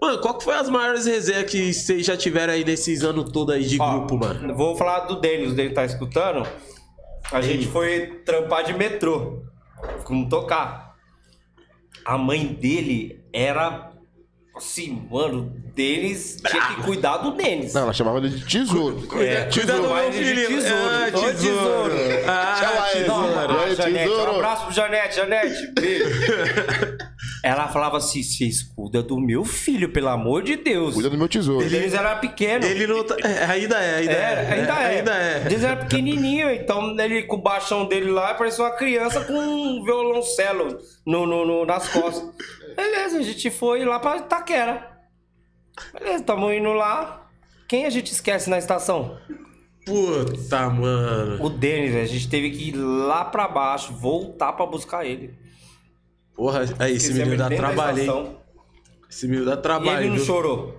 [0.00, 3.54] Mano, qual que foi as maiores resenhas que vocês já tiveram aí nesses anos todos
[3.54, 4.54] aí de Ó, grupo, mano?
[4.54, 6.46] Vou falar do Denis, o dele tá escutando.
[7.32, 9.42] A gente foi trampar de metrô.
[10.04, 10.94] Como tocar.
[12.04, 13.87] A mãe dele era.
[14.58, 17.72] Assim, mano, Denis tinha que cuidar do Denis.
[17.72, 19.06] Não, ela chamava ele de tesouro.
[19.22, 20.48] É, Cuida do meu filho.
[20.48, 20.74] tesouro.
[20.74, 21.94] Ah, Não, tesouro.
[22.26, 23.28] Ah, Chama tesouro.
[23.32, 24.32] Não, ah, Janete, tesouro?
[24.32, 26.04] um abraço pro Janete, Janete, beijo.
[27.44, 30.94] Ela falava assim, vocês cuida do meu filho, pelo amor de Deus.
[30.94, 31.64] Cuida do meu tesouro.
[31.64, 32.64] O Denis era pequeno.
[32.64, 33.16] Ele não tá...
[33.22, 34.16] é, ainda é, ainda é.
[34.16, 34.98] É, ainda é.
[34.98, 35.40] Ainda é.
[35.40, 39.84] Denis era pequenininho, então ele com o baixão dele lá parecia uma criança com um
[39.84, 42.28] violoncelo no, no, no- nas costas.
[42.76, 44.98] Beleza, a gente foi lá pra Itaquera.
[45.92, 47.28] Beleza, tamo indo lá.
[47.68, 49.16] Quem a gente esquece na estação?
[49.86, 51.42] Puta, mano.
[51.44, 51.94] O Denis.
[51.94, 55.34] A gente teve que ir lá pra baixo, voltar pra buscar ele.
[56.38, 58.36] Porra, aí, esse Esquecemos menino dá trabalho, hein?
[59.10, 60.24] Esse menino dá E trabalho, ele não viu?
[60.24, 60.78] chorou.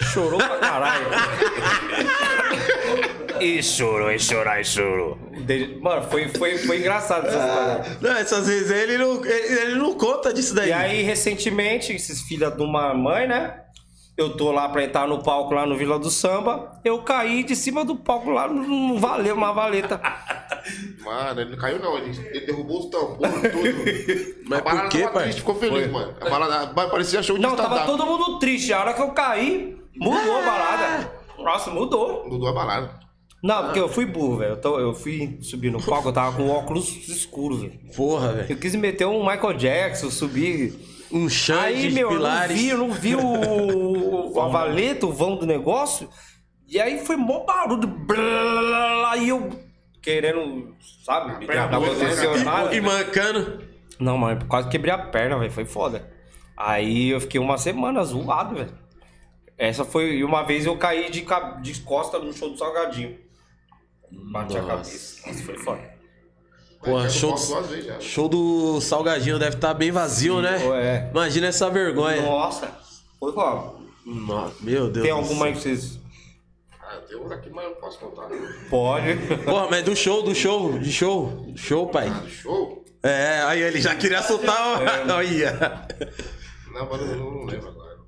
[0.00, 1.06] Chorou pra caralho.
[3.38, 5.18] e chorou, e chorou, e chorou.
[5.82, 7.98] Mano, foi, foi, foi engraçado essa história.
[8.00, 10.70] Não, essas vezes ele não, ele, ele não conta disso daí.
[10.70, 13.58] E aí, recentemente, esses filhos de uma mãe, né?
[14.16, 16.80] Eu tô lá pra entrar no palco lá no Vila do Samba.
[16.82, 20.00] Eu caí de cima do palco lá, não valeu uma valeta.
[21.04, 24.42] Mano, ele não caiu não, ele, ele derrubou os tambores, tudo.
[24.48, 25.22] Mas a balada por quê, tava pai?
[25.24, 26.14] triste, ficou feliz, mano.
[26.20, 28.72] A balada parecia show de Não, tava todo mundo triste.
[28.72, 31.12] A hora que eu caí, mudou a balada.
[31.38, 32.28] Nossa, mudou.
[32.28, 33.00] Mudou a balada.
[33.42, 34.58] Não, porque eu fui burro, velho.
[34.62, 37.80] Eu, eu fui subir no palco, eu tava com óculos escuros, velho.
[37.96, 38.46] Porra, velho.
[38.52, 40.72] Eu quis meter um Michael Jackson, subir.
[41.10, 42.56] Um chão Aí, de meu, eu não pilares.
[42.58, 46.08] vi, eu não vi o, a valeta, o vão do negócio.
[46.66, 47.86] E aí foi mó barulho.
[47.86, 49.50] blá, E eu
[50.02, 50.74] querendo,
[51.04, 51.46] sabe?
[52.44, 52.74] Nada.
[52.74, 53.62] E mancando.
[53.98, 55.50] Não, mano, quase quebrei a perna, velho.
[55.52, 56.10] Foi foda.
[56.56, 58.74] Aí eu fiquei uma semana zoado, velho.
[59.56, 60.16] Essa foi.
[60.16, 63.16] E uma vez eu caí de, ca- de costa no show do Salgadinho.
[64.32, 65.26] Bati a cabeça.
[65.26, 65.92] Nossa, foi foda.
[66.84, 70.58] Porra, Mas show, do- show do Salgadinho deve estar bem vazio, né?
[70.82, 71.08] é.
[71.12, 72.20] Imagina essa vergonha.
[72.22, 72.76] Nossa,
[73.20, 73.80] foi foda.
[74.04, 75.04] Nossa, meu Deus.
[75.06, 76.00] Tem alguma aí que vocês.
[76.92, 78.28] Ah, tem outra aqui, mas eu não posso contar.
[78.68, 79.16] Pode.
[79.44, 81.46] Porra, mas do show, do show, de show.
[81.56, 82.08] Show, pai.
[82.08, 82.84] Ah, show?
[83.02, 84.82] É, aí ele já queria soltar.
[84.82, 85.02] É.
[85.12, 85.86] Olha.
[86.72, 87.98] Não, mas eu não, lembro agora.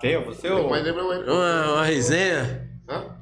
[0.00, 0.70] Quem é você ou.
[0.70, 2.68] Mas lembra eu Uma, uma resenha.
[2.88, 3.16] Hã?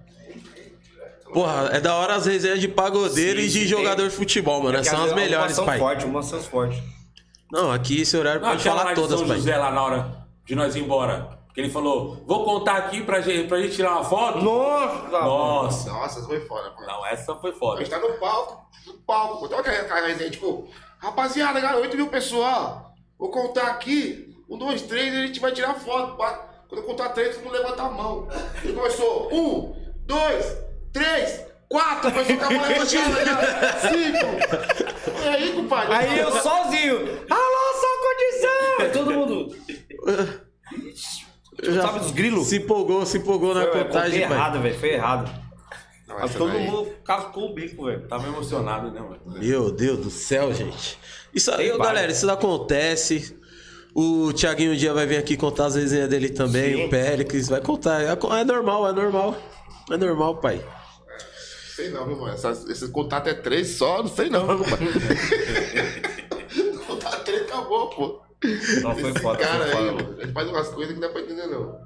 [1.33, 4.63] Porra, é da hora as resenhas de pagodeiro Sim, e de sim, jogador de futebol,
[4.63, 4.75] mano.
[4.77, 5.79] Porque São as vezes melhores, são pai.
[5.79, 6.83] fortes, umas são fortes.
[7.51, 9.37] Não, aqui esse horário Não, pode falar todas, São pai.
[9.39, 11.38] José lá na hora de nós ir embora.
[11.59, 14.39] Que ele falou, vou contar aqui pra gente, pra gente tirar uma foto.
[14.39, 15.09] Nossa!
[15.09, 15.91] Nossa.
[15.91, 16.87] Nossa, isso foi foda, mano.
[16.87, 17.79] Não, essa foi A foda.
[17.81, 19.45] gente tá no palco, no palco.
[19.45, 20.69] Então aquela aquela resenha, tipo,
[21.01, 22.77] rapaziada, galera, 8 mil pessoas,
[23.19, 26.17] vou contar aqui, um, dois, três, e a gente vai tirar foto.
[26.69, 28.29] Quando eu contar três, todo mundo levanta a mão.
[28.65, 29.75] E começou, um,
[30.07, 30.57] dois,
[30.93, 35.25] três, quatro, começou com a mão levantada, já, cinco.
[35.25, 35.93] E aí, compadre?
[35.93, 36.99] Aí eu sozinho.
[37.29, 38.87] Alô, só condição!
[38.87, 39.57] E todo mundo.
[41.63, 42.47] Já Sabe dos grilos?
[42.49, 44.37] Se empolgou, se empolgou na Foi, contagem, pai.
[44.37, 44.79] errado, velho.
[44.79, 45.49] Foi errado.
[46.07, 48.07] Não, Mas todo daí- mundo cascou o bico, velho.
[48.09, 49.19] Tava emocionado, né, mano?
[49.27, 50.99] Meu Deus do céu, gente.
[51.35, 53.37] Isso aí, Tem galera, isso acontece.
[53.95, 56.87] O Thiaguinho um dia vai vir aqui contar as resenhas dele também, Sim.
[56.87, 58.03] o Péricles vai contar.
[58.03, 59.37] É, é normal, é normal.
[59.91, 60.65] É normal, pai.
[61.75, 62.29] Sei não, mano?
[62.29, 64.65] Essas- esse contato é três só, não sei não, mano.
[66.87, 68.21] contato três acabou, pô.
[68.83, 71.13] Não, foi Esse foda, cara foi foda, aí, gente faz umas coisas que não dá
[71.13, 71.77] pra entender, não.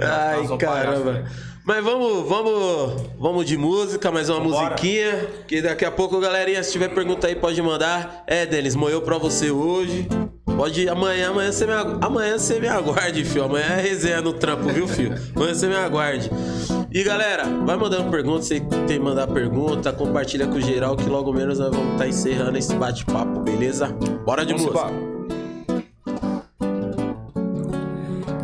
[0.00, 1.02] Ai, caramba.
[1.02, 1.24] palhaço, né?
[1.64, 4.70] Mas vamos, vamos, vamos de música, mais uma Vambora.
[4.70, 5.26] musiquinha.
[5.46, 8.24] Que daqui a pouco, galerinha, se tiver pergunta aí, pode mandar.
[8.26, 10.08] É, Denis, moeu pra você hoje.
[10.56, 13.44] Pode amanhã, amanhã você me, agu- amanhã você me aguarde, fio.
[13.44, 15.14] Amanhã é resenha no trampo, viu, fio?
[15.36, 16.28] Amanhã você me aguarde.
[16.90, 21.32] E galera, vai mandando pergunta, você tem que mandar pergunta, compartilha com geral que logo
[21.32, 23.86] menos nós vamos estar encerrando esse bate-papo, beleza?
[24.26, 25.11] Bora de Vamos música.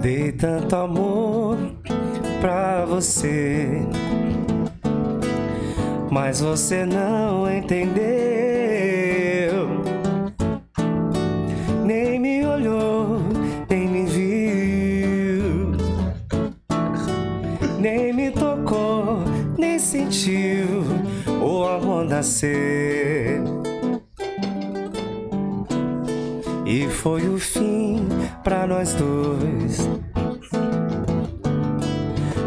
[0.01, 1.59] Dei tanto amor
[2.41, 3.83] pra você,
[6.09, 8.09] mas você não entendeu.
[11.85, 13.19] Nem me olhou,
[13.69, 15.73] nem me viu,
[17.81, 19.19] nem me tocou,
[19.59, 20.85] nem sentiu
[21.43, 23.43] o amor nascer.
[26.65, 28.07] E foi o fim
[28.43, 29.89] pra nós dois.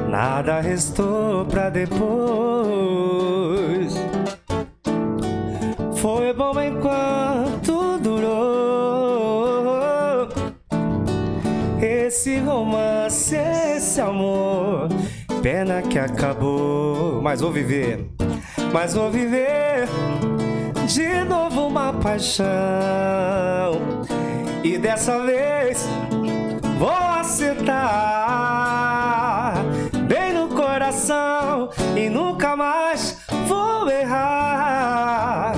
[0.09, 2.01] Nada restou pra depois.
[5.95, 9.41] Foi bom enquanto durou.
[11.81, 14.89] Esse romance, esse amor.
[15.41, 17.21] Pena que acabou.
[17.21, 18.05] Mas vou viver.
[18.73, 19.87] Mas vou viver
[20.87, 22.41] de novo uma paixão.
[24.63, 25.87] E dessa vez
[26.77, 27.73] vou acertar
[30.07, 33.17] bem no coração e nunca mais
[33.47, 35.53] vou errar.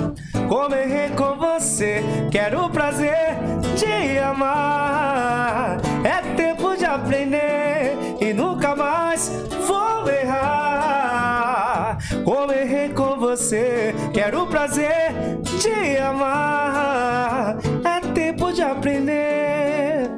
[0.48, 2.02] Como errei com você,
[2.32, 3.36] quero o prazer
[3.76, 5.82] de amar.
[6.06, 9.30] É tempo de aprender e nunca mais
[9.68, 11.98] vou errar.
[12.24, 15.14] Como errei com você, quero o prazer
[15.60, 17.58] de amar.
[18.34, 20.10] É tempo de aprender.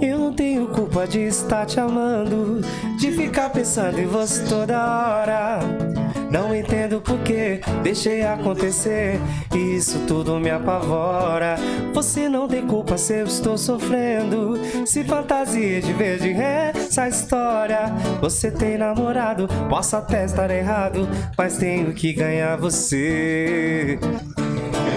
[0.00, 2.60] Eu não tenho culpa de estar te amando,
[2.98, 5.58] de ficar pensando em você toda hora.
[6.30, 9.20] Não entendo por que deixei acontecer,
[9.52, 11.56] e isso tudo me apavora.
[11.92, 14.54] Você não tem culpa se eu estou sofrendo,
[14.86, 17.92] se fantasia de ver de ré essa história.
[18.20, 23.98] Você tem namorado, posso até estar errado, mas tenho que ganhar você.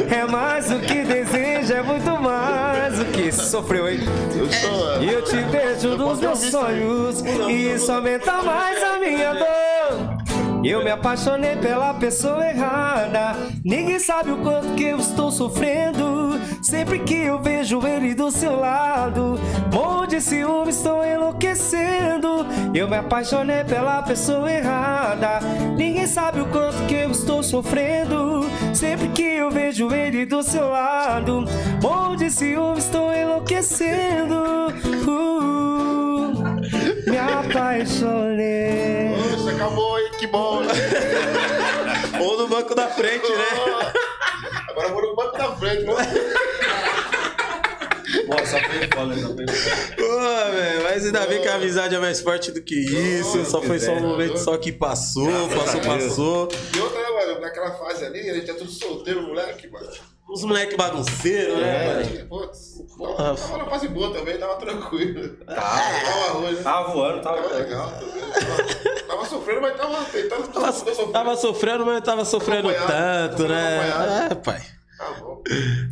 [0.10, 4.00] É mais do que deseja, é muito mais do que sofreu, hein?
[4.36, 5.04] Eu sou.
[5.04, 9.55] E eu te vejo nos meus sonhos E isso aumenta mais a minha dor
[10.68, 13.36] Eu me apaixonei pela pessoa errada.
[13.64, 16.40] Ninguém sabe o quanto que eu estou sofrendo.
[16.60, 19.40] Sempre que eu vejo ele do seu lado
[19.72, 22.48] Morro de ciúme, estou enlouquecendo.
[22.74, 25.40] Eu me apaixonei pela pessoa errada.
[25.78, 28.50] Ninguém sabe o quanto que eu estou sofrendo.
[28.74, 31.46] Sempre que eu vejo ele do seu lado
[31.80, 34.74] Morro de ciúme, estou enlouquecendo.
[35.08, 35.95] Uh,
[37.16, 40.12] Me apaixonei Poxa, acabou, hein?
[40.20, 40.64] Que bom.
[42.20, 43.94] Ou no banco da frente, né?
[44.70, 45.86] Agora eu vou no banco da frente.
[45.86, 46.04] Vamos...
[48.28, 49.96] Nossa, foi foda, só foi foda.
[49.96, 53.46] Pô, velho, mas ainda bem que a amizade é mais forte do que isso.
[53.46, 56.50] Só foi só um momento só que passou, passou, passou.
[56.76, 57.40] E outra, né, mano?
[57.40, 59.88] Naquela fase ali, a gente é tudo solteiro, moleque, mano.
[60.28, 62.04] Os moleque bagunceiros, né?
[62.04, 62.28] velho?
[62.28, 63.36] Putz, Porra.
[63.36, 65.38] tava na fase boa também, tava tranquilo.
[65.46, 66.64] Tava, tava arroz, né?
[66.64, 67.92] Tava voando, tava Tava legal.
[67.92, 71.12] Tava, tava sofrendo, mas tava tentando Tava, sofrer.
[71.12, 74.28] tava sofrendo, mas tava sofrendo tanto, né?
[74.32, 74.62] É, pai.
[74.98, 75.44] Tá bom.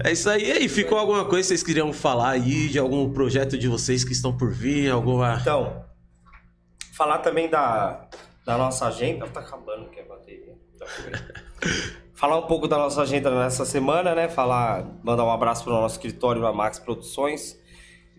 [0.04, 0.44] É isso aí.
[0.46, 4.04] E aí, ficou alguma coisa que vocês queriam falar aí de algum projeto de vocês
[4.04, 4.90] que estão por vir?
[4.90, 5.38] Alguma.
[5.42, 5.86] Então,
[6.98, 8.08] falar também da,
[8.46, 9.28] da nossa agenda.
[9.28, 10.56] Tá acabando que a bateria.
[10.80, 10.86] Tá
[12.24, 14.30] falar um pouco da nossa agenda nessa semana, né?
[14.30, 17.60] Falar, mandar um abraço para o nosso escritório na Max Produções,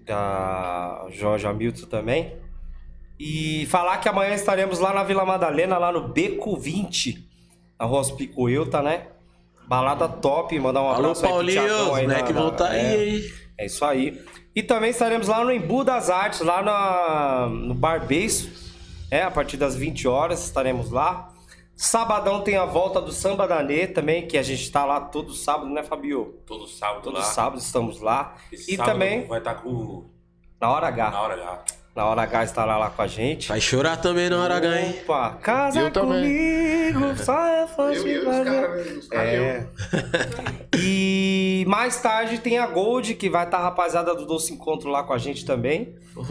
[0.05, 2.37] da Jorge Hamilton também.
[3.19, 7.27] E falar que amanhã estaremos lá na Vila Madalena, lá no Beco 20,
[7.81, 9.07] na Rua Picoelta, né?
[9.67, 12.51] Balada top, mandar um Alô, abraço aí pro Paulinho, Thiagão os aí moleque na- vão
[12.51, 13.23] tá é, aí, hein?
[13.57, 14.23] é isso aí.
[14.55, 18.53] E também estaremos lá no Embu das Artes, lá na, no Bar Beiço.
[19.11, 21.31] É, a partir das 20 horas estaremos lá.
[21.77, 25.33] Sabadão tem a volta do Samba da Nê também, que a gente tá lá todo
[25.35, 26.39] sábado, né, Fabio?
[26.47, 27.23] Todo sábado Todo lá.
[27.23, 28.37] sábado estamos lá.
[28.53, 30.05] Esse e também vai estar com
[30.61, 31.11] na hora H.
[31.11, 31.65] na hora H.
[31.97, 33.49] Na hora H estará lá com a gente.
[33.49, 34.99] Vai chorar também na hora H, hein?
[35.03, 36.23] Opa, casa Eu também.
[36.93, 38.41] comigo, só é fã Eu de e os né?
[38.99, 39.67] Os caras É.
[40.77, 40.94] e
[41.65, 45.13] mais tarde tem a Gold, que vai estar a rapaziada do Doce Encontro lá com
[45.13, 45.95] a gente também.
[46.17, 46.23] Oh,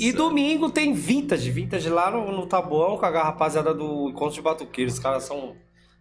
[0.00, 4.42] E domingo tem Vintage, Vintage lá no, no Tabuão com a rapaziada do Encontro de
[4.42, 4.94] Batuqueiros.
[4.94, 5.54] Os caras são,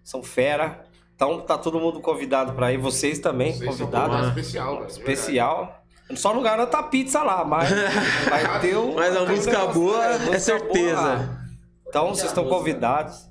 [0.03, 0.85] são fera.
[1.15, 2.77] Então tá todo mundo convidado pra ir.
[2.77, 4.07] Vocês também Vocês são convidados.
[4.15, 4.87] convidados especial, velho.
[4.87, 5.81] Especial.
[6.15, 7.69] Só não garanta a pizza lá, mas
[8.29, 8.93] vai ter um.
[8.95, 11.01] Mas a um música boa é certeza.
[11.01, 11.39] boa.
[11.87, 13.29] Então vocês estão convidados.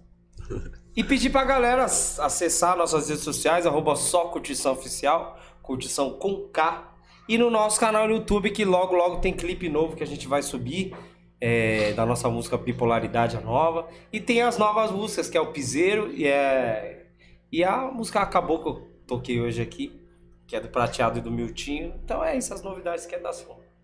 [0.96, 6.48] E pedir pra galera ac- acessar nossas redes sociais, arroba só curtição oficial, curtição com
[6.48, 6.92] K.
[7.28, 10.28] E no nosso canal no YouTube, que logo, logo tem clipe novo que a gente
[10.28, 10.94] vai subir.
[11.40, 13.86] é, da nossa música Bipolaridade, a nova.
[14.10, 17.06] E tem as novas músicas, que é o Piseiro e é.
[17.52, 19.92] E a música Acabou que eu toquei hoje aqui,
[20.46, 21.92] que é do Prateado e do Miltinho.
[22.02, 23.63] Então é isso, as novidades que é das fontes.